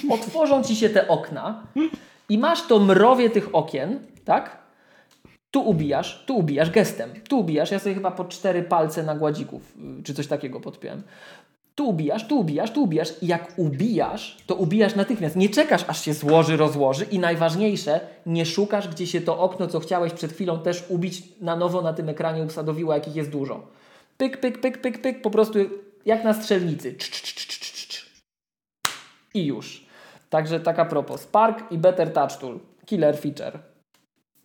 [0.10, 1.64] otworzą ci się te okna
[2.30, 4.57] i masz to mrowie tych okien, tak?
[5.51, 9.76] Tu ubijasz, tu ubijasz gestem, tu ubijasz, ja sobie chyba po cztery palce na gładzików,
[9.99, 11.03] y, czy coś takiego podpiąłem.
[11.76, 15.35] Tu ubijasz, tu ubijasz, tu ubijasz i jak ubijasz, to ubijasz natychmiast.
[15.35, 19.80] Nie czekasz, aż się złoży, rozłoży i najważniejsze, nie szukasz, gdzie się to okno, co
[19.80, 23.68] chciałeś przed chwilą też ubić na nowo na tym ekranie usadowiło, jakich jest dużo.
[24.18, 25.60] Pyk, pyk, pyk, pyk, pyk, po prostu
[26.05, 26.95] jak na strzelnicy.
[29.34, 29.85] I już.
[30.30, 31.21] Także taka propos.
[31.21, 32.59] Spark i Better Touch Tool.
[32.85, 33.59] Killer feature.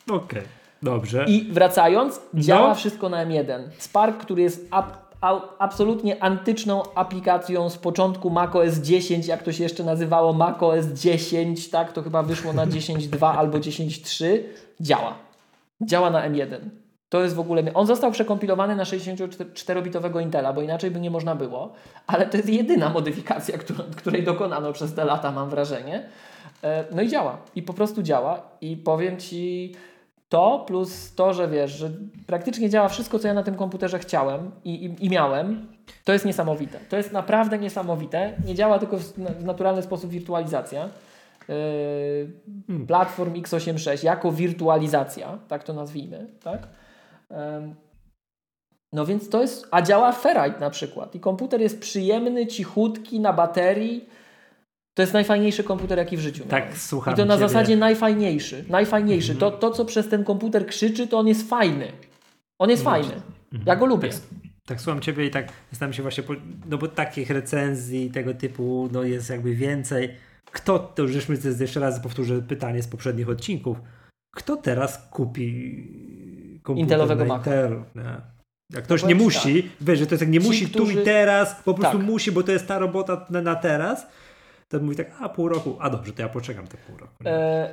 [0.04, 0.42] Okej, okay.
[0.82, 1.24] dobrze.
[1.28, 2.74] I wracając, działa no.
[2.74, 3.62] wszystko na M1.
[3.78, 4.68] Spark, który jest
[5.58, 11.92] absolutnie antyczną aplikacją z początku macOS 10, jak to się jeszcze nazywało macOS 10, tak?
[11.92, 14.38] To chyba wyszło na 10.2 albo 10.3.
[14.80, 15.14] Działa.
[15.82, 16.83] Działa na M1.
[17.14, 17.62] To jest w ogóle.
[17.74, 21.72] On został przekompilowany na 64-bitowego Intela, bo inaczej by nie można było,
[22.06, 26.08] ale to jest jedyna modyfikacja, którą, której dokonano przez te lata, mam wrażenie.
[26.62, 27.38] E, no i działa.
[27.54, 28.42] I po prostu działa.
[28.60, 29.74] I powiem ci
[30.28, 31.90] to, plus to, że wiesz, że
[32.26, 35.66] praktycznie działa wszystko, co ja na tym komputerze chciałem i, i, i miałem,
[36.04, 36.78] to jest niesamowite.
[36.88, 38.32] To jest naprawdę niesamowite.
[38.46, 40.88] Nie działa tylko w, w naturalny sposób wirtualizacja.
[42.68, 46.68] Yy, platform x86 jako wirtualizacja, tak to nazwijmy, tak?
[48.92, 53.32] No więc to jest, a działa Ferrite na przykład i komputer jest przyjemny, cichutki, na
[53.32, 54.08] baterii.
[54.94, 56.78] To jest najfajniejszy komputer, jaki w życiu Tak, miałem.
[56.78, 57.48] słucham I to na ciebie.
[57.48, 58.64] zasadzie najfajniejszy.
[58.68, 59.32] Najfajniejszy.
[59.32, 59.52] Mhm.
[59.52, 61.92] To, to, co przez ten komputer krzyczy, to on jest fajny.
[62.58, 63.14] On jest No fajny.
[63.14, 63.62] Mhm.
[63.66, 64.08] Ja go lubię.
[64.08, 64.20] Tak,
[64.66, 66.32] tak słucham ciebie i tak zastanawiam się właśnie, po,
[66.70, 70.10] no bo takich recenzji tego typu no jest jakby więcej.
[70.52, 71.28] Kto, to już
[71.60, 73.76] jeszcze raz powtórzę pytanie z poprzednich odcinków.
[74.34, 75.74] Kto teraz kupi
[76.64, 77.50] komputer Intelowego Maca?
[77.50, 77.84] Intelu?
[78.72, 81.04] Jak ktoś nie musi, wiesz, że to jest jak nie Ci, musi tu którzy- i
[81.04, 82.06] teraz, po prostu Tak.
[82.06, 84.06] musi, bo to jest ta robota na, na teraz,
[84.68, 87.14] to mówi tak, a pół roku, a dobrze, to ja poczekam te pół roku.
[87.26, 87.68] E,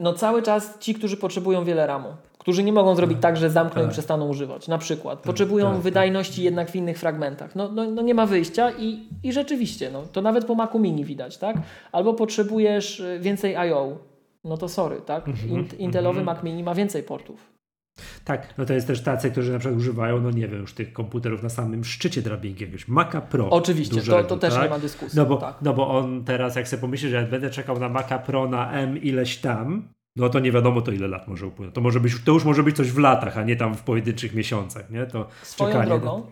[0.00, 2.08] no cały czas ci, którzy potrzebują wiele ramu,
[2.38, 3.92] którzy nie mogą zrobić tak, że zamkną i Tak.
[3.92, 4.68] przestaną używać.
[4.68, 7.54] Na przykład potrzebują tak, wydajności jednak w innych fragmentach.
[7.54, 11.04] No, no, no nie ma wyjścia i, i rzeczywiście, no, to nawet po Macu Mini
[11.04, 11.56] widać, tak?
[11.92, 13.98] Albo potrzebujesz y, więcej I.O.,
[14.44, 15.28] no to sorry, tak?
[15.28, 16.36] Mhm, Int, Intelowy mhm.
[16.36, 17.55] Mac Mini ma więcej portów.
[18.24, 20.92] Tak, no to jest też tacy, którzy na przykład używają, no nie wiem, już tych
[20.92, 23.50] komputerów na samym szczycie drabinki, jakiegoś Maca Pro.
[23.50, 24.62] Oczywiście, to, dużego, to też tak?
[24.62, 25.18] nie ma dyskusji.
[25.18, 25.56] No bo, tak.
[25.62, 29.02] no bo on teraz, jak sobie pomyśli, że będę czekał na Maca Pro na M
[29.02, 31.74] ileś tam, no to nie wiadomo to ile lat może upłynąć.
[31.74, 34.34] To, może być, to już może być coś w latach, a nie tam w pojedynczych
[34.34, 35.06] miesiącach, nie?
[35.06, 36.26] To Swoją czekanie drogą,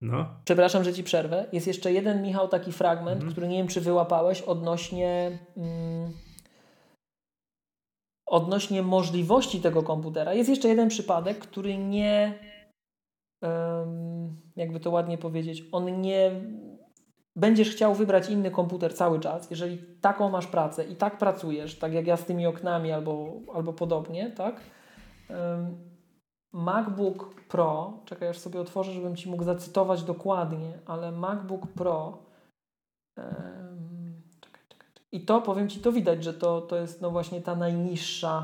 [0.00, 0.26] No.
[0.44, 3.32] przepraszam, że ci przerwę, jest jeszcze jeden, Michał, taki fragment, Mhm.
[3.32, 5.38] który nie wiem, czy wyłapałeś odnośnie...
[5.56, 6.12] Mm,
[8.34, 10.34] odnośnie możliwości tego komputera.
[10.34, 12.38] Jest jeszcze jeden przypadek, który nie,
[14.56, 16.30] jakby to ładnie powiedzieć, on nie.
[17.36, 21.92] Będziesz chciał wybrać inny komputer cały czas, jeżeli taką masz pracę i tak pracujesz, tak
[21.92, 24.60] jak ja z tymi oknami albo, albo podobnie, tak?
[26.52, 32.18] MacBook Pro, czekaj, aż sobie otworzę, żebym Ci mógł zacytować dokładnie, ale MacBook Pro
[33.14, 33.93] czekaj.
[35.14, 38.42] I to powiem Ci, to widać, że to, to jest no właśnie ta najniższa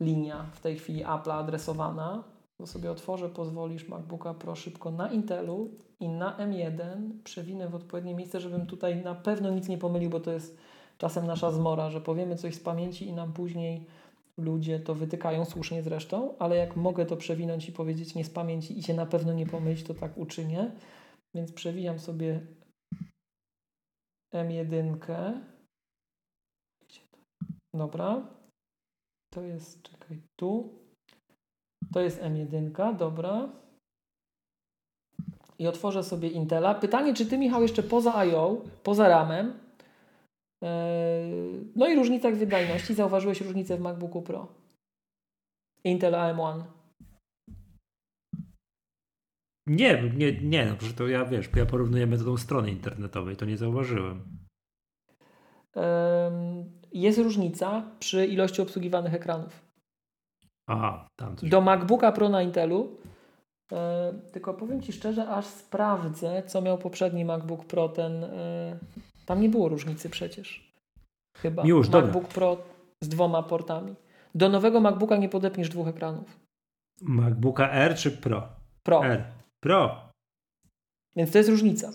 [0.00, 2.24] linia w tej chwili Apple'a adresowana.
[2.58, 5.70] To sobie otworzę, pozwolisz MacBooka Pro szybko na Intelu
[6.00, 10.20] i na M1 przewinę w odpowiednie miejsce, żebym tutaj na pewno nic nie pomylił, bo
[10.20, 10.58] to jest
[10.98, 13.86] czasem nasza zmora, że powiemy coś z pamięci i nam później
[14.38, 18.78] ludzie to wytykają, słusznie zresztą, ale jak mogę to przewinąć i powiedzieć nie z pamięci
[18.78, 20.70] i się na pewno nie pomylić, to tak uczynię.
[21.34, 22.40] Więc przewijam sobie
[24.36, 24.96] M1.
[26.88, 27.18] Gdzie to?
[27.74, 28.26] Dobra.
[29.34, 30.68] To jest, czekaj, tu.
[31.92, 33.48] To jest M1, dobra.
[35.58, 36.74] I otworzę sobie Intela.
[36.74, 39.58] Pytanie, czy ty, Michał, jeszcze poza I.O., poza RAM-em,
[40.62, 40.68] yy,
[41.76, 44.48] no i różnicach wydajności, zauważyłeś różnicę w MacBooku Pro?
[45.84, 46.75] Intel AM1.
[49.66, 54.38] Nie, nie, nie, no, to ja wiesz, ja porównuję metodą strony internetowej, to nie zauważyłem.
[56.92, 59.66] Jest różnica przy ilości obsługiwanych ekranów.
[60.66, 61.50] Aha, tam coś.
[61.50, 62.96] Do MacBooka Pro na Intelu,
[63.72, 68.78] e, tylko powiem Ci szczerze, aż sprawdzę, co miał poprzedni MacBook Pro, ten, e,
[69.26, 70.72] tam nie było różnicy przecież.
[71.36, 71.66] Chyba.
[71.66, 72.06] Już, dobra.
[72.06, 72.56] MacBook Pro
[73.00, 73.94] z dwoma portami.
[74.34, 76.40] Do nowego MacBooka nie podepniesz dwóch ekranów.
[77.02, 78.48] MacBooka R czy Pro?
[78.82, 79.04] Pro.
[79.04, 79.24] R.
[79.66, 80.12] Pro.
[81.16, 81.92] Więc to jest różnica.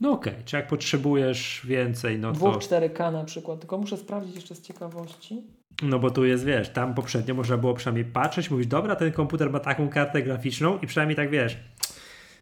[0.00, 2.76] No okej, czy jak potrzebujesz więcej, no Dwóch to...
[2.76, 3.60] 4K na przykład.
[3.60, 5.42] Tylko muszę sprawdzić jeszcze z ciekawości.
[5.82, 9.50] No bo tu jest, wiesz, tam poprzednio można było przynajmniej patrzeć, mówić, dobra, ten komputer
[9.50, 11.56] ma taką kartę graficzną i przynajmniej tak, wiesz,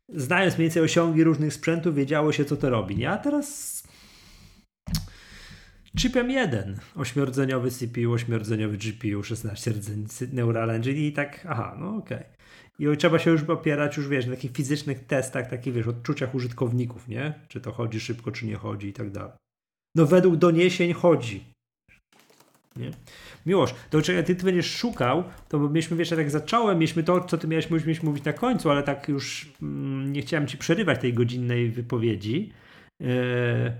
[0.08, 2.96] znając mniej więcej osiągi różnych sprzętów, wiedziało się, co to robi.
[2.96, 3.10] nie?
[3.10, 3.79] A teraz
[5.98, 12.24] chipem jeden, ośmiordzeniowy CPU, ośmiordzeniowy GPU, 16 rdzeni Neural Engine i tak, aha, no okej.
[12.78, 17.08] I trzeba się już opierać już, wiesz, na takich fizycznych testach, takich, wiesz, odczuciach użytkowników,
[17.08, 17.34] nie?
[17.48, 19.32] Czy to chodzi szybko, czy nie chodzi i tak dalej.
[19.94, 21.44] No według doniesień chodzi.
[22.76, 22.90] Nie?
[23.46, 27.24] Miłosz, to czekaj, ty, ty będziesz szukał, to bo mieliśmy, wiesz, jak zacząłem, mieliśmy to,
[27.24, 31.00] co ty miałeś mieliśmy mówić na końcu, ale tak już mm, nie chciałem ci przerywać
[31.00, 32.52] tej godzinnej wypowiedzi.
[33.00, 33.72] Yy,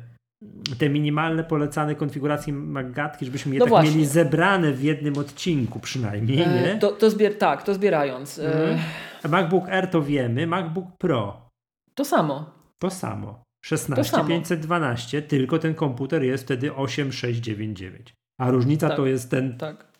[0.79, 3.91] te minimalne polecane konfiguracje Magatki, żebyśmy je No tak właśnie.
[3.91, 6.79] mieli zebrane w jednym odcinku przynajmniej, E, nie?
[6.79, 8.39] to, to zbier tak, to zbierając.
[8.39, 8.43] E,
[8.73, 8.79] Mhm.
[9.31, 11.49] MacBook Air to wiemy, MacBook Pro
[11.95, 12.51] To samo.
[12.79, 13.27] to samo.
[13.27, 13.35] To
[13.71, 13.97] samo.
[13.97, 18.15] 16512, tylko ten komputer jest wtedy 8699.
[18.41, 18.97] A różnica Tak.
[18.97, 19.91] to jest ten Tak.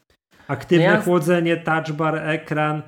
[0.49, 2.83] Aktywne Ja- chłodzenie, touch bar, ekran.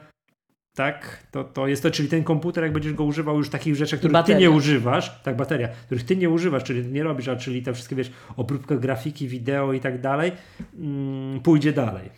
[0.77, 3.99] Tak, to, to jest to, czyli ten komputer, jak będziesz go używał już takich rzeczy,
[3.99, 7.63] których ty nie używasz, tak, bateria, których ty nie używasz, czyli nie robisz, a czyli
[7.63, 10.33] te wszystkie, wiesz, obróbka grafiki, wideo i tak dalej,
[10.79, 12.11] mm, pójdzie dalej.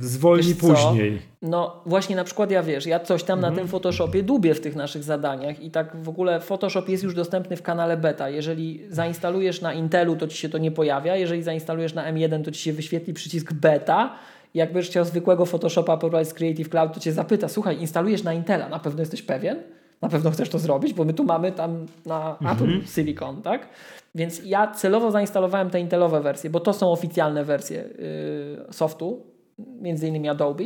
[0.00, 1.18] Zwolni później.
[1.42, 3.54] No właśnie na przykład ja wiesz, ja coś tam Mhm.
[3.54, 7.14] na tym Photoshopie dubię w tych naszych zadaniach i tak w ogóle Photoshop jest już
[7.14, 8.28] dostępny w kanale beta.
[8.30, 11.16] Jeżeli zainstalujesz na Intelu, to ci się to nie pojawia.
[11.16, 14.16] Jeżeli zainstalujesz na M1, to ci się wyświetli przycisk beta.
[14.56, 18.34] Jak będziesz chciał zwykłego Photoshopa pobrać z Creative Cloud, to cię zapyta, słuchaj, instalujesz na
[18.34, 19.62] Intela, na pewno jesteś pewien?
[20.02, 22.52] Na pewno chcesz to zrobić, bo my tu mamy tam na mhm.
[22.52, 23.68] Apple Silicon, tak?
[24.14, 29.26] Więc ja celowo zainstalowałem te Intelowe wersje, bo to są oficjalne wersje yy, softu,
[29.58, 30.64] między innymi Adobe.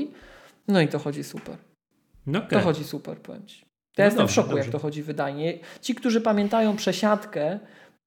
[0.69, 1.57] No i to chodzi super.
[2.27, 2.51] No okay.
[2.51, 3.61] To chodzi super, powiem Ci.
[3.61, 3.65] Ja
[3.99, 4.65] no jestem dobrze, w szoku, dobrze.
[4.65, 5.59] jak to chodzi wydajnie.
[5.81, 7.59] Ci, którzy pamiętają przesiadkę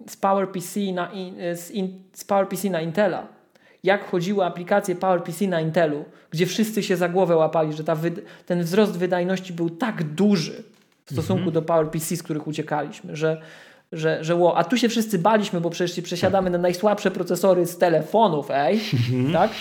[0.07, 3.27] z PowerPC na, in, z, in, z PowerPC na Intela,
[3.83, 7.97] jak chodziły aplikacje PowerPC na Intelu, gdzie wszyscy się za głowę łapali, że ta
[8.45, 10.63] ten wzrost wydajności był tak duży
[11.05, 11.53] w stosunku -hmm.
[11.53, 13.41] do PowerPC, z których uciekaliśmy, że,
[13.91, 17.65] że, że wow, a tu się wszyscy baliśmy, bo przecież się przesiadamy na najsłabsze procesory
[17.65, 19.33] z telefonów, ej, -hmm.
[19.33, 19.51] tak?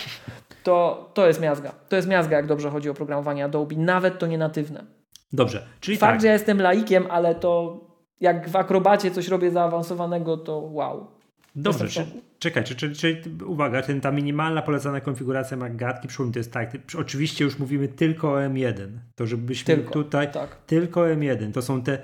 [0.63, 1.71] To, to jest miazga.
[1.89, 4.83] To jest miazga, jak dobrze chodzi o programowanie Adobe, nawet to nie natywne.
[5.33, 6.21] Dobrze, czyli Fakt, tak.
[6.21, 7.81] że ja jestem laikiem, ale to
[8.21, 11.07] jak w akrobacie coś robię zaawansowanego, to wow.
[11.55, 12.05] Dobrze, czy,
[12.39, 16.77] czekaj, czy, czy, czy, uwaga, ten, ta minimalna polecana konfiguracja MacGatki, przypomnij, to jest tak,
[16.97, 20.55] oczywiście już mówimy tylko o M1, to żebyśmy tylko, tutaj, tak.
[20.65, 21.97] tylko M1, to są te,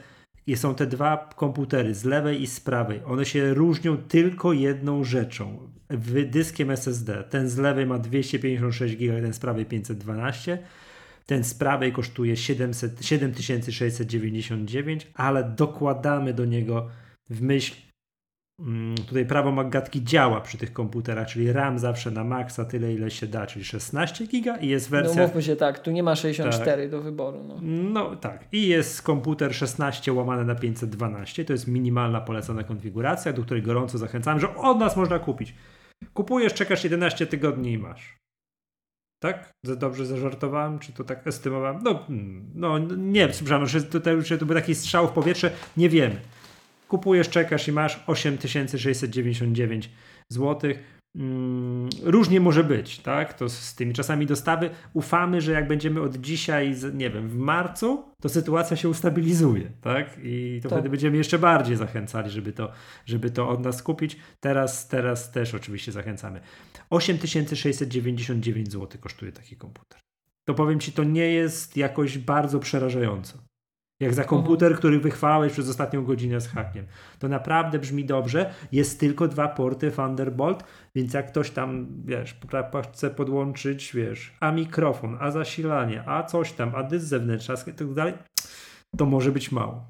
[0.56, 5.70] są te dwa komputery z lewej i z prawej, one się różnią tylko jedną rzeczą,
[6.26, 10.58] dyskiem SSD, ten z lewej ma 256 GB, ten z prawej 512,
[11.26, 16.90] ten z prawej kosztuje 700, 7699, ale dokładamy do niego
[17.30, 17.89] w myśl
[19.08, 23.28] tutaj prawo Maggatki działa przy tych komputerach, czyli RAM zawsze na maksa tyle ile się
[23.28, 25.22] da, czyli 16 giga i jest wersja...
[25.22, 26.92] No mówmy się tak, tu nie ma 64 tak.
[26.92, 27.44] do wyboru.
[27.48, 27.56] No.
[27.62, 33.44] no tak i jest komputer 16 łamane na 512, to jest minimalna polecana konfiguracja, do
[33.44, 35.56] której gorąco zachęcam, że od nas można kupić.
[36.14, 38.20] Kupujesz, czekasz 11 tygodni i masz.
[39.24, 39.52] Tak?
[39.64, 40.80] Dobrze zażartowałem?
[40.80, 41.80] Czy to tak estymowałem?
[41.84, 42.06] No,
[42.56, 45.52] no nie, przepraszam, że tutaj że to był taki strzał w powietrze.
[45.78, 46.22] Nie wiemy.
[46.90, 49.90] Kupujesz, czekasz i masz 8699
[50.30, 53.34] złotych Mm, różnie może być, tak?
[53.34, 54.70] To z tymi czasami dostawy.
[54.94, 60.20] Ufamy, że jak będziemy od dzisiaj, nie wiem, w marcu, to sytuacja się ustabilizuje, tak?
[60.24, 60.78] I to tak.
[60.78, 62.72] wtedy będziemy jeszcze bardziej zachęcali, żeby to,
[63.06, 64.18] żeby to od nas kupić.
[64.40, 66.42] Teraz, teraz też oczywiście zachęcamy.
[66.90, 70.00] 8699 zł kosztuje taki komputer.
[70.46, 73.49] To powiem Ci, to nie jest jakoś bardzo przerażająco.
[74.00, 76.86] Jak za komputer, który wychwałeś przez ostatnią godzinę z hakiem.
[77.20, 78.54] To naprawdę brzmi dobrze.
[78.72, 80.64] Jest tylko dwa porty Thunderbolt,
[80.96, 82.36] więc jak ktoś tam, wiesz,
[82.92, 87.94] chce podłączyć, wiesz, a mikrofon, a zasilanie, a coś tam, a dysk zewnętrzny, i tak
[87.94, 88.14] dalej,
[88.98, 89.86] to może być mało.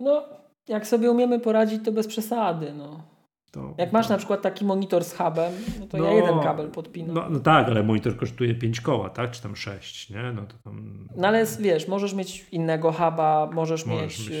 [0.00, 0.28] No,
[0.68, 3.13] jak sobie umiemy poradzić, to bez przesady, no.
[3.54, 6.70] To, Jak masz na przykład taki monitor z hubem, no to no, ja jeden kabel
[6.70, 7.14] podpinam.
[7.14, 9.30] No, no, tak, ale monitor kosztuje 5 koła, tak?
[9.30, 10.32] Czy tam 6, nie?
[10.32, 11.08] No, to tam...
[11.16, 14.30] no ale wiesz, możesz mieć innego huba, możesz, możesz mieć...
[14.30, 14.38] mieć...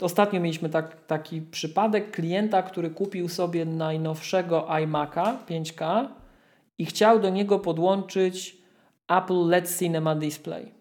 [0.00, 6.06] Y, ostatnio mieliśmy tak, taki przypadek klienta, który kupił sobie najnowszego iMac'a 5K
[6.78, 8.56] i chciał do niego podłączyć
[9.08, 10.72] Apple LED Cinema Display.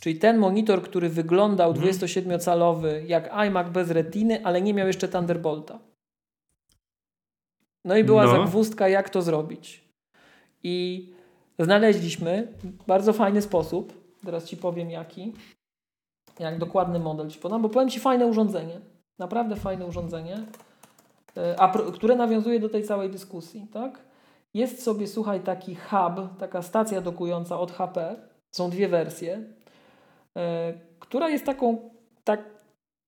[0.00, 3.06] Czyli ten monitor, który wyglądał 27-calowy mhm.
[3.06, 5.78] jak iMac bez retiny, ale nie miał jeszcze Thunderbolta.
[7.84, 8.30] No i była no.
[8.30, 9.84] zagwózdka, jak to zrobić.
[10.62, 11.08] I
[11.58, 12.48] znaleźliśmy
[12.86, 13.92] bardzo fajny sposób.
[14.24, 15.32] Teraz Ci powiem jaki.
[16.38, 18.80] Jak dokładny model Ci podam, bo powiem Ci fajne urządzenie.
[19.18, 20.46] Naprawdę fajne urządzenie,
[21.36, 23.66] e, a, które nawiązuje do tej całej dyskusji.
[23.72, 23.98] Tak?
[24.54, 28.16] Jest sobie, słuchaj, taki hub, taka stacja dokująca od HP.
[28.54, 29.42] Są dwie wersje,
[30.34, 30.42] yy,
[30.98, 31.90] która jest taką,
[32.24, 32.44] tak,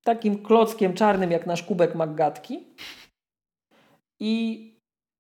[0.05, 2.67] takim klockiem czarnym jak nasz kubek Maggatki
[4.21, 4.67] i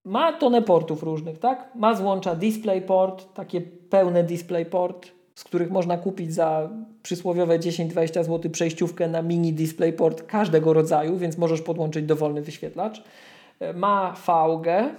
[0.04, 1.70] ma tonę portów różnych, tak?
[1.74, 6.70] Ma złącza DisplayPort, takie pełne DisplayPort, z których można kupić za
[7.02, 13.02] przysłowiowe 10-20 zł przejściówkę na mini DisplayPort każdego rodzaju, więc możesz podłączyć dowolny wyświetlacz.
[13.60, 14.94] E, ma VG,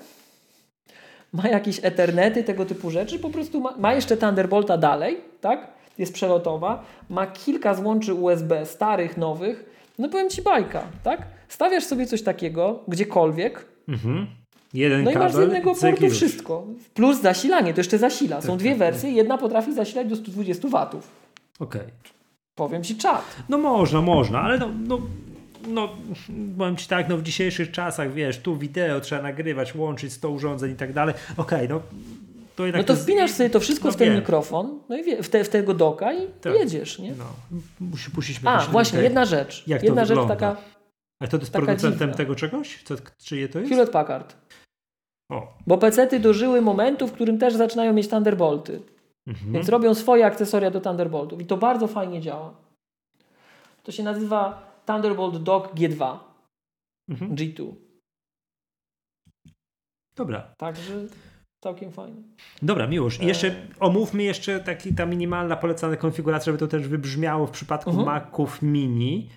[1.33, 5.67] ma jakieś Ethernety, tego typu rzeczy, po prostu ma, ma jeszcze Thunderbolta dalej, tak?
[5.97, 9.65] Jest przelotowa, ma kilka złączy USB, starych, nowych.
[9.99, 11.21] No powiem Ci bajka, tak?
[11.47, 14.27] Stawiasz sobie coś takiego gdziekolwiek, Mhm.
[14.73, 16.67] Jeden no i masz z jednego portu wszystko.
[16.93, 18.41] Plus zasilanie, to jeszcze zasila.
[18.41, 19.17] Są tak, dwie tak, wersje, tak.
[19.17, 21.11] jedna potrafi zasilać do 120 watów.
[21.59, 21.81] Okej.
[21.81, 21.93] Okay.
[22.55, 23.35] Powiem ci czat.
[23.49, 24.99] No można, można, ale no, no,
[25.67, 25.89] no
[26.57, 30.71] powiem ci tak, no w dzisiejszych czasach, wiesz, tu wideo trzeba nagrywać, łączyć 100 urządzeń
[30.71, 31.15] i tak dalej.
[31.37, 31.81] Okej, okay, no
[32.55, 34.17] to no to wpinasz sobie to wszystko no w ten wiem.
[34.17, 36.53] mikrofon, no i wie, w, te, w tego doka i tak.
[36.53, 37.13] jedziesz, nie?
[37.17, 37.25] No.
[37.79, 39.63] Musi, puścić A, właśnie, jedna rzecz.
[39.67, 40.35] Jak jedna rzecz wygląda?
[40.35, 40.61] taka
[41.19, 42.13] a to jest producentem dziwna.
[42.13, 42.83] tego czegoś?
[42.83, 43.69] Co, czyje to jest?
[43.69, 44.35] Hewlett Packard.
[45.31, 45.57] O.
[45.67, 48.81] Bo PC-ty dożyły momentu, w którym też zaczynają mieć Thunderbolty.
[49.27, 49.53] Mhm.
[49.53, 51.41] Więc robią swoje akcesoria do Thunderboltów.
[51.41, 52.53] I to bardzo fajnie działa.
[53.83, 56.17] To się nazywa Thunderbolt Dock G2.
[57.09, 57.35] Mhm.
[57.35, 57.73] G2.
[60.15, 60.53] Dobra.
[60.57, 60.93] Także
[61.63, 62.21] całkiem fajne.
[62.61, 63.19] Dobra, miłość.
[63.21, 67.89] I jeszcze omówmy jeszcze taki, ta minimalna polecana konfiguracja, żeby to też wybrzmiało w przypadku
[67.89, 68.05] Mhm.
[68.05, 69.29] Maców mini.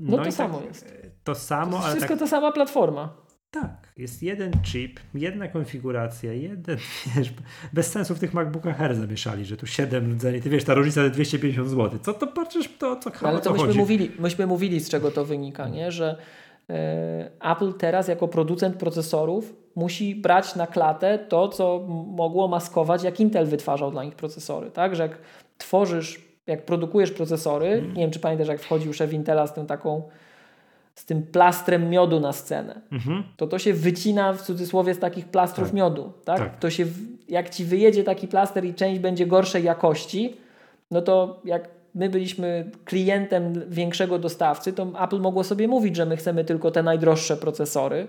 [0.00, 1.01] No, to i samo tak, jest.
[1.24, 3.14] To samo, ale Wszystko tak, ta sama platforma.
[3.50, 6.76] tak, jest jeden chip, jedna konfiguracja, jeden,
[7.16, 7.32] wiesz,
[7.72, 11.02] bez sensu w tych MacBookach Air zamieszali, że tu 7 rdzeni, ty wiesz, ta różnica
[11.02, 11.98] to 250 zł.
[12.02, 13.78] Co to patrzysz, to co ale to myśmy chodzi?
[13.78, 15.92] mówili, myśmy mówili, z czego to wynika, nie?
[15.92, 16.16] że
[16.70, 23.20] e, Apple teraz jako producent procesorów musi brać na klatę to, co mogło maskować, jak
[23.20, 24.70] Intel wytwarzał dla nich procesory.
[24.70, 24.96] Tak?
[24.96, 25.18] Że jak
[25.58, 27.94] tworzysz, jak produkujesz procesory, Mhm.
[27.94, 30.02] nie wiem czy pamiętasz, jak wchodził szef Intela z tym taką
[31.02, 32.80] z tym plastrem miodu na scenę.
[32.92, 33.22] Mhm.
[33.36, 35.74] To to się wycina w cudzysłowie z takich plastrów Tak.
[35.74, 36.12] miodu.
[36.24, 36.38] Tak?
[36.38, 36.58] Tak.
[36.58, 36.86] To się,
[37.28, 40.36] jak ci wyjedzie taki plaster i część będzie gorszej jakości,
[40.90, 46.16] no to jak my byliśmy klientem większego dostawcy, to Apple mogło sobie mówić, że my
[46.16, 48.06] chcemy tylko te najdroższe procesory,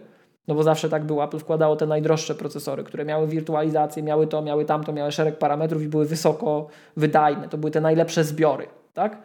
[0.48, 1.24] no bo zawsze tak było.
[1.24, 5.84] Apple wkładało te najdroższe procesory, które miały wirtualizację, miały to, miały tamto, miały szereg parametrów
[5.84, 6.68] i były wysoko
[6.98, 7.50] wydajne.
[7.50, 9.18] To były te najlepsze zbiory, tak?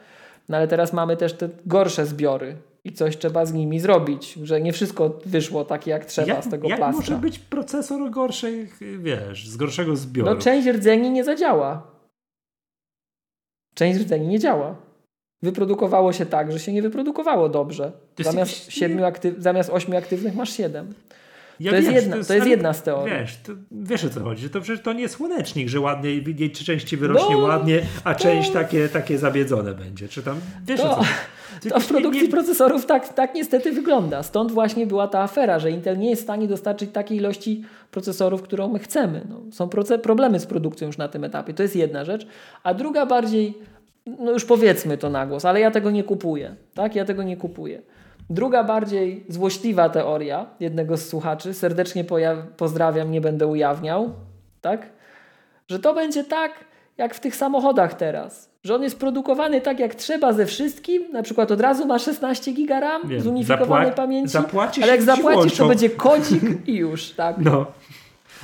[0.48, 4.60] No ale teraz mamy też te gorsze zbiory i coś trzeba z nimi zrobić, że
[4.60, 7.00] nie wszystko wyszło takie jak trzeba jak, z tego jak plastra.
[7.00, 8.68] może być procesor gorszej,
[8.98, 10.30] wiesz, z gorszego zbioru?
[10.30, 11.86] No część rdzeni nie zadziała.
[13.74, 14.76] Część rdzeni nie działa.
[15.42, 17.92] Wyprodukowało się tak, że się nie wyprodukowało dobrze.
[18.20, 20.94] Zamiast, jakiś- aktyw, zamiast ośmiu aktywnych masz siedem.
[21.60, 23.14] Ja to jest wiem, jedna- to jest ale jedna z teorii.
[23.14, 26.51] Wiesz, to, wiesz o co chodzi, że to przecież to nie słonecznik, że ładnie jej
[26.51, 30.09] części wyrośnie No, ładnie, a to- część takie, takie zabiedzone będzie.
[30.09, 31.10] Czy tam, wiesz To- o co chodzi.
[31.68, 34.22] To w produkcji nie, procesorów tak, tak niestety wygląda.
[34.22, 38.43] Stąd właśnie była ta afera, że Intel nie jest w stanie dostarczyć takiej ilości procesorów,
[38.43, 39.26] którą my chcemy.
[39.28, 39.68] No, są
[40.02, 41.55] problemy z produkcją już na tym etapie.
[41.55, 42.26] To jest jedna rzecz.
[42.62, 43.55] A druga bardziej,
[44.06, 46.55] no już powiedzmy to na głos, ale ja tego nie kupuję.
[46.74, 46.94] Tak?
[46.97, 47.82] Ja tego nie kupuję.
[48.30, 52.05] Druga bardziej złośliwa teoria jednego z słuchaczy, serdecznie
[52.56, 54.10] pozdrawiam, nie będę ujawniał,
[54.60, 54.86] tak?
[55.68, 56.52] że to będzie tak,
[56.98, 58.50] jak w tych samochodach teraz.
[58.64, 61.12] Że on jest produkowany tak, jak trzeba ze wszystkim.
[61.12, 64.32] Na przykład od razu ma 16 giga RAM Wiem, zunifikowanej zapła- pamięci.
[64.32, 67.36] zapłacisz ale jak zapłacisz, to będzie kodzik i już, tak?
[67.38, 67.66] No.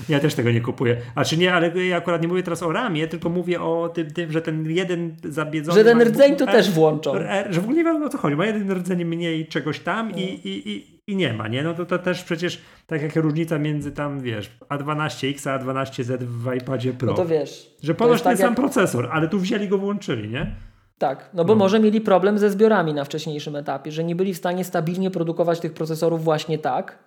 [0.09, 0.97] Ja też tego nie kupuję.
[1.15, 4.11] A czy nie, ale ja akurat nie mówię teraz o ramie, tylko mówię o tym,
[4.11, 5.79] tym że ten jeden zabiedzony...
[5.79, 7.13] Że ten rdzeń to też włączą.
[7.51, 8.37] Że w ogóle nie wiem o co chodzi.
[8.37, 10.17] Ma jeden rdzeń mniej czegoś tam No.
[10.19, 11.63] i, i, i, i nie ma, nie?
[11.63, 16.55] No to, to też przecież tak jak różnica między tam, wiesz, A12X a A12Z w
[16.55, 17.07] iPadzie Pro.
[17.09, 17.71] No to wiesz.
[17.83, 20.55] że ponoć jest ten tak sam jak- procesor, ale tu wzięli go, włączyli, nie?
[20.99, 24.37] Tak, no bo może mieli problem ze zbiorami na wcześniejszym etapie, że nie byli w
[24.37, 26.99] stanie stabilnie produkować tych procesorów właśnie tak.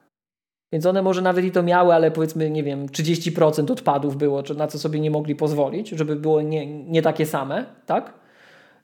[0.71, 4.55] Więc one może nawet i to miały, ale powiedzmy, nie wiem, 30% odpadów było, czy
[4.55, 8.13] na co sobie nie mogli pozwolić, żeby było nie, nie takie same, tak?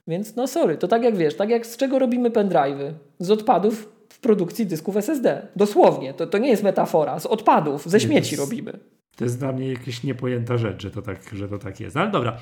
[0.07, 2.93] Więc no sorry, to tak jak wiesz, tak jak z czego robimy pendrive'y?
[3.19, 5.47] Z odpadów w produkcji dysków SSD.
[5.55, 8.79] Dosłownie, to, to nie jest metafora, z odpadów, ze śmieci jest- robimy.
[9.15, 11.95] To jest dla mnie jakaś niepojęta rzecz, że to tak, że to tak jest.
[11.95, 12.37] No ale dobra.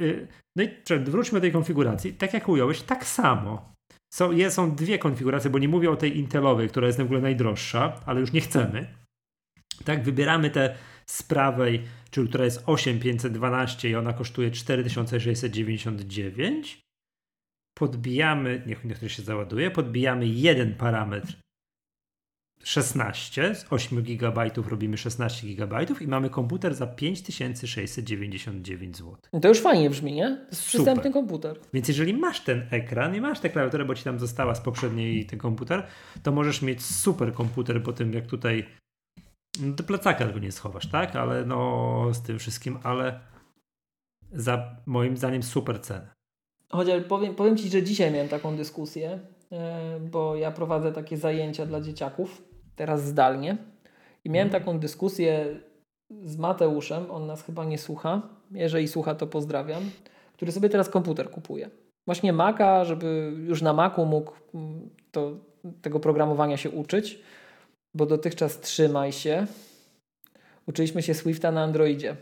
[0.00, 0.68] Y, No i
[1.04, 2.12] wróćmy do tej konfiguracji.
[2.12, 3.73] Tak jak ująłeś, tak samo.
[4.14, 7.20] Są, je- są dwie konfiguracje, bo nie mówię o tej Intelowej, która jest w ogóle
[7.20, 8.94] najdroższa, ale już nie chcemy.
[9.84, 10.76] Tak, wybieramy tę
[11.06, 16.80] z prawej, czyli która jest 8512 i ona kosztuje 4699.
[17.78, 21.36] Podbijamy, niech, niech to się załaduje, podbijamy jeden parametr
[22.64, 29.16] 16, z 8 GB robimy 16 GB i mamy komputer za 5699 zł.
[29.42, 30.28] To już fajnie brzmi, nie?
[30.28, 30.68] To jest Super.
[30.68, 31.58] przystępny komputer.
[31.72, 35.26] Więc jeżeli masz ten ekran i masz tę klawiaturę, bo ci tam została z poprzedniej
[35.26, 35.86] ten komputer,
[36.22, 38.66] to możesz mieć super komputer po tym, jak tutaj
[39.60, 41.16] no do plecaka tego nie schowasz, tak?
[41.16, 43.20] Ale no z tym wszystkim, ale
[44.32, 46.14] za moim zdaniem super cenę.
[46.68, 49.20] Chociaż powiem, powiem Ci, że dzisiaj miałem taką dyskusję,
[49.52, 52.42] e, bo ja prowadzę takie zajęcia dla dzieciaków,
[52.76, 53.56] teraz zdalnie.
[54.24, 54.62] I miałem Mhm.
[54.64, 55.46] taką dyskusję
[56.24, 58.22] z Mateuszem, on nas chyba nie słucha.
[58.50, 59.90] Jeżeli słucha, to pozdrawiam,
[60.32, 61.70] który sobie teraz komputer kupuje.
[62.06, 65.32] Właśnie Maca, żeby już na Macu mógł mm, to,
[65.82, 67.18] tego programowania się uczyć,
[67.94, 69.46] bo dotychczas trzymaj się.
[70.66, 72.16] Uczyliśmy się Swifta na Androidzie.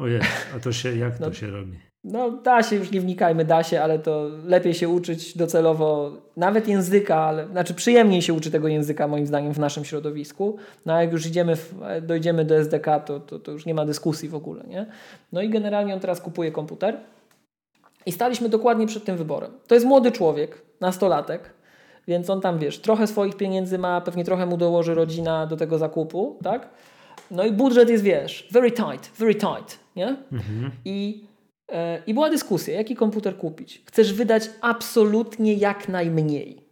[0.00, 0.20] Ojej,
[0.56, 1.32] a to się, jak to No.
[1.32, 1.78] się robi?
[2.04, 6.68] No, da się, już nie wnikajmy, da się, ale to lepiej się uczyć docelowo nawet
[6.68, 10.56] języka, ale znaczy przyjemniej się uczy tego języka, moim zdaniem, w naszym środowisku.
[10.86, 13.86] No a jak już idziemy, w, dojdziemy do SDK, to, to, to już nie ma
[13.86, 14.86] dyskusji w ogóle, nie?
[15.32, 16.96] No i generalnie on teraz kupuje komputer
[18.06, 19.50] i staliśmy dokładnie przed tym wyborem.
[19.66, 21.50] To jest młody człowiek, nastolatek,
[22.08, 25.78] więc on tam, wiesz, trochę swoich pieniędzy ma, pewnie trochę mu dołoży rodzina do tego
[25.78, 26.68] zakupu, tak?
[27.30, 30.08] No i budżet jest, wiesz, very tight, very tight, nie?
[30.32, 30.70] Mhm.
[30.84, 31.24] I,
[32.06, 33.82] I była dyskusja, jaki komputer kupić.
[33.86, 36.68] Chcesz wydać absolutnie jak najmniej.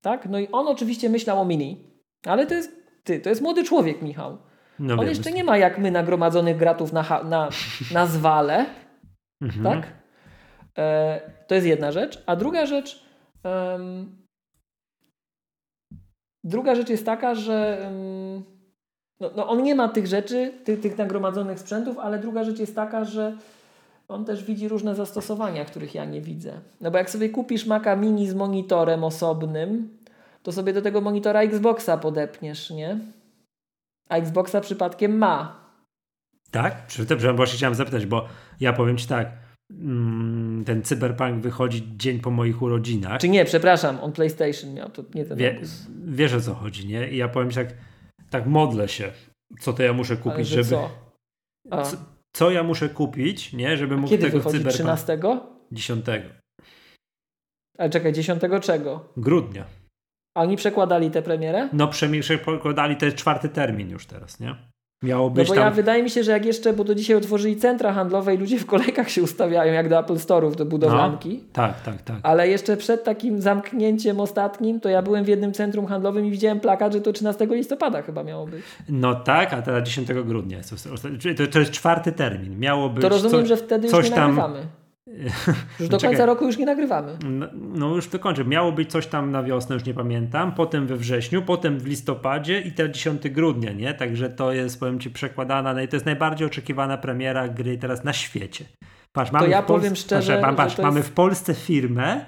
[0.00, 0.28] Tak?
[0.28, 1.90] No i on oczywiście myślał o mini,
[2.26, 2.70] ale to jest
[3.04, 4.38] ty, to jest młody człowiek, Michał.
[4.78, 7.48] No On wiem, jeszcze nie ma jak my nagromadzonych gratów na, na,
[7.92, 8.66] na zwale.
[9.40, 9.64] Mhm.
[9.64, 9.92] tak?
[10.78, 12.22] E, to jest jedna rzecz.
[12.26, 13.06] A druga rzecz.
[13.44, 14.26] Um,
[16.44, 17.78] druga rzecz jest taka, że.
[17.84, 18.44] Um,
[19.20, 22.74] no, no, on nie ma tych rzeczy, tych, tych nagromadzonych sprzętów, ale druga rzecz jest
[22.74, 23.36] taka, że
[24.08, 26.60] on też widzi różne zastosowania, których ja nie widzę.
[26.80, 29.98] No bo jak sobie kupisz Maca Mini z monitorem osobnym,
[30.42, 32.98] to sobie do tego monitora Xboxa podepniesz, nie?
[34.08, 35.66] A Xboxa przypadkiem ma.
[36.50, 36.86] Tak?
[36.86, 38.28] Przepraszam, właśnie chciałem zapytać, bo
[38.60, 39.32] ja powiem Ci tak,
[39.70, 43.20] mm, ten Cyberpunk wychodzi dzień po moich urodzinach.
[43.20, 45.60] Czy nie, przepraszam, on PlayStation miał, to nie ten Wie,
[46.04, 47.10] Wiesz o co chodzi, nie?
[47.10, 47.74] I ja powiem Ci tak,
[48.30, 49.12] tak modlę się,
[49.60, 50.70] co to ja muszę kupić, że żeby...
[50.70, 50.90] Co?
[52.36, 52.50] Co?
[52.50, 53.76] Ja muszę kupić, nie?
[53.76, 54.40] Żeby mógł Kiedy tego?
[54.50, 54.74] Cyberpunk...
[54.74, 55.18] 13?
[55.72, 56.06] 10.
[57.78, 59.12] Ale czekaj, 10 czego?
[59.16, 59.64] Grudnia.
[60.34, 61.68] A oni przekładali tę premierę?
[61.72, 64.56] No przekładali ten czwarty termin już teraz, nie?
[65.02, 65.64] Miało być no bo tam...
[65.64, 68.58] ja wydaje mi się, że jak jeszcze, bo to dzisiaj otworzyli centra handlowe i ludzie
[68.58, 71.40] w kolejkach się ustawiają, jak do Apple Store'ów, do budowlanki.
[71.42, 72.16] No, tak, tak, tak.
[72.22, 76.60] Ale jeszcze przed takim zamknięciem ostatnim, to ja byłem w jednym centrum handlowym i widziałem
[76.60, 78.62] plakat, że to 13 listopada chyba miało być.
[78.88, 80.58] No tak, a teraz 10 grudnia.
[81.36, 82.58] To, to jest czwarty termin.
[82.58, 84.58] Miało być To rozumiem, co, że wtedy już nie nagrywamy.
[84.58, 84.85] Tam
[85.80, 87.18] już do końca roku już nie nagrywamy.
[87.24, 88.44] No, no już dokończę.
[88.44, 90.52] Miało być coś tam na wiosnę, już nie pamiętam.
[90.52, 93.94] Potem we wrześniu, potem w listopadzie i teraz 10 grudnia, nie?
[93.94, 95.74] Także to jest, powiem Ci, przekładana.
[95.74, 98.64] No i to jest najbardziej oczekiwana premiera gry teraz na świecie.
[99.12, 101.08] Patrz, mamy to ja w Polsce, szczerze, patrz, patrz mamy jest...
[101.08, 102.24] w Polsce firmę,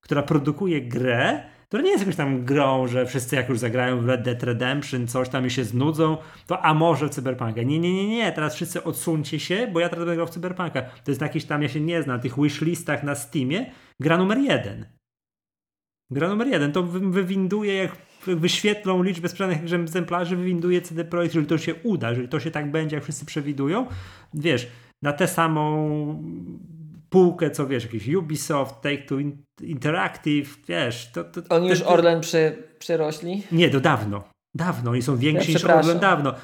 [0.00, 4.06] która produkuje grę, to nie jest jakąś tam grą, że wszyscy jak już zagrają w
[4.06, 6.16] Red Dead Redemption, coś tam i się znudzą,
[6.46, 7.62] to a może w Cyberpunka.
[7.62, 10.82] Nie, nie, nie, nie, teraz wszyscy odsuńcie się, bo ja teraz będę grał w Cyberpunka.
[10.82, 13.70] To jest jakiś tam, ja się nie znam, na tych wishlistach na Steamie,
[14.00, 14.86] gra numer jeden.
[16.10, 17.96] Gra numer jeden, to wywinduje, jak
[18.26, 22.70] wyświetlą liczbę sprzedanych egzemplarzy, wywinduje CD Projekt, jeżeli to się uda, jeżeli to się tak
[22.70, 23.86] będzie, jak wszyscy przewidują,
[24.34, 24.68] wiesz,
[25.02, 25.74] na tę samą
[27.10, 31.10] półkę, co wiesz, jakiś Ubisoft, Take-Two Interactive, wiesz.
[31.12, 33.42] To, to, Oni już Orlen przy, przyrośli?
[33.52, 34.24] Nie, to dawno.
[34.54, 36.34] Dawno, oni są więksi ja niż Orlen dawno.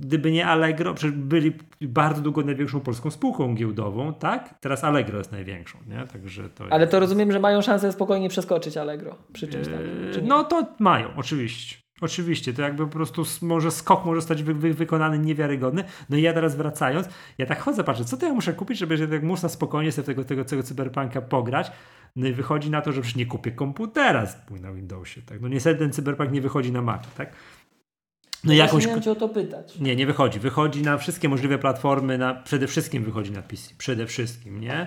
[0.00, 4.54] Gdyby nie Allegro, przecież byli bardzo długo największą polską spółką giełdową, tak?
[4.60, 6.06] Teraz Allegro jest największą, nie?
[6.06, 9.74] Także to Ale to rozumiem, że mają szansę spokojnie przeskoczyć Allegro przy czymś tam.
[9.74, 11.76] Eee, no to mają, oczywiście.
[12.00, 15.84] Oczywiście, to jakby po prostu może skok może zostać wy, wy, wykonany niewiarygodny.
[16.10, 17.08] No i ja teraz wracając,
[17.38, 20.06] ja tak chodzę, patrzę, co to ja muszę kupić, żeby tak móc na spokojnie sobie
[20.06, 21.72] tego, tego, tego cyberpunka pograć.
[22.16, 24.26] No i wychodzi na to, że przecież nie kupię komputera
[24.60, 25.22] na Windowsie.
[25.22, 25.40] Tak?
[25.40, 27.32] No niestety ten cyberpunk nie wychodzi na Mac, tak?
[27.32, 28.86] No, no jakąś...
[28.86, 29.78] miałem cię o to pytać.
[29.78, 30.40] Nie, nie wychodzi.
[30.40, 33.74] Wychodzi na wszystkie możliwe platformy, na, przede wszystkim wychodzi na PC.
[33.78, 34.86] Przede wszystkim, nie?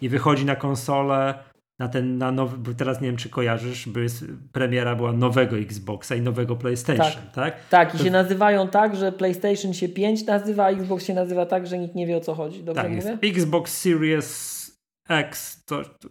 [0.00, 1.34] I wychodzi na konsolę
[1.78, 4.06] na ten, na nowy, bo teraz nie wiem, czy kojarzysz, by
[4.52, 7.34] premiera była nowego Xboxa i nowego PlayStation, tak?
[7.34, 8.04] Tak, tak i to...
[8.04, 11.94] się nazywają tak, że PlayStation się 5 nazywa, a Xbox się nazywa tak, że nikt
[11.94, 12.64] nie wie o co chodzi.
[12.64, 13.18] Dobrze tak, mówię?
[13.22, 14.62] Jest Xbox Series
[15.08, 16.08] X, to, to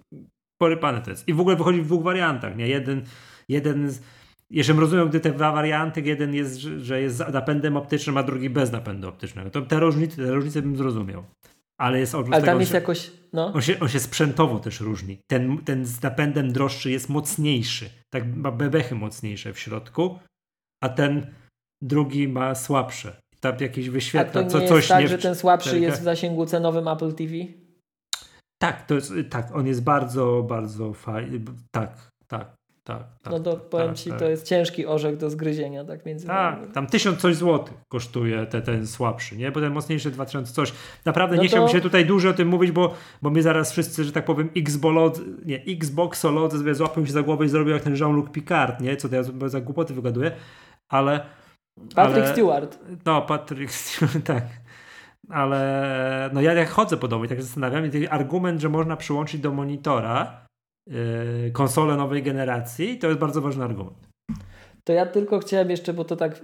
[0.58, 1.28] porypane to jest.
[1.28, 2.68] I w ogóle wychodzi w dwóch wariantach, nie?
[2.68, 3.04] Jeden,
[3.50, 4.02] jeden z,
[4.50, 8.50] jeżeli rozumiem, gdy te dwa warianty, jeden jest, że jest z napędem optycznym, a drugi
[8.50, 9.50] bez napędu optycznego.
[9.50, 11.24] To te różnice, te różnice bym zrozumiał
[11.82, 13.12] ale jest oprócz Ale tam tego, jest jakoś.
[13.34, 13.54] No.
[13.54, 15.22] On, się, on się sprzętowo też różni.
[15.28, 17.90] Ten, ten z napędem droższy jest mocniejszy.
[18.14, 20.20] Tak ma bebechy mocniejsze w środku,
[20.84, 21.34] a ten
[21.82, 23.22] drugi ma słabsze.
[23.40, 24.42] Tam jakieś wyświetla.
[24.42, 25.08] A to nie co, jest tak, nie...
[25.08, 27.34] że ten słabszy jest w zasięgu cenowym Apple TV?
[28.62, 31.42] Tak, to jest, tak, on jest bardzo, bardzo fajny.
[31.72, 32.56] Tak, tak.
[32.84, 34.20] Tak, tak, no to tak, powiem tak, ci, tak.
[34.20, 38.62] to jest ciężki orzech do zgryzienia, tak między Tak, tam tysiąc coś złotych kosztuje te,
[38.62, 39.52] ten słabszy, nie?
[39.52, 40.74] Bo ten mocniejszy 2000 coś.
[41.06, 41.52] Naprawdę no nie to...
[41.52, 44.50] chciałbym się tutaj dużo o tym mówić, bo, bo my zaraz wszyscy, że tak powiem,
[44.58, 48.98] Xbolod, nie, Xboxolodzy złapią się za głowę i zrobią jak ten Jean-Luc Picard, nie?
[48.98, 50.32] Co to ja za głupoty wygaduję,
[50.90, 51.26] ale...
[51.96, 52.80] Patrick ale, Stewart.
[53.06, 54.44] No, Patrick Stewart, tak
[55.30, 58.98] ale no ja jak chodzę po domu i tak się zastanawiam, i argument, że można
[58.98, 60.46] przyłączyć do monitora
[61.54, 63.98] konsole nowej generacji, to jest bardzo ważny argument.
[64.84, 66.42] To ja tylko chciałem jeszcze, bo to tak.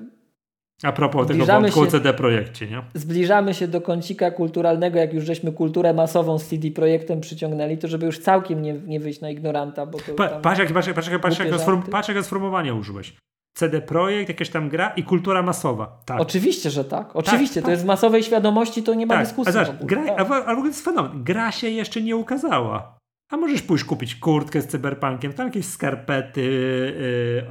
[0.84, 2.82] A propos tego wątku o CD Projekcie, nie?
[2.94, 7.88] Zbliżamy się do kącika kulturalnego, jak już żeśmy kulturę masową z CD Projektem przyciągnęli, to
[7.88, 9.86] żeby już całkiem nie, nie wyjść na ignoranta.
[9.86, 13.14] Bo to pa, patrz, jak, patrz, patrz, patrz, jak sform, patrz, jak sformułowania użyłeś.
[13.54, 16.02] CD Projekt, jakaś tam gra i kultura masowa.
[16.06, 16.22] Tak.
[16.22, 17.16] Oczywiście, że tak.
[17.16, 17.72] Oczywiście, tak, to tak.
[17.72, 19.24] jest w masowej świadomości, to nie ma tak.
[19.24, 19.50] dyskusji.
[19.50, 20.20] A zobacz, gra, tak.
[20.20, 21.24] a w ogóle jest fenomen.
[21.24, 22.97] Gra się jeszcze nie ukazała.
[23.30, 26.42] A możesz pójść kupić kurtkę z cyberpunkiem, tam jakieś skarpety,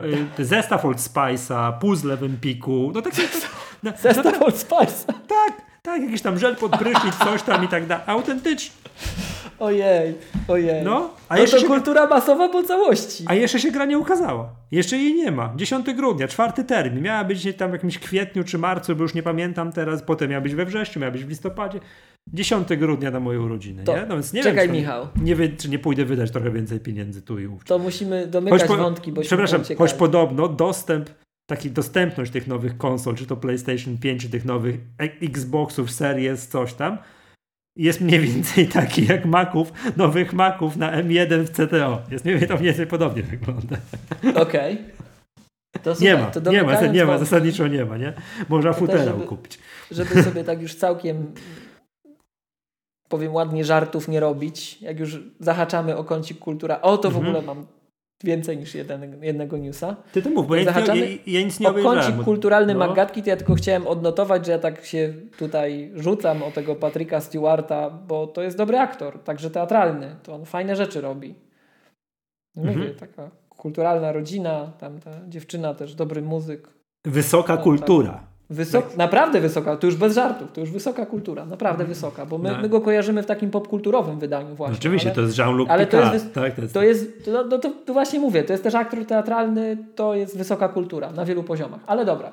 [0.01, 2.93] yy, yy, zestaw Old Spice'a, puzzle w Empiku.
[2.95, 3.31] No tak, tak,
[3.83, 5.13] no, zestaw no, Old Spice'a.
[5.29, 8.05] Tak, tak, jakiś tam żel pod prysznic, coś tam i tak dalej.
[8.07, 8.71] Autentycznie.
[9.59, 10.15] Ojej,
[10.49, 10.85] ojej.
[10.85, 13.25] No, a no jeszcze to kultura masowa po całości.
[13.27, 14.49] A jeszcze się gra nie ukazała.
[14.71, 15.53] Jeszcze jej nie ma.
[15.57, 17.03] 10 grudnia, czwarty termin.
[17.03, 20.03] Miała być tam w jakimś kwietniu czy marcu, bo już nie pamiętam teraz.
[20.03, 21.81] Potem miała być we wrześniu, miała być w listopadzie.
[22.33, 24.07] 10 grudnia na moje urodziny, to, nie?
[24.07, 25.09] No więc nie czekaj, wiem, Michał.
[25.23, 27.69] Nie wiem, czy nie pójdę wydać trochę więcej pieniędzy tu i ówczes.
[27.69, 31.11] To musimy domykać po, wątki, bo Przepraszam, choć podobno dostęp
[31.47, 34.81] taki dostępność tych nowych konsol, czy to PlayStation 5, czy tych nowych
[35.23, 36.99] Xboxów, Series, coś tam,
[37.77, 42.03] jest mniej więcej taki jak Maców, nowych Maców na M1 w CTO.
[42.11, 43.77] Jest mniej więcej, to mniej więcej podobnie wygląda.
[44.43, 44.75] Okej.
[44.75, 45.95] Okay.
[46.01, 48.13] Nie ma, nie ma, nie ma, zasadniczo nie ma, nie?
[48.49, 49.59] Można futerał kupić.
[49.91, 51.33] Żeby sobie tak już całkiem
[53.09, 54.83] powiem ładnie, żartów nie robić.
[54.83, 57.27] Jak już zahaczamy o kącik kultura, o to w mhm.
[57.27, 57.67] ogóle mam
[58.25, 59.97] więcej niż jeden, jednego newsa.
[60.13, 60.95] Ty to mów, bo ja, ja,
[61.27, 62.79] ja nic nie O kącik kulturalny no.
[62.79, 67.21] Magatki, to ja tylko chciałem odnotować, że ja tak się tutaj rzucam o tego Patryka
[67.21, 70.17] Stewarta, bo to jest dobry aktor, także teatralny.
[70.23, 71.35] To on fajne rzeczy robi.
[72.57, 72.95] Mówię, mhm.
[72.95, 76.69] taka kulturalna rodzina, tam ta dziewczyna też, dobry muzyk.
[77.05, 78.13] Wysoka no, kultura.
[78.13, 78.36] Tak.
[78.51, 78.97] Wysok, tak.
[78.97, 81.95] Naprawdę wysoka, to już bez żartów, to już wysoka kultura, naprawdę mm.
[81.95, 82.59] wysoka, bo my, no.
[82.63, 84.73] my go kojarzymy w takim popkulturowym wydaniu właśnie.
[84.73, 87.45] No oczywiście, ale, to jest Jean-Luc Ale to jest, tak, to jest, to jest no,
[87.45, 91.25] no to, to, właśnie mówię, to jest też aktor teatralny, to jest wysoka kultura na
[91.25, 92.33] wielu poziomach, ale dobra.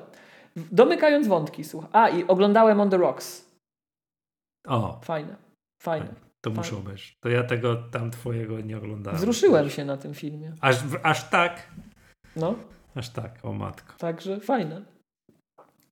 [0.56, 1.90] Domykając wątki, słuchaj.
[1.92, 3.44] A, i oglądałem On The Rocks.
[4.66, 5.00] O.
[5.02, 5.36] Fajne,
[5.82, 6.06] fajne.
[6.40, 6.56] To fajne.
[6.56, 7.18] muszę obejrzeć.
[7.20, 9.18] To ja tego tam twojego nie oglądałem.
[9.18, 10.52] Wzruszyłem się na tym filmie.
[10.60, 11.68] Aż, aż tak?
[12.36, 12.54] No.
[12.94, 13.94] Aż tak, o matko.
[13.98, 14.93] Także fajne.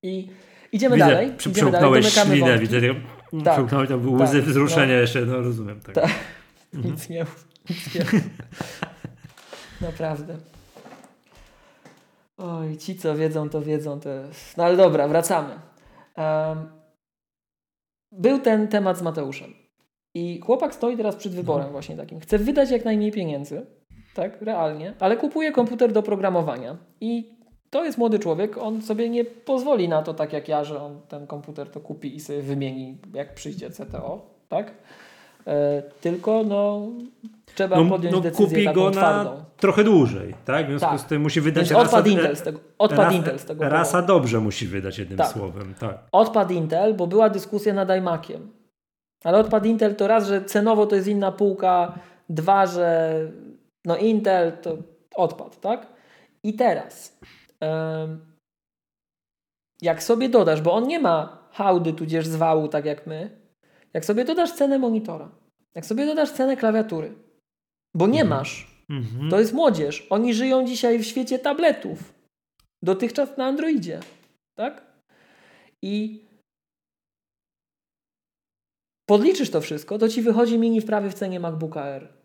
[0.03, 0.29] I
[0.73, 1.33] idziemy widzę, dalej.
[1.37, 2.81] Przymknąłeś ślinę, widzę.
[3.45, 5.01] Tak, Przymknąłeś tam tak, łzy wzruszenia no.
[5.01, 5.81] jeszcze, no rozumiem.
[5.81, 5.95] Tak.
[5.95, 6.11] tak.
[6.75, 6.85] Mhm.
[6.95, 7.27] Nic nie
[7.71, 8.21] nic nie
[9.89, 10.37] Naprawdę.
[12.37, 14.01] Oj, ci co wiedzą, to wiedzą.
[14.01, 14.57] To jest...
[14.57, 15.55] No ale dobra, wracamy.
[16.17, 16.69] Um,
[18.13, 19.55] był ten temat z Mateuszem.
[20.15, 21.73] I chłopak stoi teraz przed wyborem no.
[21.73, 22.21] właśnie takim.
[22.21, 23.67] Chce wydać jak najmniej pieniędzy,
[24.15, 26.77] tak, realnie, ale kupuje komputer do programowania.
[27.01, 27.42] I
[27.73, 31.01] to jest młody człowiek, on sobie nie pozwoli na to tak jak ja, że on
[31.09, 34.73] ten komputer to kupi i sobie wymieni jak przyjdzie CTO, tak?
[35.47, 36.89] E, tylko no
[37.55, 39.31] trzeba no, podjąć no, decyzję kupi taką go twardą.
[39.35, 40.67] na trochę dłużej, tak?
[40.67, 41.01] W związku tak.
[41.01, 42.61] z tym musi wydać Więc odpad Intel z tego.
[42.79, 43.69] Odpad rasa, Intel z tego.
[43.69, 45.29] Rasa dobrze musi wydać jednym tak.
[45.29, 45.99] słowem, tak.
[46.13, 48.51] Odpad Intel, bo była dyskusja nad iMaciem.
[49.25, 53.15] Ale odpad Intel to raz, że cenowo to jest inna półka, dwa, że
[53.85, 54.77] no Intel to
[55.15, 55.87] odpad, tak?
[56.43, 57.19] I teraz
[59.83, 63.41] jak sobie dodasz, bo on nie ma hałdy tudzież zwału tak jak my,
[63.95, 65.31] jak sobie dodasz cenę monitora,
[65.75, 67.15] jak sobie dodasz cenę klawiatury,
[67.95, 68.41] bo nie mhm.
[68.41, 69.31] masz, mhm.
[69.31, 70.07] to jest młodzież.
[70.11, 72.15] Oni żyją dzisiaj w świecie tabletów.
[72.83, 74.01] Dotychczas na Androidzie.
[74.55, 74.87] Tak?
[75.83, 76.25] I
[79.07, 82.22] podliczysz to wszystko, to ci wychodzi mini wprawy w cenie MacBooka R.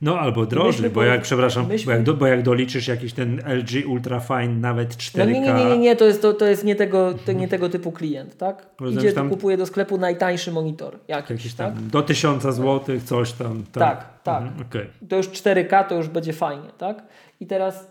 [0.00, 1.86] No albo drożej, bo jak, przepraszam, myśmy...
[1.86, 5.18] bo, jak do, bo jak doliczysz jakiś ten LG Ultrafine nawet 4K...
[5.18, 7.68] No nie, nie, nie, nie, to jest, to, to jest nie, tego, to nie tego
[7.68, 8.66] typu klient, tak?
[8.80, 9.30] Rozumiem, Idzie, tam...
[9.30, 10.98] kupuje do sklepu najtańszy monitor.
[11.08, 11.82] Jakiś, jakiś tam tak?
[11.82, 13.64] do 1000 zł, coś tam.
[13.72, 14.22] Tak, tak.
[14.22, 14.42] tak.
[14.42, 14.86] Mhm, okay.
[15.08, 17.02] To już 4K, to już będzie fajnie, tak?
[17.40, 17.90] I teraz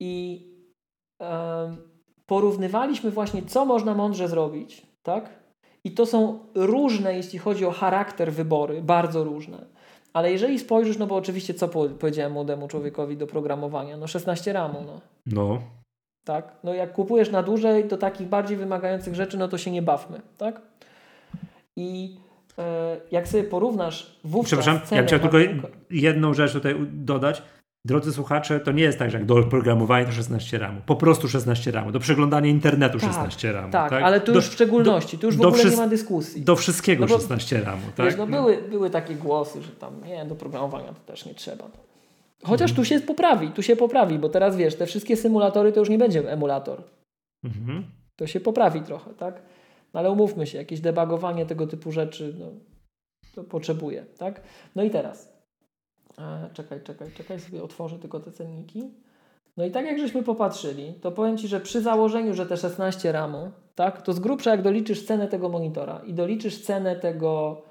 [0.00, 0.42] i
[1.20, 1.76] um,
[2.26, 5.42] porównywaliśmy właśnie, co można mądrze zrobić, tak?
[5.84, 9.71] I to są różne, jeśli chodzi o charakter wybory, bardzo różne.
[10.12, 13.96] Ale jeżeli spojrzysz, no bo oczywiście co powiedziałem młodemu człowiekowi do programowania?
[13.96, 15.00] No 16 ramu, no.
[15.26, 15.62] No.
[16.24, 16.52] Tak?
[16.64, 20.20] No jak kupujesz na dłużej do takich bardziej wymagających rzeczy, no to się nie bawmy,
[20.38, 20.60] tak?
[21.76, 22.16] I
[22.58, 27.42] e, jak sobie porównasz wówczas Przepraszam, ja chciałem tylko jedną rzecz tutaj dodać.
[27.84, 30.80] Drodzy słuchacze, to nie jest tak, że jak do programowania to 16 ramu.
[30.86, 31.92] Po prostu 16 ramu.
[31.92, 33.72] Do przeglądania internetu tak, 16 ramu.
[33.72, 36.42] Tak, tak, ale tu już w szczególności, tu już w ogóle nie ma dyskusji.
[36.42, 37.82] Do wszystkiego no bo, 16 ramu.
[37.96, 38.06] Tak?
[38.06, 41.64] Wiesz, no były, były takie głosy, że tam nie, do programowania to też nie trzeba.
[42.44, 42.76] Chociaż mhm.
[42.76, 45.98] tu się poprawi, tu się poprawi, bo teraz wiesz, te wszystkie symulatory to już nie
[45.98, 46.82] będzie emulator.
[47.44, 47.84] Mhm.
[48.16, 49.42] To się poprawi trochę, tak?
[49.94, 52.46] No ale umówmy się, jakieś debugowanie tego typu rzeczy no,
[53.34, 54.40] to potrzebuje, tak?
[54.76, 55.31] No i teraz
[56.18, 58.90] E, czekaj, czekaj, czekaj, sobie otworzę tylko te cenniki.
[59.56, 63.12] No i tak jak żeśmy popatrzyli, to powiem Ci, że przy założeniu, że te 16
[63.12, 67.62] ramu, tak, to z grubsza jak doliczysz cenę tego monitora i doliczysz cenę tego,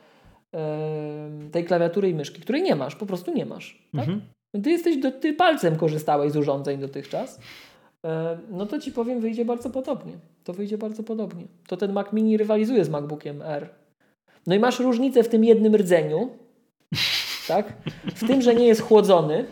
[1.52, 3.84] tej klawiatury i myszki, której nie masz, po prostu nie masz.
[3.96, 4.10] Tak?
[4.10, 4.22] Mhm.
[4.64, 7.40] Ty jesteś, do, ty palcem korzystałeś z urządzeń dotychczas,
[8.04, 8.10] yy,
[8.50, 10.14] no to Ci powiem, wyjdzie bardzo podobnie.
[10.44, 11.44] To wyjdzie bardzo podobnie.
[11.68, 13.70] To ten Mac Mini rywalizuje z MacBookiem R.
[14.48, 16.30] No i masz różnicę w tym jednym rdzeniu,
[17.48, 17.74] tak?
[18.16, 19.46] W tym, że nie jest chłodzony,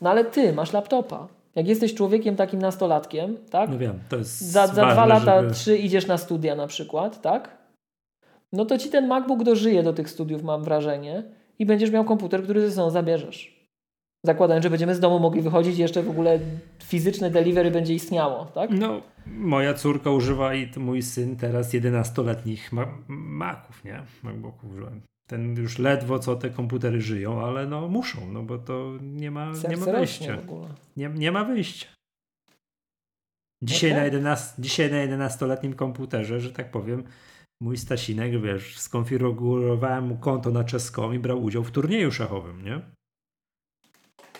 [0.00, 1.28] no ale ty masz laptopa.
[1.54, 3.70] Jak jesteś człowiekiem takim nastolatkiem, tak?
[3.70, 5.54] No wiem, to jest Za, za dwa lata, żeby...
[5.54, 7.64] trzy idziesz na studia na przykład, tak?
[8.54, 11.22] no to ci ten MacBook dożyje do tych studiów, mam wrażenie,
[11.58, 13.68] i będziesz miał komputer, który ze sobą zabierzesz.
[14.24, 16.38] Zakładając, że będziemy z domu mogli wychodzić i jeszcze w ogóle
[16.82, 18.70] fizyczne delivery będzie istniało, tak?
[18.70, 24.02] No, moja córka używa i mój syn teraz 11-letnich ma Maców, nie?
[24.22, 25.00] MacBooków użyłem.
[25.26, 29.52] Ten już ledwo co te komputery żyją, ale no muszą, no bo to nie ma,
[29.68, 30.38] nie ma wyjścia.
[30.96, 31.86] Nie, nie ma wyjścia.
[33.62, 34.00] Dzisiaj, okay.
[34.00, 37.04] na 11, dzisiaj na 11-letnim komputerze, że tak powiem,
[37.62, 42.80] mój Stasinek, wiesz, skonfigurowałem mu konto na czeską i brał udział w turnieju szachowym, nie?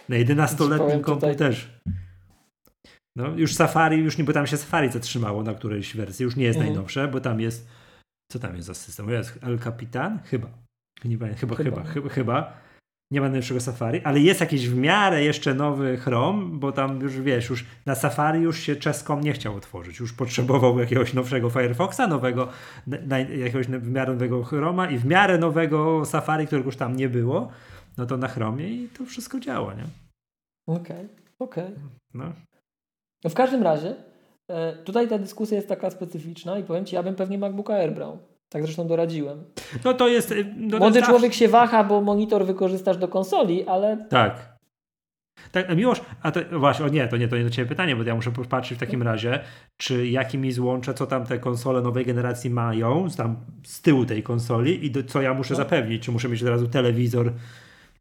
[0.09, 1.81] Na 11-letnim komputerze.
[3.16, 6.44] No, już Safari, już nie, bo tam się Safari zatrzymało na którejś wersji, już nie
[6.44, 6.74] jest mhm.
[6.74, 7.69] najnowsze, bo tam jest,
[8.32, 9.09] co tam jest za system?
[9.09, 10.19] Jest El Capitan?
[10.24, 10.63] Chyba.
[11.04, 12.64] Nie pamiętam, chyba, chyba, chyba, chyba, chyba.
[13.10, 17.20] Nie ma najlepszego Safari, ale jest jakiś w miarę jeszcze nowy Chrome, bo tam już
[17.20, 19.98] wiesz, już na Safari już się czeską nie chciał otworzyć.
[19.98, 22.48] Już potrzebował jakiegoś nowszego Firefoxa, nowego,
[22.86, 27.08] na, jakiegoś w miarę nowego Chroma i w miarę nowego Safari, którego już tam nie
[27.08, 27.52] było
[27.96, 29.84] no to na Chromie i to wszystko działa, nie?
[30.66, 31.08] Okej, okay,
[31.38, 31.64] okej.
[31.64, 31.76] Okay.
[32.14, 32.32] No.
[33.24, 33.30] no.
[33.30, 33.96] W każdym razie
[34.48, 37.94] e, tutaj ta dyskusja jest taka specyficzna i powiem Ci, ja bym pewnie MacBooka Air
[37.94, 38.18] brał.
[38.55, 39.44] Tak zresztą doradziłem.
[39.85, 40.32] No to jest...
[40.32, 44.06] E, no Młody człowiek się waha, bo monitor wykorzystasz do konsoli, ale...
[44.10, 44.59] Tak.
[45.52, 48.02] Tak, Miłosz, a to właśnie, o nie, to nie, to nie do Ciebie pytanie, bo
[48.02, 49.40] ja muszę popatrzeć w takim razie,
[49.76, 54.22] czy jaki mi złączę, co tam te konsole nowej generacji mają, tam z tyłu tej
[54.22, 55.56] konsoli i do, co ja muszę no.
[55.56, 57.32] zapewnić, czy muszę mieć od razu telewizor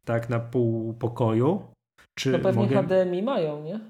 [0.04, 1.62] tak na pół pokoju.
[2.14, 2.82] Czy no pewnie mogę...
[2.82, 3.80] HDMI mają, nie?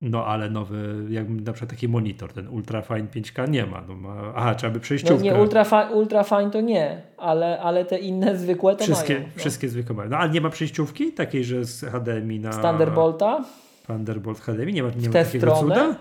[0.00, 3.80] No ale nowy, jakby na przykład taki monitor, ten Ultrafine 5K nie ma.
[3.88, 5.16] No ma aha, trzeba by przejściówkę.
[5.16, 9.26] No nie, Ultrafine, Ultrafine to nie, ale, ale te inne zwykłe to wszystkie, mają.
[9.26, 9.32] No.
[9.36, 10.10] Wszystkie zwykłe mają.
[10.10, 12.50] No ale nie ma przejściówki takiej, że z HDMI na...
[12.50, 13.44] Thunderbolta?
[13.86, 15.74] Thunderbolt HDMI, nie ma, nie ma takiego stronę?
[15.74, 15.96] cuda?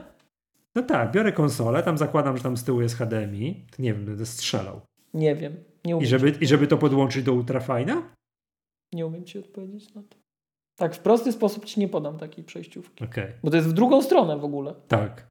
[0.75, 3.65] No tak, biorę konsolę, tam zakładam, że tam z tyłu jest HDMI.
[3.79, 4.81] Nie wiem, będę strzelał.
[5.13, 5.55] Nie wiem.
[5.85, 8.01] Nie I, żeby, I żeby to podłączyć do Ultrafina?
[8.93, 10.16] Nie umiem ci odpowiedzieć na to.
[10.77, 13.03] Tak, w prosty sposób ci nie podam takiej przejściówki.
[13.03, 13.33] Okay.
[13.43, 14.75] Bo to jest w drugą stronę w ogóle.
[14.87, 15.27] Tak.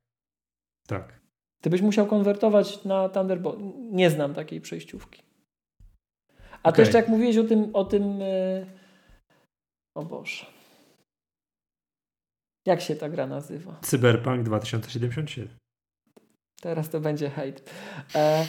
[0.87, 1.21] Tak.
[1.63, 3.59] Ty byś musiał konwertować na Thunderbolt.
[3.93, 5.23] Nie znam takiej przejściówki.
[6.53, 6.73] A okay.
[6.73, 8.21] to jeszcze jak mówiłeś o tym, o tym.
[8.21, 8.67] Yy...
[9.97, 10.47] O Boże.
[12.67, 13.79] Jak się ta gra nazywa?
[13.83, 15.49] Cyberpunk 2077.
[16.61, 17.71] Teraz to będzie hejt.
[18.15, 18.47] E,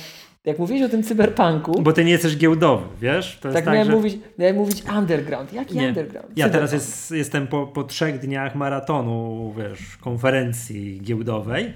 [0.48, 1.82] jak mówiłeś o tym cyberpunku...
[1.82, 3.40] Bo ty nie jesteś giełdowy, wiesz?
[3.42, 3.92] tak, tak miałem, że...
[3.92, 5.54] mówić, miałem mówić underground.
[5.54, 5.88] Jaki nie.
[5.88, 6.38] underground?
[6.38, 11.74] Ja teraz jest, jestem po, po trzech dniach maratonu, wiesz, konferencji giełdowej.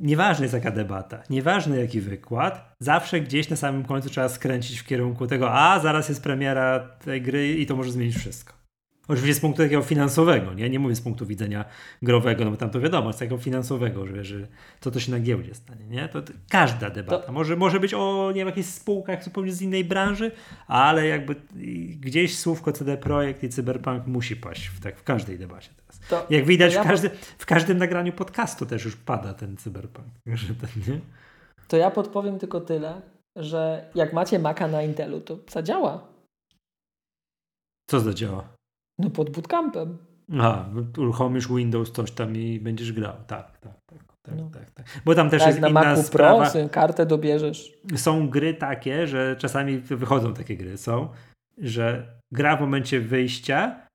[0.00, 4.86] Nieważne jest jaka debata, nieważne jaki wykład, zawsze gdzieś na samym końcu trzeba skręcić w
[4.86, 8.59] kierunku tego, a zaraz jest premiera tej gry i to może zmienić wszystko.
[9.10, 10.70] Oczywiście z punktu takiego finansowego, nie?
[10.70, 11.64] Nie mówię z punktu widzenia
[12.02, 14.46] growego, no bo tam to wiadomo, z takiego finansowego, że, że
[14.80, 16.08] co to się na giełdzie stanie, nie?
[16.08, 17.26] To, to każda debata.
[17.26, 17.32] To...
[17.32, 20.30] Może, może być o, nie wiem, jakichś spółkach zupełnie z innej branży,
[20.66, 21.34] ale jakby
[22.00, 26.00] gdzieś słówko CD Projekt i Cyberpunk musi paść w, tak, w każdej debacie teraz.
[26.08, 30.08] To, Jak widać ja w, każdy, w każdym nagraniu podcastu też już pada ten Cyberpunk.
[30.34, 31.00] Że ten, nie?
[31.68, 33.02] To ja podpowiem tylko tyle,
[33.36, 36.08] że jak macie Maca na Intelu, to zadziała.
[37.90, 38.59] Co zadziała?
[39.00, 39.98] No pod bootcampem.
[40.40, 40.64] A,
[40.98, 43.14] uruchomisz Windows coś tam i będziesz grał.
[43.26, 44.10] Tak, tak, tak.
[44.22, 44.50] Tak, no.
[44.50, 44.86] tak, tak.
[45.04, 46.50] Bo tam też tak, jest na inna Macu sprawa.
[46.50, 47.72] Pro kartę dobierzesz.
[47.96, 51.08] Są gry takie, że czasami wychodzą takie gry, są,
[51.58, 53.86] że gra w momencie wyjścia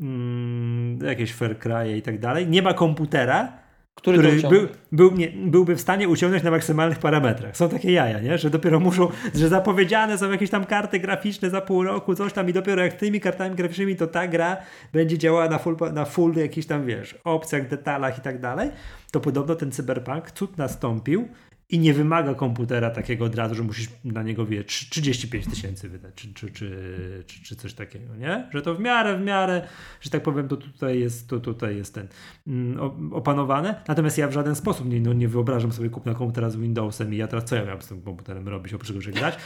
[0.00, 3.58] mm, jakieś Far Cry i tak dalej, nie ma komputera,
[3.96, 7.56] który, który był, był, nie, byłby w stanie uciągnąć na maksymalnych parametrach.
[7.56, 8.38] Są takie jaja, nie?
[8.38, 12.48] że dopiero muszą, że zapowiedziane są jakieś tam karty graficzne za pół roku, coś tam
[12.48, 14.56] i dopiero jak tymi kartami graficznymi to ta gra
[14.92, 18.70] będzie działała na full, na full jakichś tam, wiesz, opcjach, detalach i tak dalej,
[19.12, 21.28] to podobno ten cyberpunk cud nastąpił
[21.68, 26.14] i nie wymaga komputera takiego od razu, że musisz na niego wie 35 tysięcy wydać,
[26.14, 28.48] czy, czy, czy, czy, coś takiego, nie?
[28.52, 29.68] Że to w miarę, w miarę,
[30.00, 32.08] że tak powiem, to tutaj jest, to tutaj jest ten
[32.46, 33.82] mm, opanowane.
[33.88, 37.16] Natomiast ja w żaden sposób nie, no, nie wyobrażam sobie kupna komputera z Windowsem i
[37.16, 39.36] ja teraz co ja miałem z tym komputerem robić, oprócz tego, że grać,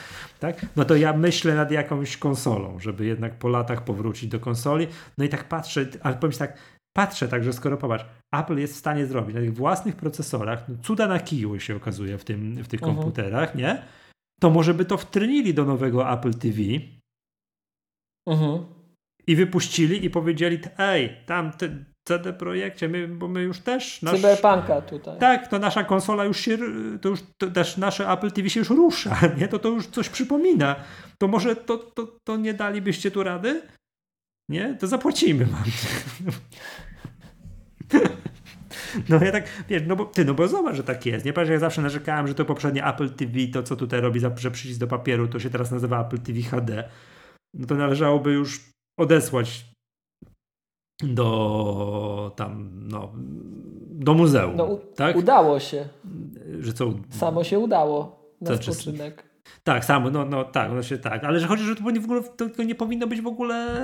[0.40, 0.66] tak?
[0.76, 4.86] No to ja myślę nad jakąś konsolą, żeby jednak po latach powrócić do konsoli.
[5.18, 6.58] No i tak patrzę, ale powiem tak,
[6.96, 11.06] patrzę także, skoro popatrz, Apple jest w stanie zrobić na tych własnych procesorach, no cuda
[11.06, 12.96] na kiju się okazuje w, tym, w tych uh mhm.
[12.96, 13.02] -huh.
[13.02, 13.82] komputerach, nie?
[14.40, 16.62] To może by to wtrynili do nowego Apple TV
[18.26, 18.50] uh mhm.
[18.50, 18.64] -huh.
[19.26, 21.68] i wypuścili i powiedzieli, ej, tam te
[22.08, 24.02] CD Projekcie, my, bo my już też...
[24.02, 25.18] Nasz, Cyberpunka tutaj.
[25.18, 26.58] Tak, to nasza konsola już się,
[27.00, 29.48] to już to też nasze Apple TV się już rusza, nie?
[29.48, 30.76] To to już coś przypomina.
[31.18, 33.62] To może to, to, to nie dalibyście tu rady?
[34.48, 34.74] Nie?
[34.74, 35.64] To zapłacimy wam.
[39.08, 41.24] No ja tak, wiesz, no bo ty, no bo zobacz, że tak jest.
[41.24, 44.50] Nie patrz, jak zawsze narzekałem, że to poprzednie Apple TV, to co tutaj robi, że
[44.50, 46.88] przycisk do papieru, to się teraz nazywa Apple TV HD.
[47.54, 48.60] No to należałoby już
[48.98, 49.64] odesłać
[51.02, 53.12] do tam, no,
[53.90, 54.56] do muzeum.
[54.56, 55.16] No, tak?
[55.16, 55.88] Udało się.
[56.60, 56.92] Że co?
[57.10, 59.30] Samo się udało na to spoczynek.
[59.64, 62.22] Tak, samo, no, no tak, no się tak, ale że chodzi, że to w ogóle
[62.56, 63.80] to nie powinno być w ogóle,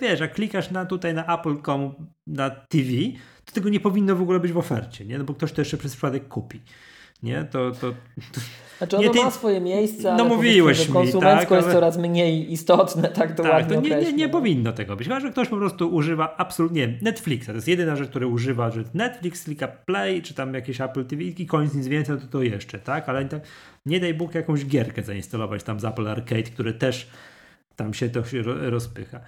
[0.00, 1.94] wiesz, jak klikasz na tutaj na Apple.com
[2.26, 2.90] na TV,
[3.54, 5.18] tego nie powinno w ogóle być w ofercie, nie?
[5.18, 6.60] No bo ktoś to jeszcze przez przypadek kupi.
[7.22, 7.70] Nie, to.
[7.70, 7.90] to,
[8.32, 8.40] to
[8.78, 13.34] znaczy ono nie, ma swoje miejsce, no mówiłeś mi, tak, jest coraz mniej istotne, tak
[13.34, 15.08] to tak, to nie, nie, nie powinno tego być.
[15.08, 17.46] Chyba, że ktoś po prostu używa absolutnie Netflixa.
[17.46, 21.22] To jest jedyna rzecz, która używa, że Netflix, klika Play, czy tam jakieś Apple TV
[21.22, 23.08] i koniec nic więcej, no to to jeszcze, tak?
[23.08, 23.40] Ale tak,
[23.86, 27.10] nie daj Bóg jakąś gierkę zainstalować tam z Apple Arcade, które też
[27.76, 29.20] tam się to się rozpycha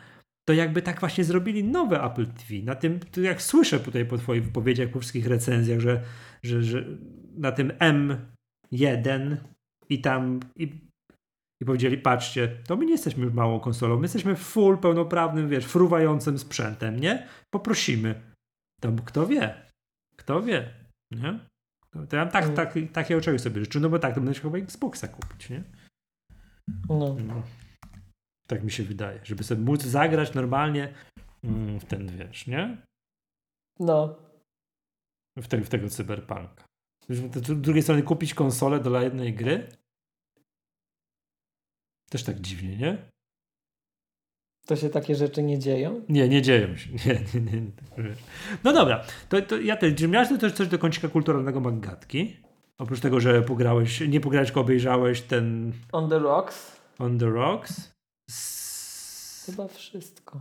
[0.49, 2.65] to jakby tak właśnie zrobili nowe Apple TV.
[2.65, 6.03] Na tym, jak słyszę tutaj po Twoich wypowiedziach, po wszystkich recenzjach, że,
[6.43, 6.85] że, że
[7.37, 7.73] na tym
[8.73, 9.37] M1
[9.89, 10.89] i tam i,
[11.63, 15.65] i powiedzieli, patrzcie, to my nie jesteśmy już małą konsolą, my jesteśmy full, pełnoprawnym, wiesz,
[15.65, 17.27] fruwającym sprzętem, nie?
[17.51, 18.21] Poprosimy.
[18.81, 19.55] To kto wie?
[20.17, 20.75] Kto wie?
[21.11, 21.39] Nie?
[22.09, 22.57] To ja tak, mm.
[22.57, 25.63] tak, takiego czegoś sobie życzę, no bo tak, to będę chyba Xboxa kupić, nie?
[26.89, 27.17] No.
[27.27, 27.43] no.
[28.47, 30.95] Tak mi się wydaje, żeby sobie móc zagrać normalnie
[31.45, 32.83] mm, w ten, wiesz, nie?
[33.79, 34.17] No.
[35.37, 36.65] W, te, w tego cyberpunka.
[37.09, 39.69] Z drugiej strony kupić konsolę dla jednej gry?
[42.11, 43.11] Też tak dziwnie, nie?
[44.67, 46.03] To się takie rzeczy nie dzieją?
[46.09, 46.91] Nie, nie dzieją się.
[47.07, 48.15] Nie, nie, nie.
[48.65, 52.37] No dobra, to, to ja też, czy miałeś też coś do kącika kulturalnego Maggatki?
[52.79, 55.73] Oprócz tego, że pograłeś, nie pograłeś, tylko obejrzałeś ten...
[55.93, 56.81] On the Rocks.
[56.99, 57.96] On the Rocks.
[59.47, 60.41] Chyba wszystko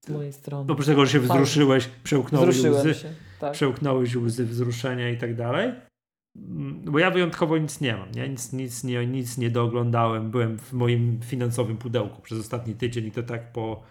[0.00, 0.72] z mojej strony.
[0.72, 3.08] Oprócz tego, że się wzruszyłeś, przełknąłeś łzy, się,
[3.40, 3.52] tak.
[3.52, 5.72] przełknąłeś łzy wzruszenia i tak dalej.
[6.36, 8.28] Mm, bo ja wyjątkowo nic nie mam, nie?
[8.28, 10.30] Nic, nic, nie, nic nie doglądałem.
[10.30, 13.82] Byłem w moim finansowym pudełku przez ostatni tydzień i to tak po,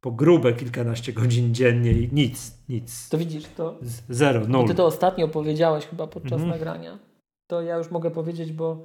[0.00, 3.08] po grube kilkanaście godzin dziennie i nic, nic.
[3.08, 3.78] To widzisz, to...
[4.08, 4.68] Zero, nul.
[4.68, 6.50] Ty to ostatnio powiedziałeś chyba podczas mhm.
[6.50, 6.98] nagrania.
[7.46, 8.84] To ja już mogę powiedzieć, bo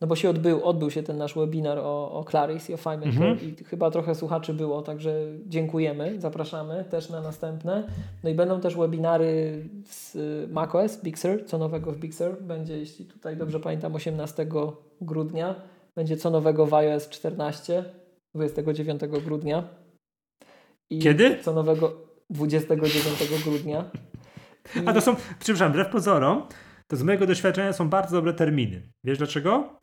[0.00, 3.22] no bo się odbył, odbył się ten nasz webinar o, o Claris i o FileMaker
[3.22, 3.40] mhm.
[3.40, 7.88] i chyba trochę słuchaczy było, także dziękujemy, zapraszamy też na następne.
[8.24, 10.16] No i będą też webinary z
[10.50, 14.46] macOS, Big Sur, co nowego w Big Sur będzie, jeśli tutaj dobrze pamiętam, 18
[15.00, 15.54] grudnia.
[15.96, 17.84] Będzie co nowego w iOS 14,
[18.34, 19.68] 29 grudnia.
[20.90, 21.38] I Kiedy?
[21.42, 21.92] Co nowego
[22.30, 23.90] 29 grudnia.
[24.76, 24.86] I...
[24.86, 26.42] A to są, przepraszam, wbrew pozorom,
[26.88, 28.82] to z mojego doświadczenia są bardzo dobre terminy.
[29.04, 29.79] Wiesz dlaczego?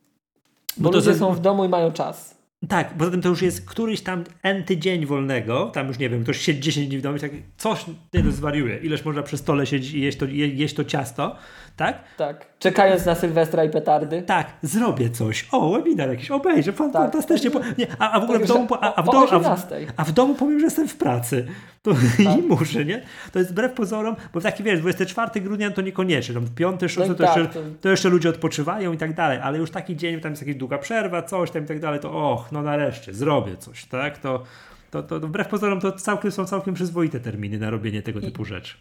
[0.79, 2.37] Bo, ludzie są w domu i mają czas.
[2.69, 6.23] Tak, poza tym to już jest któryś tam enty dzień wolnego, tam już nie wiem,
[6.23, 9.37] ktoś siedzi 10 dni w domu i tak, coś nie no, zwariuje, ileż można przy
[9.37, 11.35] stole siedzieć i jeść to, je, jeść to ciasto,
[11.75, 12.03] tak?
[12.17, 14.21] Tak, czekając na Sylwestra i petardy.
[14.21, 16.91] Tak, zrobię coś, o, webinar jakiś, obejrzę, tak.
[16.93, 19.67] fantastycznie, nie, a, a w ogóle w domu, a, a, w domu, a, w,
[19.97, 21.47] a w domu powiem, że jestem w pracy,
[21.81, 21.91] to
[22.23, 22.37] tak.
[22.37, 23.03] i muszę, nie?
[23.31, 27.05] To jest wbrew pozorom, bo taki wiesz, 24 grudnia to niekoniecznie, tam 5, 6 no
[27.07, 30.31] to, tak, jeszcze, to jeszcze ludzie odpoczywają i tak dalej, ale już taki dzień, tam
[30.31, 33.85] jest jakaś długa przerwa, coś tam i tak dalej, to och, no nareszcie, zrobię coś,
[33.85, 34.17] tak?
[34.17, 34.43] To,
[34.91, 38.77] to, to wbrew pozorom to całkiem, są całkiem przyzwoite terminy na robienie tego typu rzeczy.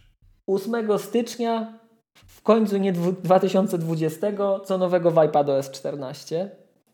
[0.47, 1.86] 8 stycznia
[2.27, 4.27] w końcu nie 2020,
[4.65, 6.51] co nowego w iPadOS 14.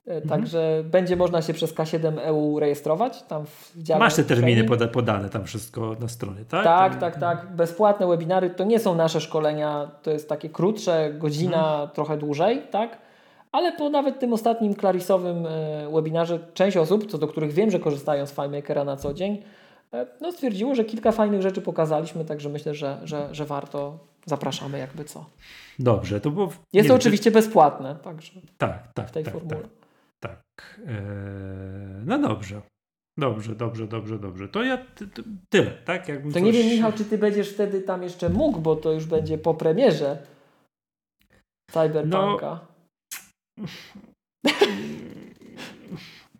[0.07, 0.29] E, mhm.
[0.29, 3.99] Także będzie można się przez K7 EU rejestrować tam w dziale.
[4.01, 6.65] Masz te terminy poda podane tam wszystko na stronie, tak?
[6.65, 7.01] Tak, tam...
[7.01, 7.57] tak, tak.
[7.57, 11.91] Bezpłatne webinary to nie są nasze szkolenia, to jest takie krótsze, godzina, mhm.
[11.91, 12.99] trochę dłużej, tak?
[13.53, 17.79] Ale po nawet tym ostatnim klarisowym e, webinarze część osób, co do których wiem, że
[17.79, 19.43] korzystają z FileMakera na co dzień,
[19.93, 23.99] e, no stwierdziło, że kilka fajnych rzeczy pokazaliśmy, także myślę, że, że, że warto.
[24.27, 25.31] Zapraszamy jakby co.
[25.79, 26.53] Dobrze, to było...
[26.73, 29.61] Jest to oczywiście bezpłatne, także tak, tak, w tej tak, formule.
[29.61, 29.71] Tak.
[30.21, 30.81] Tak.
[30.87, 30.95] Eee,
[32.05, 32.63] no dobrze.
[33.19, 34.49] Dobrze, dobrze, dobrze, dobrze.
[34.49, 34.87] To ja
[35.49, 36.09] tyle, tak?
[36.09, 36.43] Jakbym to coś...
[36.43, 39.55] nie wiem, Michał, czy ty będziesz wtedy tam jeszcze mógł, bo to już będzie po
[39.55, 40.27] premierze
[41.71, 42.61] Cyberpunka.
[43.59, 43.67] No...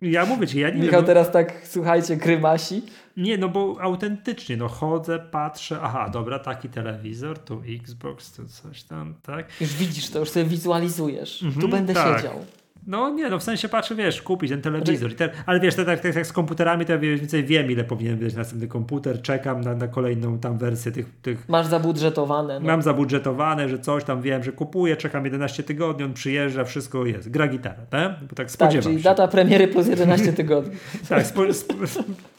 [0.03, 2.83] Ja mówię ci, ja nie Michał wiem, teraz tak, słuchajcie, krymasi.
[3.17, 8.83] Nie, no bo autentycznie, no chodzę, patrzę, aha, dobra, taki telewizor, tu Xbox, tu coś
[8.83, 9.61] tam, tak?
[9.61, 11.39] Już widzisz to, już sobie wizualizujesz.
[11.39, 12.17] tu mhm, będę tak.
[12.17, 12.45] siedział.
[12.87, 15.15] No nie, no w sensie patrzę, wiesz, kupić ten telewizor.
[15.15, 17.85] Ten, ale wiesz, tak, tak, tak jak z komputerami, to ja mniej więcej wiem, ile
[17.85, 19.23] powinien być następny komputer.
[19.23, 21.07] Czekam na, na kolejną tam wersję tych.
[21.23, 21.49] tych...
[21.49, 22.61] Masz zabudżetowane.
[22.61, 22.67] No.
[22.67, 27.31] Mam zabudżetowane, że coś tam wiem, że kupuję, czekam 11 tygodni, on przyjeżdża, wszystko jest.
[27.31, 28.13] Gra gitara, tak?
[28.29, 29.05] Bo tak spodziewam tak, czyli się.
[29.05, 30.77] data premiery plus 11 tygodni.
[31.09, 31.75] tak, spo, spo,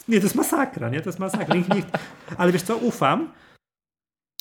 [0.08, 1.02] nie, to jest masakra, nie?
[1.02, 1.56] To jest masakra.
[1.56, 1.98] Nikt, nikt,
[2.38, 3.30] ale wiesz co, ufam,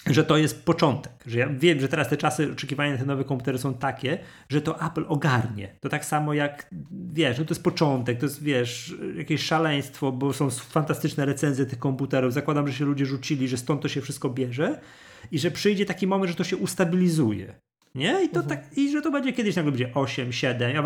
[0.06, 1.12] że to jest początek.
[1.26, 4.18] Że ja wiem, że teraz te czasy oczekiwania na te nowe komputery są takie,
[4.48, 5.68] że to Apple ogarnie.
[5.80, 6.68] To tak samo jak,
[7.12, 11.78] wiesz, no to jest początek, to jest, wiesz, jakieś szaleństwo, bo są fantastyczne recenzje tych
[11.78, 12.32] komputerów.
[12.32, 14.80] Zakładam, że się ludzie rzucili, że stąd to się wszystko bierze
[15.32, 17.54] i że przyjdzie taki moment, że to się ustabilizuje.
[17.94, 18.24] Nie?
[18.24, 18.48] I, to mhm.
[18.48, 20.84] tak, I że to będzie kiedyś nagle będzie 8, 7,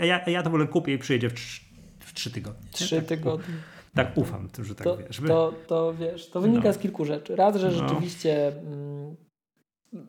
[0.00, 1.60] a, ja, a ja to wolę kupię i przyjdzie w 3,
[1.98, 2.68] w 3 tygodnie.
[2.72, 3.54] 3 tak, tygodnie.
[3.94, 5.20] Tak ufam, że tak to, wiesz.
[5.28, 6.74] To, to wiesz, to wynika no.
[6.74, 7.36] z kilku rzeczy.
[7.36, 7.72] Raz, że no.
[7.72, 9.16] rzeczywiście mm,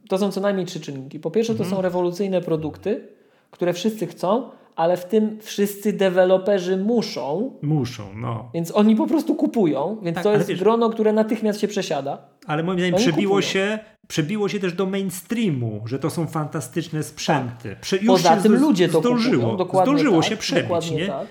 [0.10, 1.20] to są co najmniej trzy czynniki.
[1.20, 1.76] Po pierwsze, to mhm.
[1.76, 3.08] są rewolucyjne produkty,
[3.52, 7.60] które wszyscy chcą, ale w tym wszyscy deweloperzy muszą.
[7.62, 8.50] Muszą, no.
[8.54, 12.18] Więc oni po prostu kupują, więc tak, to jest wiesz, grono, które natychmiast się przesiada.
[12.48, 17.70] Ale moim zdaniem przebiło się, przebiło się też do mainstreamu, że to są fantastyczne sprzęty.
[17.70, 17.80] Tak.
[17.80, 19.58] Prze, Poza tym ludzie to zdążyło, kupują.
[19.58, 21.08] Dokładnie zdążyło tak, się przebić, nie?
[21.08, 21.28] Tak.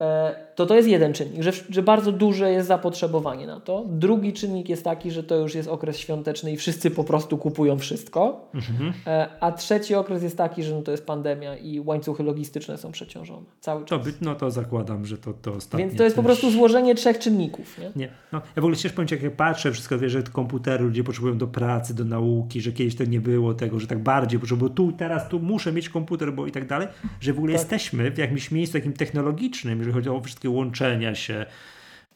[0.00, 3.84] E, to to jest jeden czynnik, że, że bardzo duże jest zapotrzebowanie na to.
[3.88, 7.78] Drugi czynnik jest taki, że to już jest okres świąteczny i wszyscy po prostu kupują
[7.78, 8.50] wszystko.
[8.54, 8.92] Mhm.
[9.06, 12.92] E, a trzeci okres jest taki, że no to jest pandemia i łańcuchy logistyczne są
[12.92, 13.98] przeciążone cały czas.
[13.98, 16.22] To by, no to zakładam, że to, to ostatnie Więc to jest też...
[16.22, 17.78] po prostu złożenie trzech czynników.
[17.78, 17.90] Nie?
[17.96, 18.08] nie.
[18.32, 21.46] No, ja w ogóle też powiem, jak patrzę, wszystko wie, że komputery ludzie potrzebują do
[21.46, 25.28] pracy, do nauki, że kiedyś to nie było tego, że tak bardziej potrzebują tu, teraz
[25.28, 26.88] tu muszę mieć komputer, bo i tak dalej,
[27.20, 27.60] że w ogóle tak.
[27.62, 31.46] jesteśmy w jakimś miejscu takim technologicznym, jeżeli chodzi o wszystkie łączenia się,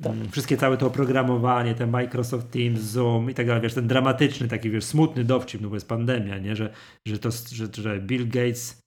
[0.03, 0.13] tak.
[0.13, 4.49] Mm, wszystkie całe to oprogramowanie, ten Microsoft Teams, Zoom i tak dalej, wiesz, ten dramatyczny
[4.49, 6.71] taki, wiesz, smutny dowcip, no bo jest pandemia, nie, że,
[7.07, 8.83] że to, że, że Bill Gates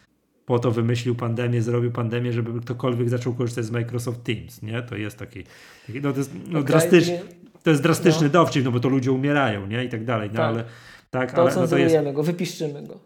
[0.45, 4.95] po to wymyślił pandemię, zrobił pandemię, żeby ktokolwiek zaczął korzystać z Microsoft Teams, nie, to
[4.95, 5.43] jest taki,
[5.87, 7.21] taki no to jest no, okay, drastyczny,
[7.63, 8.33] to jest drastyczny no.
[8.33, 10.45] dowcip, no bo to ludzie umierają, nie, i tak dalej, no tak.
[10.45, 10.63] ale
[11.09, 12.99] tak, to ale no to jest, go, wypiszczymy go.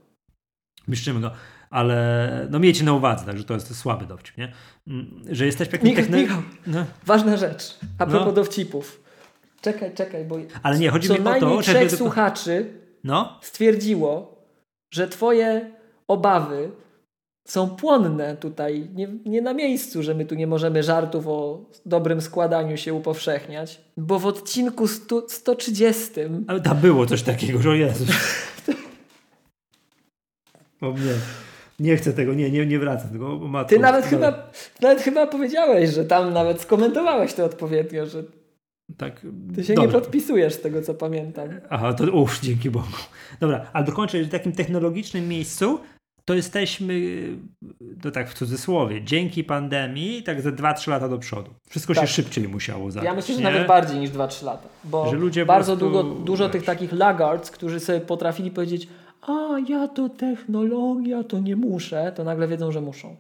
[0.88, 1.32] Wypiszczymy go
[1.70, 4.54] ale no miejcie na uwadze, także to jest słaby dowcip, nie?
[4.88, 6.86] Mm, że jesteśmy jakimś Michał, no.
[7.06, 8.34] ważna rzecz, a propos no.
[8.34, 9.04] dowcipów.
[9.62, 11.98] Czekaj, czekaj, bo ale nie, chodzi co mi o to, trzech tylko...
[11.98, 12.74] słuchaczy
[13.04, 13.40] no?
[13.42, 14.44] stwierdziło,
[14.94, 15.72] że twoje
[16.08, 16.72] obawy
[17.48, 22.22] są płonne tutaj, nie, nie, na miejscu, że my tu nie możemy żartów o dobrym
[22.22, 26.12] składaniu się upowszechniać, bo w odcinku 100, 130...
[26.48, 28.10] Ale tam było coś takiego, że o Jezus.
[30.82, 31.14] o mnie.
[31.80, 33.40] Nie chcę tego, nie, nie, nie wracam tego.
[33.40, 34.52] Matko, Ty nawet chyba,
[34.82, 38.24] nawet chyba powiedziałeś, że tam nawet skomentowałeś to odpowiednio, że
[38.98, 39.22] tak,
[39.56, 39.88] ty się dobrze.
[39.88, 41.50] nie podpisujesz z tego, co pamiętam.
[41.70, 42.88] Aha, to uż, dzięki Bogu.
[43.40, 45.80] Dobra, ale dokończę, że w takim technologicznym miejscu
[46.26, 47.20] to jesteśmy,
[48.02, 51.54] to tak w cudzysłowie, dzięki pandemii tak ze 2-3 lata do przodu.
[51.70, 52.04] Wszystko tak.
[52.04, 53.06] się szybciej musiało zacząć.
[53.06, 53.48] Ja myślę, że nie?
[53.48, 54.68] nawet bardziej niż 2-3 lata.
[54.84, 58.88] Bo że ludzie bardzo prostu, długo, dużo tych takich laggards, którzy sobie potrafili powiedzieć
[59.28, 63.16] a ja to technologia, to nie muszę, to nagle wiedzą, że muszą.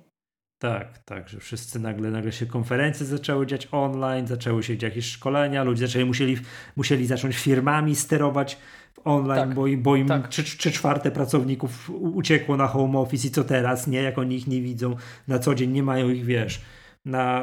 [0.59, 5.05] Tak, tak, że wszyscy nagle, nagle się konferencje zaczęły dziać online, zaczęły się dziać jakieś
[5.05, 6.37] szkolenia, ludzie zaczęli, musieli,
[6.75, 8.57] musieli zacząć firmami sterować
[9.03, 10.27] online, tak, bo, im, bo im tak.
[10.27, 14.61] trzy, czwarte pracowników uciekło na home office i co teraz, nie, jak oni ich nie
[14.61, 14.95] widzą
[15.27, 16.61] na co dzień, nie mają ich, wiesz,
[17.05, 17.41] na,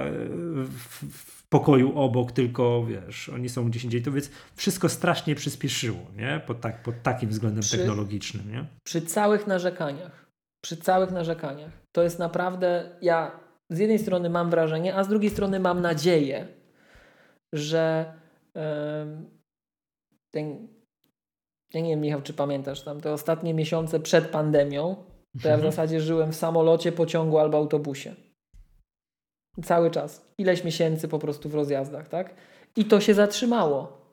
[0.66, 4.02] w, w pokoju obok, tylko wiesz, oni są gdzieś indziej.
[4.02, 6.40] To więc wszystko strasznie przyspieszyło, nie?
[6.46, 8.64] Pod, tak, pod takim względem przy, technologicznym, nie?
[8.84, 10.30] Przy całych narzekaniach,
[10.64, 13.40] przy całych narzekaniach, to jest naprawdę, ja
[13.70, 16.48] z jednej strony mam wrażenie, a z drugiej strony mam nadzieję,
[17.52, 18.12] że
[20.30, 20.68] ten,
[21.74, 24.94] ja nie wiem Michał, czy pamiętasz tam te ostatnie miesiące przed pandemią,
[25.42, 25.72] to ja w mhm.
[25.72, 28.14] zasadzie żyłem w samolocie, pociągu albo autobusie.
[29.62, 30.24] Cały czas.
[30.38, 32.34] Ileś miesięcy po prostu w rozjazdach, tak?
[32.76, 34.04] I to się zatrzymało.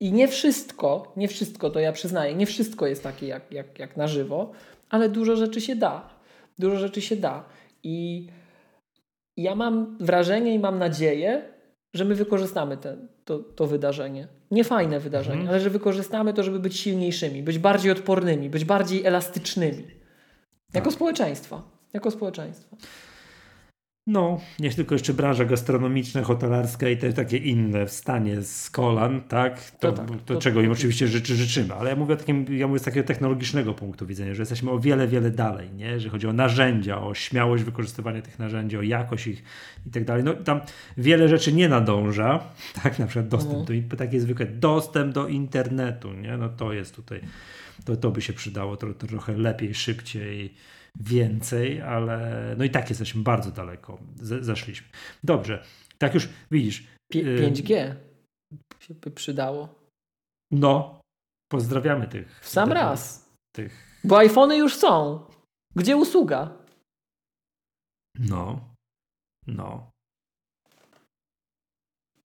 [0.00, 3.96] I nie wszystko, nie wszystko, to ja przyznaję, nie wszystko jest takie jak, jak, jak
[3.96, 4.52] na żywo,
[4.90, 6.10] ale dużo rzeczy się da.
[6.58, 7.44] Dużo rzeczy się da.
[7.82, 8.26] I
[9.36, 11.42] ja mam wrażenie i mam nadzieję,
[11.94, 12.76] że my wykorzystamy
[13.24, 14.28] to, to wydarzenie.
[14.50, 15.50] Niefajne wydarzenie, mhm.
[15.50, 19.84] ale że wykorzystamy to, żeby być silniejszymi, być bardziej odpornymi, być bardziej elastycznymi.
[20.74, 20.94] Jako tak.
[20.94, 21.62] społeczeństwa.
[21.92, 22.76] Jako społeczeństwa.
[24.06, 29.70] No, nie tylko jeszcze branża gastronomiczna, hotelarska i te takie inne wstanie z kolan, tak?
[29.70, 31.74] To, to, tak, to, to czego im oczywiście życzy, życzymy.
[31.74, 35.08] Ale ja mówię, takim, ja mówię z takiego technologicznego punktu widzenia, że jesteśmy o wiele,
[35.08, 35.86] wiele dalej, nie?
[35.86, 39.42] Jeżeli chodzi o narzędzia, o śmiałość wykorzystywania tych narzędzi, o jakość ich
[39.86, 40.24] i tak dalej.
[40.24, 40.60] No tam
[40.96, 42.40] wiele rzeczy nie nadąża,
[42.82, 42.98] tak?
[42.98, 43.88] Na przykład dostęp mhm.
[43.88, 46.36] do, takie zwykłe, dostęp do internetu, nie?
[46.36, 47.20] No to jest tutaj,
[47.84, 50.54] to, to by się przydało to trochę lepiej, szybciej
[50.96, 53.98] więcej, ale no i tak jesteśmy bardzo daleko.
[54.16, 54.88] Z zeszliśmy.
[55.24, 55.64] Dobrze,
[55.98, 56.86] tak już widzisz.
[57.14, 57.94] 5G
[58.80, 59.74] się by przydało.
[60.50, 61.00] No,
[61.52, 62.40] pozdrawiamy tych.
[62.40, 63.30] W sam raz.
[63.52, 64.00] Tych...
[64.04, 65.24] Bo iPhony już są.
[65.76, 66.58] Gdzie usługa?
[68.18, 68.74] No,
[69.46, 69.90] no.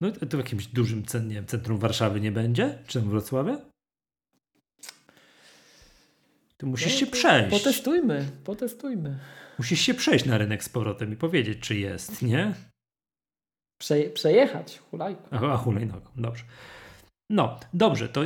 [0.01, 1.05] No to w jakimś dużym
[1.47, 2.83] centrum Warszawy nie będzie?
[2.87, 3.61] Czy w Wrocławiu?
[6.65, 7.49] Ty musisz no, się przejść.
[7.49, 9.19] Potestujmy, potestujmy.
[9.57, 12.53] Musisz się przejść na rynek z powrotem i powiedzieć, czy jest, nie?
[13.81, 15.23] Prze przejechać hulajką.
[15.31, 16.43] A, hulajnogą, dobrze.
[17.29, 18.21] No, dobrze, to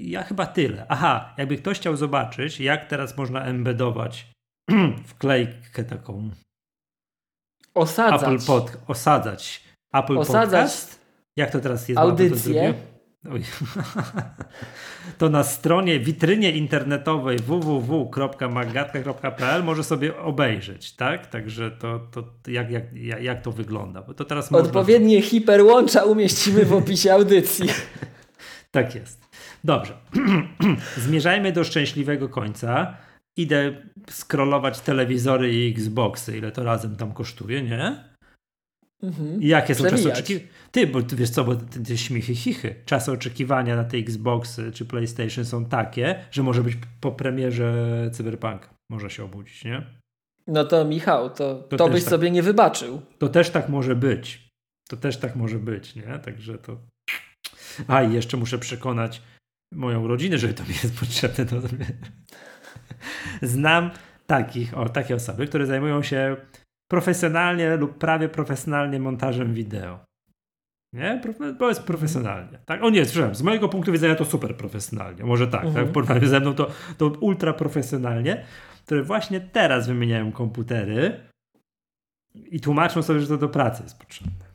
[0.00, 0.86] ja chyba tyle.
[0.88, 4.26] Aha, jakby ktoś chciał zobaczyć, jak teraz można embedować
[5.10, 6.30] wklejkę taką
[7.74, 8.22] osadzać.
[8.22, 11.00] Apple pod, osadzać Apple osadzać Podcast.
[11.36, 11.98] Jak to teraz jest?
[11.98, 12.74] Audycję.
[15.18, 21.26] To na stronie, witrynie internetowej www.magatka.pl może sobie obejrzeć, tak?
[21.26, 22.84] Także to, to jak, jak,
[23.22, 24.02] jak to wygląda.
[24.02, 25.30] Bo to teraz Odpowiednie można...
[25.30, 27.68] hiperłącza umieścimy w opisie audycji.
[28.70, 29.28] tak jest.
[29.64, 29.94] Dobrze.
[31.06, 32.96] Zmierzajmy do szczęśliwego końca.
[33.36, 38.04] Idę scrollować telewizory i Xboxy, ile to razem tam kosztuje, nie?
[39.02, 39.42] Mhm.
[39.42, 40.48] Jakie są czasy oczekiwania?
[40.70, 42.74] Ty, bo ty wiesz co, bo te, te śmichy, chichy.
[42.84, 48.70] Czasy oczekiwania na te Xboxy czy PlayStation są takie, że może być po premierze Cyberpunk.
[48.90, 49.86] Może się obudzić, nie?
[50.46, 53.02] No to Michał, to, to, to byś tak, sobie nie wybaczył.
[53.18, 54.48] To też tak może być.
[54.88, 56.18] To też tak może być, nie?
[56.24, 56.80] Także to...
[57.88, 59.22] A i jeszcze muszę przekonać
[59.72, 61.46] moją rodzinę, że to mi jest potrzebne.
[61.46, 61.56] To...
[63.42, 63.90] Znam
[64.26, 66.36] takich, o, takie osoby, które zajmują się
[66.88, 70.08] profesjonalnie lub prawie profesjonalnie montażem wideo.
[70.92, 71.22] Nie?
[71.58, 72.58] Bo jest profesjonalnie.
[72.66, 72.82] Tak?
[72.82, 75.24] O nie, słyszałem, z mojego punktu widzenia to super profesjonalnie.
[75.24, 75.86] Może tak, tak?
[75.86, 78.44] w porównaniu ze mną to, to ultra profesjonalnie,
[78.84, 81.20] które właśnie teraz wymieniają komputery
[82.34, 84.48] i tłumaczą sobie, że to do pracy jest potrzebne.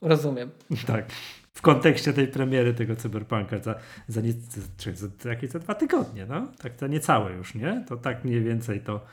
[0.00, 0.50] Rozumiem.
[0.86, 1.12] Tak.
[1.56, 3.74] W kontekście tej premiery tego cyberpunka za,
[4.08, 6.48] za, nie, za, za, jakieś za dwa tygodnie, no?
[6.62, 7.84] Tak za niecałe już, nie?
[7.88, 9.06] To tak mniej więcej to,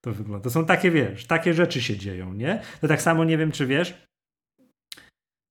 [0.00, 0.44] to wygląda.
[0.44, 2.62] To są takie, wiesz, takie rzeczy się dzieją, nie?
[2.80, 3.94] To tak samo nie wiem, czy wiesz,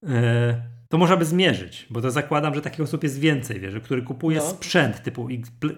[0.08, 4.02] e, to można by zmierzyć, bo to zakładam, że takich osób jest więcej, wiesz, który
[4.02, 4.44] kupuje no.
[4.44, 5.28] sprzęt typu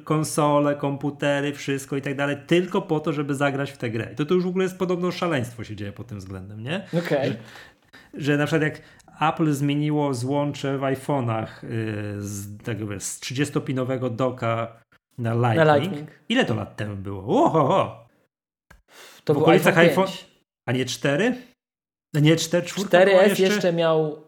[0.03, 4.07] konsole, komputery, wszystko i tak dalej, tylko po to, żeby zagrać w tę grę.
[4.15, 6.85] To to już w ogóle jest podobno szaleństwo się dzieje pod tym względem, nie?
[6.87, 6.99] Okej.
[6.99, 7.37] Okay.
[8.13, 8.81] Że, że na przykład jak
[9.21, 12.47] Apple zmieniło złącze w iPhone'ach yy, z,
[12.89, 14.81] wiesz, z 30-pinowego doka
[15.17, 15.67] na Lightning.
[15.67, 16.09] na Lightning.
[16.29, 17.45] Ile to lat temu było?
[17.45, 18.08] Oho,
[19.33, 20.07] to w okolicach iPhone,
[20.65, 21.35] A nie 4?
[22.13, 23.43] No nie 4, 4 4S jeszcze...
[23.43, 24.23] jeszcze miał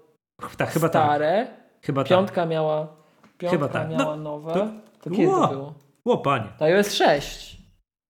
[0.57, 1.48] tak, chyba stare.
[1.48, 1.86] Tak.
[1.86, 2.49] Chyba piątka tak.
[2.49, 2.88] miała
[3.38, 3.90] piątka chyba tak.
[3.90, 4.53] miała no, nowe.
[4.53, 4.68] To,
[5.02, 5.73] to kiedy ło, to było?
[6.06, 6.49] Ło, panie.
[6.60, 7.57] To iOS 6.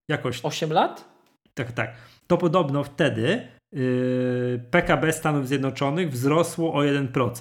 [0.10, 0.46] Jakoś.
[0.46, 1.06] 8 lat?
[1.54, 1.96] Tak, tak.
[2.28, 7.32] To podobno wtedy yy, PKB Stanów Zjednoczonych wzrosło o 1%.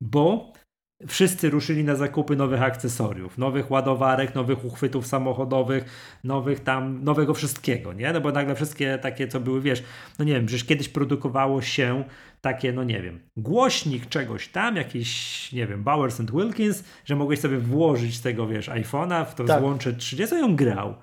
[0.00, 0.52] Bo
[1.08, 5.84] Wszyscy ruszyli na zakupy nowych akcesoriów, nowych ładowarek, nowych uchwytów samochodowych,
[6.24, 8.12] nowych tam, nowego wszystkiego, nie?
[8.12, 9.82] No bo nagle wszystkie takie, co były, wiesz,
[10.18, 12.04] no nie wiem, przecież kiedyś produkowało się
[12.40, 17.40] takie, no nie wiem, głośnik czegoś tam, jakiś, nie wiem, Bowers and Wilkins, że mogłeś
[17.40, 19.60] sobie włożyć tego, wiesz, iPhone'a w to tak.
[19.60, 20.94] złącze 30 i on grał.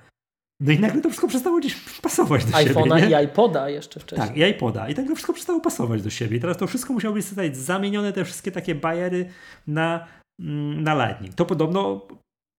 [0.60, 2.74] No i nagle to wszystko przestało gdzieś pasować do siebie.
[2.74, 4.28] iPhone'a i iPoda jeszcze wcześniej.
[4.28, 4.90] Tak, i iPoda.
[4.90, 6.38] I tak to wszystko przestało pasować do siebie.
[6.38, 9.30] I teraz to wszystko musiało być zostać zamienione, te wszystkie takie bajery
[9.68, 10.08] na,
[10.40, 11.36] mm, na Lightning.
[11.36, 12.08] To podobno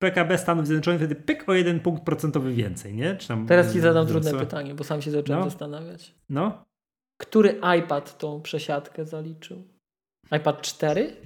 [0.02, 3.16] PKB Stanów Zjednoczonych wtedy pyk o jeden punkt procentowy więcej, nie?
[3.28, 4.38] Tam, teraz ci zadam trudne co?
[4.38, 5.50] pytanie, bo sam się zacząłem no.
[5.50, 6.14] zastanawiać.
[6.28, 6.64] No.
[7.20, 9.64] Który iPad tą przesiadkę zaliczył?
[10.36, 11.16] iPad 4?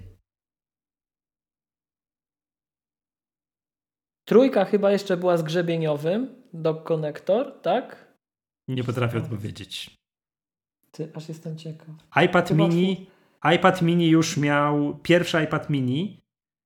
[4.24, 8.12] Trójka chyba jeszcze była z grzebieniowym, dock connector, tak?
[8.68, 9.90] Nie potrafię odpowiedzieć.
[10.90, 11.88] Ty, aż jestem ciekaw.
[12.24, 13.06] iPad mini,
[13.54, 16.20] iPad mini już miał, pierwszy iPad mini.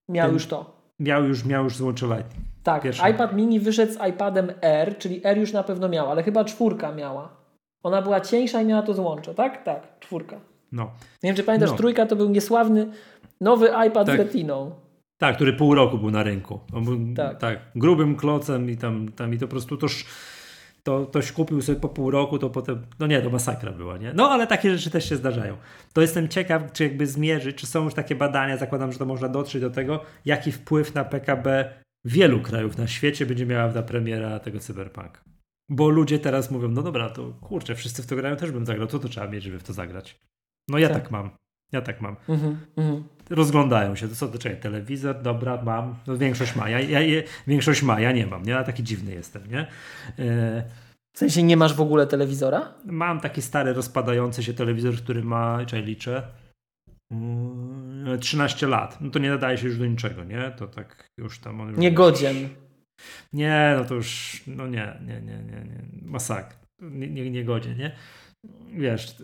[0.08, 0.76] Miał już to.
[0.98, 2.44] Miał już, miał już złącze Lightning.
[2.62, 3.10] Tak, pierwszy.
[3.10, 6.92] iPad mini wyszedł z iPadem R, czyli R już na pewno miał, ale chyba czwórka
[6.92, 7.36] miała.
[7.82, 9.64] Ona była cieńsza i miała to złącze, tak?
[9.64, 10.40] Tak, czwórka.
[10.72, 10.84] No.
[11.22, 11.76] Nie wiem, czy pamiętasz, no.
[11.76, 12.90] trójka to był niesławny
[13.40, 14.16] nowy iPad tak.
[14.16, 14.74] z retiną.
[15.18, 16.60] Tak, który pół roku był na rynku.
[16.72, 17.38] Był, tak.
[17.38, 17.58] tak.
[17.74, 20.04] grubym klocem i tam, tam i to po prostu toż,
[20.82, 24.12] to ktoś kupił sobie po pół roku, to potem, no nie, to masakra była, nie?
[24.12, 25.56] No ale takie rzeczy też się zdarzają.
[25.92, 29.28] To jestem ciekaw, czy jakby zmierzyć, czy są już takie badania, zakładam, że to można
[29.28, 31.74] dotrzeć do tego, jaki wpływ na PKB
[32.04, 35.20] wielu krajów na świecie będzie miała ta premiera tego cyberpunka.
[35.68, 38.86] Bo ludzie teraz mówią, no dobra, to kurczę, wszyscy w to grają, też bym zagrał,
[38.86, 40.20] co to trzeba mieć, żeby w to zagrać?
[40.68, 41.30] No ja tak, tak mam.
[41.72, 42.16] Ja tak mam.
[42.28, 43.04] Mhm, mhm.
[43.30, 45.94] Rozglądają się, to co, to czekaj, telewizor, dobra, mam.
[46.06, 48.52] No, większość ma, ja, ja, większość ma, ja nie mam, nie?
[48.52, 49.66] Ja taki dziwny jestem, nie?
[50.18, 50.86] E...
[51.16, 52.74] W sensie nie masz w ogóle telewizora?
[52.84, 56.22] Mam taki stary, rozpadający się telewizor, który ma, czekaj, liczę,
[58.20, 59.00] 13 mm, lat.
[59.00, 60.52] No to nie nadaje się już do niczego, nie?
[60.56, 61.60] To tak już tam...
[61.60, 62.48] On już Niegodzien.
[63.32, 65.84] Nie, no to już, no nie, nie, nie, nie, nie.
[66.02, 66.56] Masak.
[66.80, 67.92] Nie, nie, niegodzien, nie?
[68.72, 69.16] Wiesz,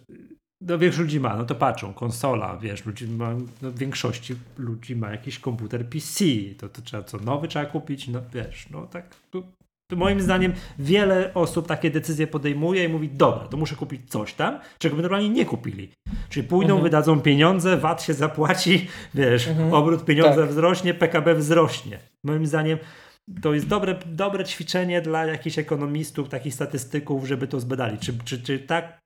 [0.67, 4.97] no większość ludzi ma, no to patrzą, konsola, wiesz, ludzi ma, no w większości ludzi
[4.97, 6.25] ma jakiś komputer PC,
[6.59, 9.43] to, to trzeba co, nowy trzeba kupić, no wiesz, no tak, To
[9.97, 14.59] moim zdaniem wiele osób takie decyzje podejmuje i mówi, dobra, to muszę kupić coś tam,
[14.79, 15.93] czego by normalnie nie kupili.
[16.29, 16.83] Czyli pójdą, mhm.
[16.83, 19.75] wydadzą pieniądze, VAT się zapłaci, wiesz, mhm.
[19.75, 20.51] obrót pieniądza tak.
[20.51, 21.99] wzrośnie, PKB wzrośnie.
[22.25, 22.79] Moim zdaniem
[23.43, 27.99] to jest dobre, dobre ćwiczenie dla jakichś ekonomistów, takich statystyków, żeby to zbadali.
[27.99, 29.03] Czy, czy, czy tak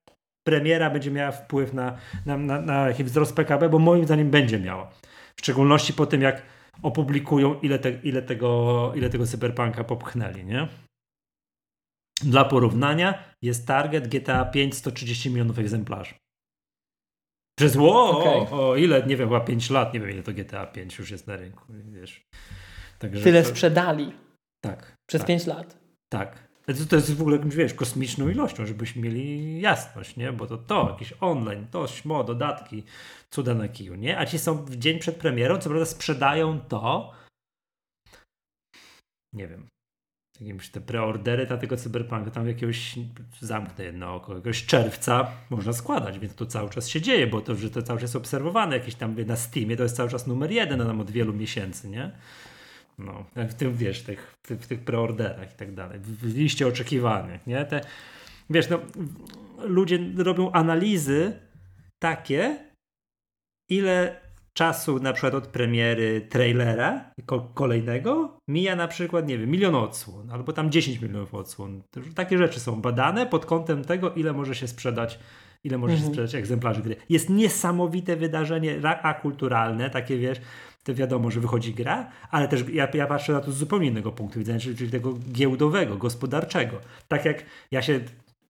[0.47, 1.97] premiera będzie miała wpływ na,
[2.27, 4.91] na, na, na wzrost PKB, bo moim zdaniem będzie miała.
[5.37, 6.43] W szczególności po tym, jak
[6.83, 10.69] opublikują, ile, te, ile, tego, ile tego cyberpunka popchnęli, nie?
[12.23, 16.15] Dla porównania jest target GTA 5 130 milionów egzemplarzy.
[17.59, 18.59] Przez ło, okay.
[18.59, 21.11] o, o, ile, nie wiem, chyba 5 lat, nie wiem ile to GTA 5 już
[21.11, 22.23] jest na rynku, wiesz.
[22.99, 23.49] Także Tyle to...
[23.49, 24.13] sprzedali.
[24.65, 24.97] Tak.
[25.09, 25.79] Przez tak, 5 lat.
[26.13, 26.46] Tak.
[26.67, 30.33] To jest w ogóle, wiesz, kosmiczną ilością, żebyśmy mieli jasność, nie?
[30.33, 32.83] Bo to to, jakieś online, to śmo, dodatki,
[33.31, 34.19] cuda na kiju, nie?
[34.19, 37.13] A ci są w dzień przed premierą, co prawda sprzedają to,
[39.33, 39.69] nie wiem,
[40.41, 42.95] jakieś te preordery na tego cyberpunka, tam jakiegoś,
[43.41, 47.55] zamknę jedno oko, jakiegoś czerwca można składać, więc to cały czas się dzieje, bo to,
[47.55, 50.51] że to cały czas jest obserwowane, jakieś tam na Steamie, to jest cały czas numer
[50.51, 52.13] jeden nam od wielu miesięcy, nie?
[52.99, 57.47] No, w tym, wiesz, tych, w, w tych preorderach i tak dalej, w liście oczekiwanych,
[57.47, 57.65] nie?
[57.65, 57.81] Te,
[58.51, 58.79] wiesz, no,
[59.59, 61.33] ludzie robią analizy
[61.99, 62.57] takie,
[63.71, 64.21] ile
[64.53, 67.11] czasu na przykład od premiery trailera
[67.55, 71.83] kolejnego mija na przykład, nie wiem, milion odsłon, albo tam 10 milionów odsłon.
[72.15, 75.19] Takie rzeczy są badane pod kątem tego, ile może się sprzedać
[75.67, 76.03] ile może mhm.
[76.03, 76.97] się sprzedać egzemplarzy gry.
[77.09, 80.41] Jest niesamowite wydarzenie akulturalne, takie wiesz,
[80.87, 84.13] to wiadomo, że wychodzi gra, ale też ja, ja patrzę na to z zupełnie innego
[84.13, 86.77] punktu widzenia, czyli, tego giełdowego, gospodarczego.
[87.09, 88.01] Tak jak ja się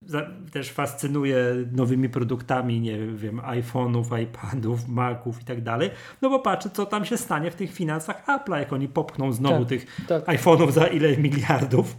[0.01, 1.37] za, też fascynuję
[1.71, 5.89] nowymi produktami, nie wiem, iPhone'ów, iPadów, Maców i tak dalej,
[6.21, 9.59] no bo patrzę, co tam się stanie w tych finansach Apple'a, jak oni popchną znowu
[9.59, 10.25] tak, tych tak.
[10.25, 11.95] iPhone'ów za ile miliardów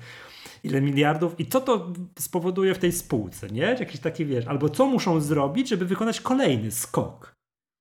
[0.65, 3.63] ile miliardów i co to spowoduje w tej spółce, nie?
[3.63, 7.38] Jakiś taki, wiesz, albo co muszą zrobić, żeby wykonać kolejny skok.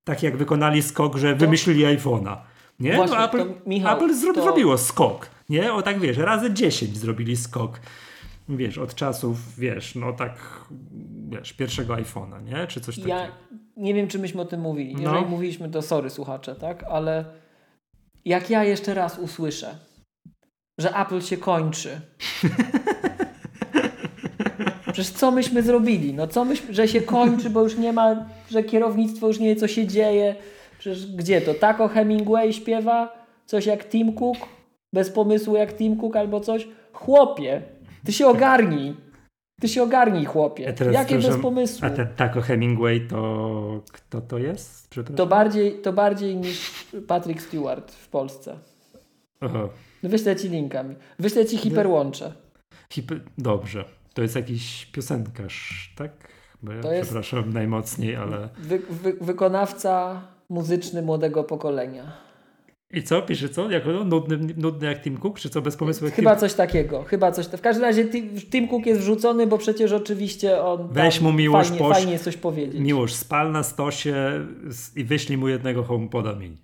[0.07, 2.37] Tak jak wykonali skok, że wymyślili iPhone'a.
[2.79, 2.95] Nie?
[2.95, 4.43] Właśnie, no Apple, Michał, Apple zro to...
[4.43, 5.29] zrobiło skok.
[5.49, 5.73] Nie?
[5.73, 7.79] O tak wiesz, razy 10 zrobili skok.
[8.49, 10.65] Wiesz, od czasów, wiesz, no tak,
[11.29, 12.67] wiesz, pierwszego iPhone'a, nie?
[12.67, 13.15] Czy coś takiego.
[13.15, 13.31] Ja
[13.77, 14.93] nie wiem, czy myśmy o tym mówili.
[14.93, 15.01] No.
[15.01, 15.29] Jeżeli no.
[15.29, 16.83] mówiliśmy, to sorry słuchacze, tak?
[16.83, 17.25] Ale
[18.25, 19.77] jak ja jeszcze raz usłyszę,
[20.77, 22.01] że Apple się kończy.
[24.97, 26.13] Przecież co myśmy zrobili?
[26.13, 29.55] No co myśmy, że się kończy, bo już nie ma, że kierownictwo już nie wie,
[29.55, 30.35] co się dzieje.
[30.79, 31.53] Przecież gdzie to?
[31.53, 33.25] Tako Hemingway śpiewa?
[33.45, 34.37] Coś jak Tim Cook?
[34.93, 36.67] Bez pomysłu jak Tim Cook albo coś?
[36.93, 37.61] Chłopie,
[38.05, 38.95] ty się ogarnij.
[39.61, 40.73] Ty się ogarnij, chłopie.
[40.91, 41.87] Jakie bez pomysłu?
[41.87, 44.89] A ten Taco Hemingway to kto to jest?
[45.15, 48.57] To bardziej, to bardziej niż Patrick Stewart w Polsce.
[49.41, 49.69] Aha.
[50.03, 50.95] Wyślę ci linkami.
[51.19, 52.33] Wyślę ci hiperłącze.
[52.89, 53.21] Hiper...
[53.37, 53.96] Dobrze.
[54.17, 56.11] To jest jakiś piosenkarz, tak?
[56.63, 57.03] Bo ja to jest...
[57.03, 58.49] przepraszam najmocniej, ale...
[58.57, 62.11] Wy, wy, wykonawca muzyczny młodego pokolenia.
[62.91, 63.21] I co?
[63.21, 63.71] Pisze co?
[63.71, 65.39] Jako nudny, nudny jak Tim Cook?
[65.39, 65.61] Czy co?
[65.61, 66.39] Bez pomysłu jak Chyba Tim...
[66.39, 67.03] coś takiego.
[67.03, 67.47] Chyba coś.
[67.47, 68.05] W każdym razie
[68.51, 71.97] Tim Cook jest wrzucony, bo przecież oczywiście on Weź mu miłość fajnie, poś...
[71.97, 72.81] fajnie coś powiedzieć.
[72.81, 74.45] Miłość, spal na stosie
[74.95, 76.57] i wyślij mu jednego HomePoda mini.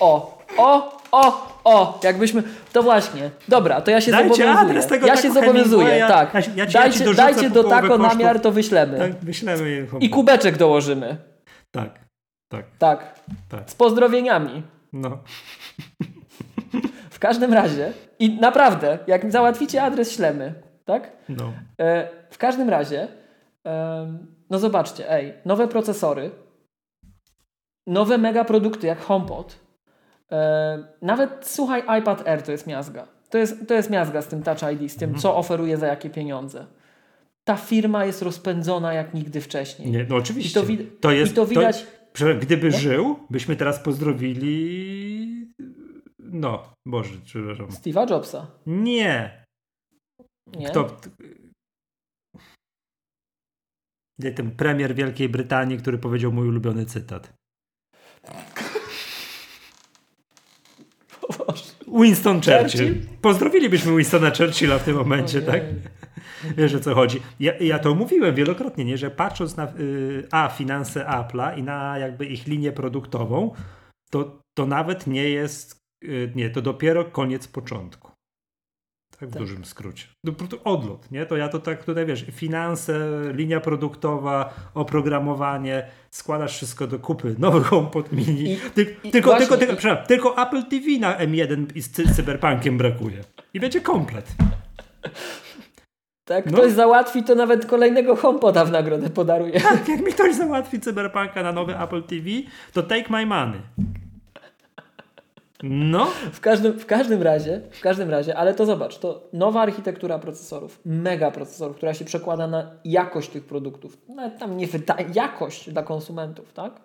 [0.00, 2.42] O, o, o, o, jakbyśmy.
[2.72, 3.30] To właśnie.
[3.48, 4.58] Dobra, to ja się dajcie zobowiązuję.
[4.58, 6.34] Adres tego ja się zobowiązuję, ja, tak.
[6.34, 8.98] Ja, ja ci, dajcie, ja dajcie do tako namiar, to wyślemy.
[8.98, 9.86] Tak, wyślemy.
[10.00, 11.16] I kubeczek dołożymy.
[11.70, 12.00] Tak,
[12.48, 12.64] tak.
[12.78, 13.20] Tak.
[13.48, 13.70] tak.
[13.70, 14.62] Z pozdrowieniami.
[14.92, 15.18] No.
[17.10, 20.54] W każdym razie, i naprawdę, jak załatwicie adres, ślemy.
[20.84, 21.12] Tak?
[21.28, 21.52] No.
[21.80, 23.08] E, w każdym razie,
[23.66, 24.18] e,
[24.50, 26.30] no zobaczcie, ej, nowe procesory,
[27.86, 29.65] nowe mega produkty jak HomePod,
[31.02, 33.08] nawet słuchaj, iPad Air to jest miazga.
[33.30, 35.22] To jest, to jest miazga z tym Touch ID, z tym, mhm.
[35.22, 36.66] co oferuje za jakie pieniądze.
[37.44, 39.90] Ta firma jest rozpędzona jak nigdy wcześniej.
[39.90, 40.60] Nie, no oczywiście.
[40.60, 41.86] I to, wi- to jest, i to widać.
[42.12, 42.78] To, gdyby nie?
[42.78, 45.52] żył, byśmy teraz pozdrowili.
[46.18, 47.66] No, Boże, przepraszam.
[47.66, 48.46] Steve'a Jobsa.
[48.66, 49.44] Nie.
[50.46, 50.68] Nie.
[50.68, 50.96] Kto.
[54.18, 57.32] Nie, ten premier Wielkiej Brytanii, który powiedział mój ulubiony cytat.
[62.02, 62.94] Winston Churchill.
[63.20, 65.62] Pozdrowilibyśmy Winstona Churchilla w tym momencie, tak?
[66.56, 67.22] Wiesz o co chodzi.
[67.40, 68.98] Ja, ja to mówiłem wielokrotnie, nie?
[68.98, 73.54] że patrząc na y, a finanse Apple'a i na jakby ich linię produktową,
[74.10, 78.15] to, to nawet nie jest, y, nie, to dopiero koniec początku.
[79.20, 79.42] Tak w tak.
[79.42, 80.06] dużym skrócie.
[80.24, 80.32] No,
[80.64, 81.26] odlot, nie?
[81.26, 87.64] To ja to tak tutaj wiesz, finanse, linia produktowa, oprogramowanie, składasz wszystko do kupy, nowy
[87.64, 88.44] HomePod mini.
[88.44, 88.58] I,
[89.04, 90.06] i tylko, właśnie, tylko, tylko, i...
[90.06, 93.24] tylko Apple TV na M1 z, z cyberpunkiem brakuje.
[93.54, 94.34] I będzie komplet.
[96.24, 96.58] Tak, no.
[96.58, 99.60] ktoś załatwi, to nawet kolejnego HomePoda w nagrodę podaruje.
[99.60, 102.28] Tak, jak mi ktoś załatwi cyberpunka na nowy Apple TV,
[102.72, 103.60] to take my money.
[105.62, 106.06] No.
[106.32, 110.80] W każdym, w każdym razie, w każdym razie, ale to zobacz, to nowa architektura procesorów,
[110.84, 115.82] mega procesorów, która się przekłada na jakość tych produktów, nawet tam nie wyda jakość dla
[115.82, 116.80] konsumentów, tak?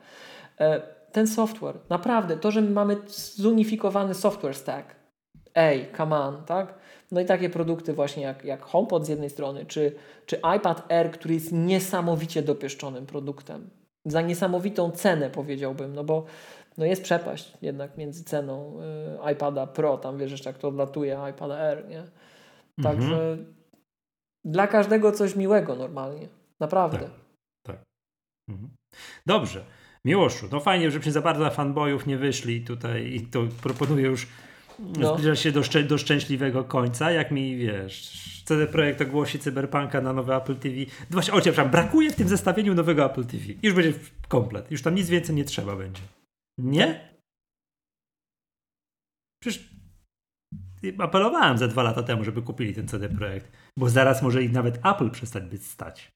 [0.60, 0.82] E,
[1.12, 2.98] ten software, naprawdę, to, że my mamy
[3.36, 4.96] zunifikowany software stack,
[5.56, 6.74] ej, come on, tak?
[7.12, 9.96] No i takie produkty właśnie jak, jak HomePod z jednej strony, czy,
[10.26, 13.70] czy iPad Air, który jest niesamowicie dopieszczonym produktem.
[14.06, 16.26] Za niesamowitą cenę powiedziałbym, no bo
[16.82, 18.80] no jest przepaść jednak między ceną
[19.28, 22.04] y, iPada Pro, tam wiesz jeszcze jak to odlatuje, iPada Air, nie?
[22.84, 23.54] Także mhm.
[24.46, 26.28] dla każdego coś miłego normalnie.
[26.60, 27.00] Naprawdę.
[27.00, 27.10] Tak.
[27.64, 27.84] tak.
[28.50, 28.70] Mhm.
[29.26, 29.66] Dobrze.
[30.06, 34.28] Miłoszu, no fajnie, żebyśmy za bardzo fanboyów nie wyszli tutaj i to proponuję już
[34.80, 35.14] no.
[35.14, 40.14] zbliża się do, szczę do szczęśliwego końca, jak mi wiesz, CD Projekt ogłosi Cyberpunka na
[40.14, 40.76] nowe Apple TV.
[41.10, 43.44] Właśnie, o, przepraszam, brakuje w tym zestawieniu nowego Apple TV.
[43.64, 43.94] Już będzie
[44.28, 46.02] komplet, już tam nic więcej nie trzeba będzie.
[46.58, 47.12] Nie?
[49.44, 49.70] Przecież
[51.00, 54.86] apelowałem ze dwa lata temu, żeby kupili ten CD Projekt, bo zaraz może ich nawet
[54.86, 56.12] Apple przestać być stać.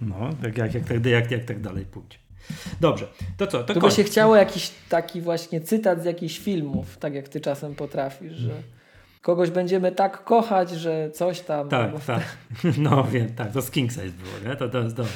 [0.00, 2.18] No, jak, jak, jak, jak, jak, jak tak dalej pójdzie.
[2.80, 3.64] Dobrze, to co?
[3.64, 7.74] To by się chciało jakiś taki właśnie cytat z jakichś filmów, tak jak ty czasem
[7.74, 8.62] potrafisz, że
[9.20, 11.68] kogoś będziemy tak kochać, że coś tam.
[11.68, 12.36] Tak, tak.
[12.78, 14.56] No wiem, tak, to z King Size było, nie?
[14.56, 15.12] To, to jest dobre.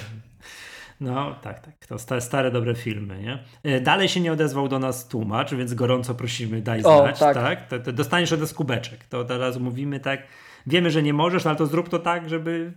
[1.00, 1.86] No, tak, tak.
[1.86, 3.44] To stare, dobre filmy, nie?
[3.62, 7.34] E, dalej się nie odezwał do nas tłumacz, więc gorąco prosimy, daj znać, o, tak?
[7.34, 7.68] tak?
[7.68, 9.04] To, to dostaniesz od nas kubeczek.
[9.04, 10.22] To teraz mówimy tak,
[10.66, 12.72] wiemy, że nie możesz, ale to zrób to tak, żeby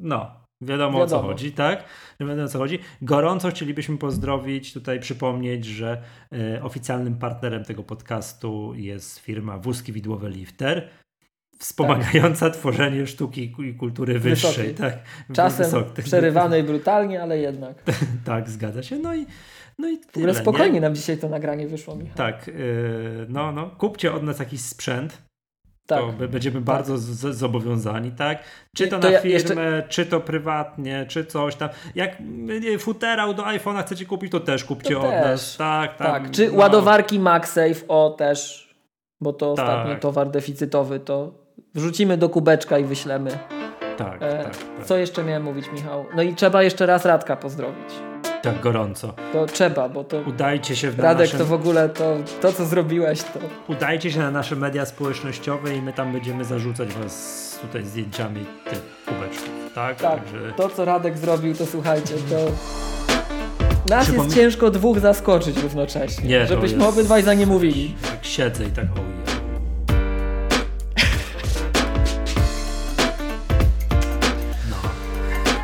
[0.00, 0.30] no,
[0.60, 1.84] Wiadomo, Wiadomo, o co chodzi, tak?
[2.20, 2.78] Wiadomo o co chodzi.
[3.02, 6.02] Gorąco chcielibyśmy pozdrowić, tutaj przypomnieć, że
[6.32, 10.88] e, oficjalnym partnerem tego podcastu jest firma Wózki Widłowe Lifter,
[11.58, 12.58] wspomagająca tak.
[12.58, 14.74] tworzenie sztuki i kultury wyższej.
[14.74, 14.98] Tak?
[15.32, 17.82] Czasem przerywanej brutalnie, ale jednak.
[18.24, 18.98] tak, zgadza się.
[18.98, 19.26] No i
[19.78, 20.80] no i tyle, w ogóle spokojnie nie?
[20.80, 22.16] nam dzisiaj to nagranie wyszło, Michał.
[22.16, 22.54] Tak, yy,
[23.28, 25.22] no, no, kupcie od nas jakiś sprzęt,
[25.86, 25.98] tak.
[25.98, 27.34] to będziemy bardzo tak.
[27.34, 28.42] zobowiązani, tak?
[28.76, 29.84] Czy to, to na ja firmę, jeszcze...
[29.88, 31.68] czy to prywatnie, czy coś tam.
[31.94, 32.16] Jak
[32.78, 35.24] futerał do iPhone'a chcecie kupić, to też kupcie to od też.
[35.24, 35.56] nas.
[35.56, 36.30] Tak, tam, tak.
[36.30, 36.58] Czy no.
[36.58, 38.68] ładowarki MagSafe, o też,
[39.20, 39.66] bo to tak.
[39.66, 43.30] ostatnio towar deficytowy, to wrzucimy do kubeczka i wyślemy.
[43.96, 44.86] Tak, e, tak, tak.
[44.86, 46.04] Co jeszcze miałem mówić, Michał?
[46.16, 47.92] No i trzeba jeszcze raz Radka pozdrowić.
[48.42, 49.14] Tak gorąco.
[49.32, 50.20] To trzeba, bo to.
[50.20, 51.38] Udajcie się w Radek, naszym...
[51.38, 53.40] to w ogóle to, to, co zrobiłeś, to.
[53.68, 58.82] Udajcie się na nasze media społecznościowe i my tam będziemy zarzucać was tutaj zdjęciami tych
[59.06, 59.50] kubeczków.
[59.74, 60.20] Tak, tak.
[60.20, 60.52] Także...
[60.56, 62.36] To, co Radek zrobił, to słuchajcie, to.
[63.90, 64.24] Nas Przypom...
[64.24, 66.28] jest ciężko dwóch zaskoczyć równocześnie.
[66.28, 66.88] Nie, żebyśmy jest...
[66.88, 67.94] obydwaj za nie mówili.
[68.10, 69.17] Tak siedzę i tak ojej.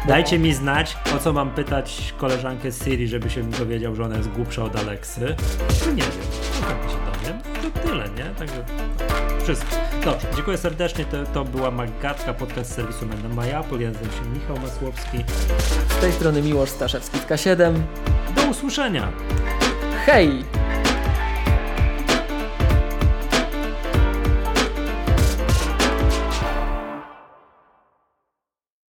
[0.09, 4.17] Dajcie mi znać, o co mam pytać koleżankę z Siri, żeby się dowiedział, że ona
[4.17, 5.37] jest głupsza od Aleksy.
[5.87, 6.13] No nie wiem,
[6.61, 7.41] no tak się dowiem.
[7.73, 8.25] To tyle, nie?
[8.39, 8.65] Także
[9.43, 9.77] wszystko.
[10.05, 11.05] Dobrze, dziękuję serdecznie.
[11.05, 13.81] To, to była Magatka, podcast serwisu My Apple.
[13.81, 15.19] Ja nazywam się Michał Masłowski.
[15.89, 17.75] Z tej strony Miłosz Staszewski z K7.
[18.37, 19.13] Do usłyszenia.
[20.07, 20.45] Hej!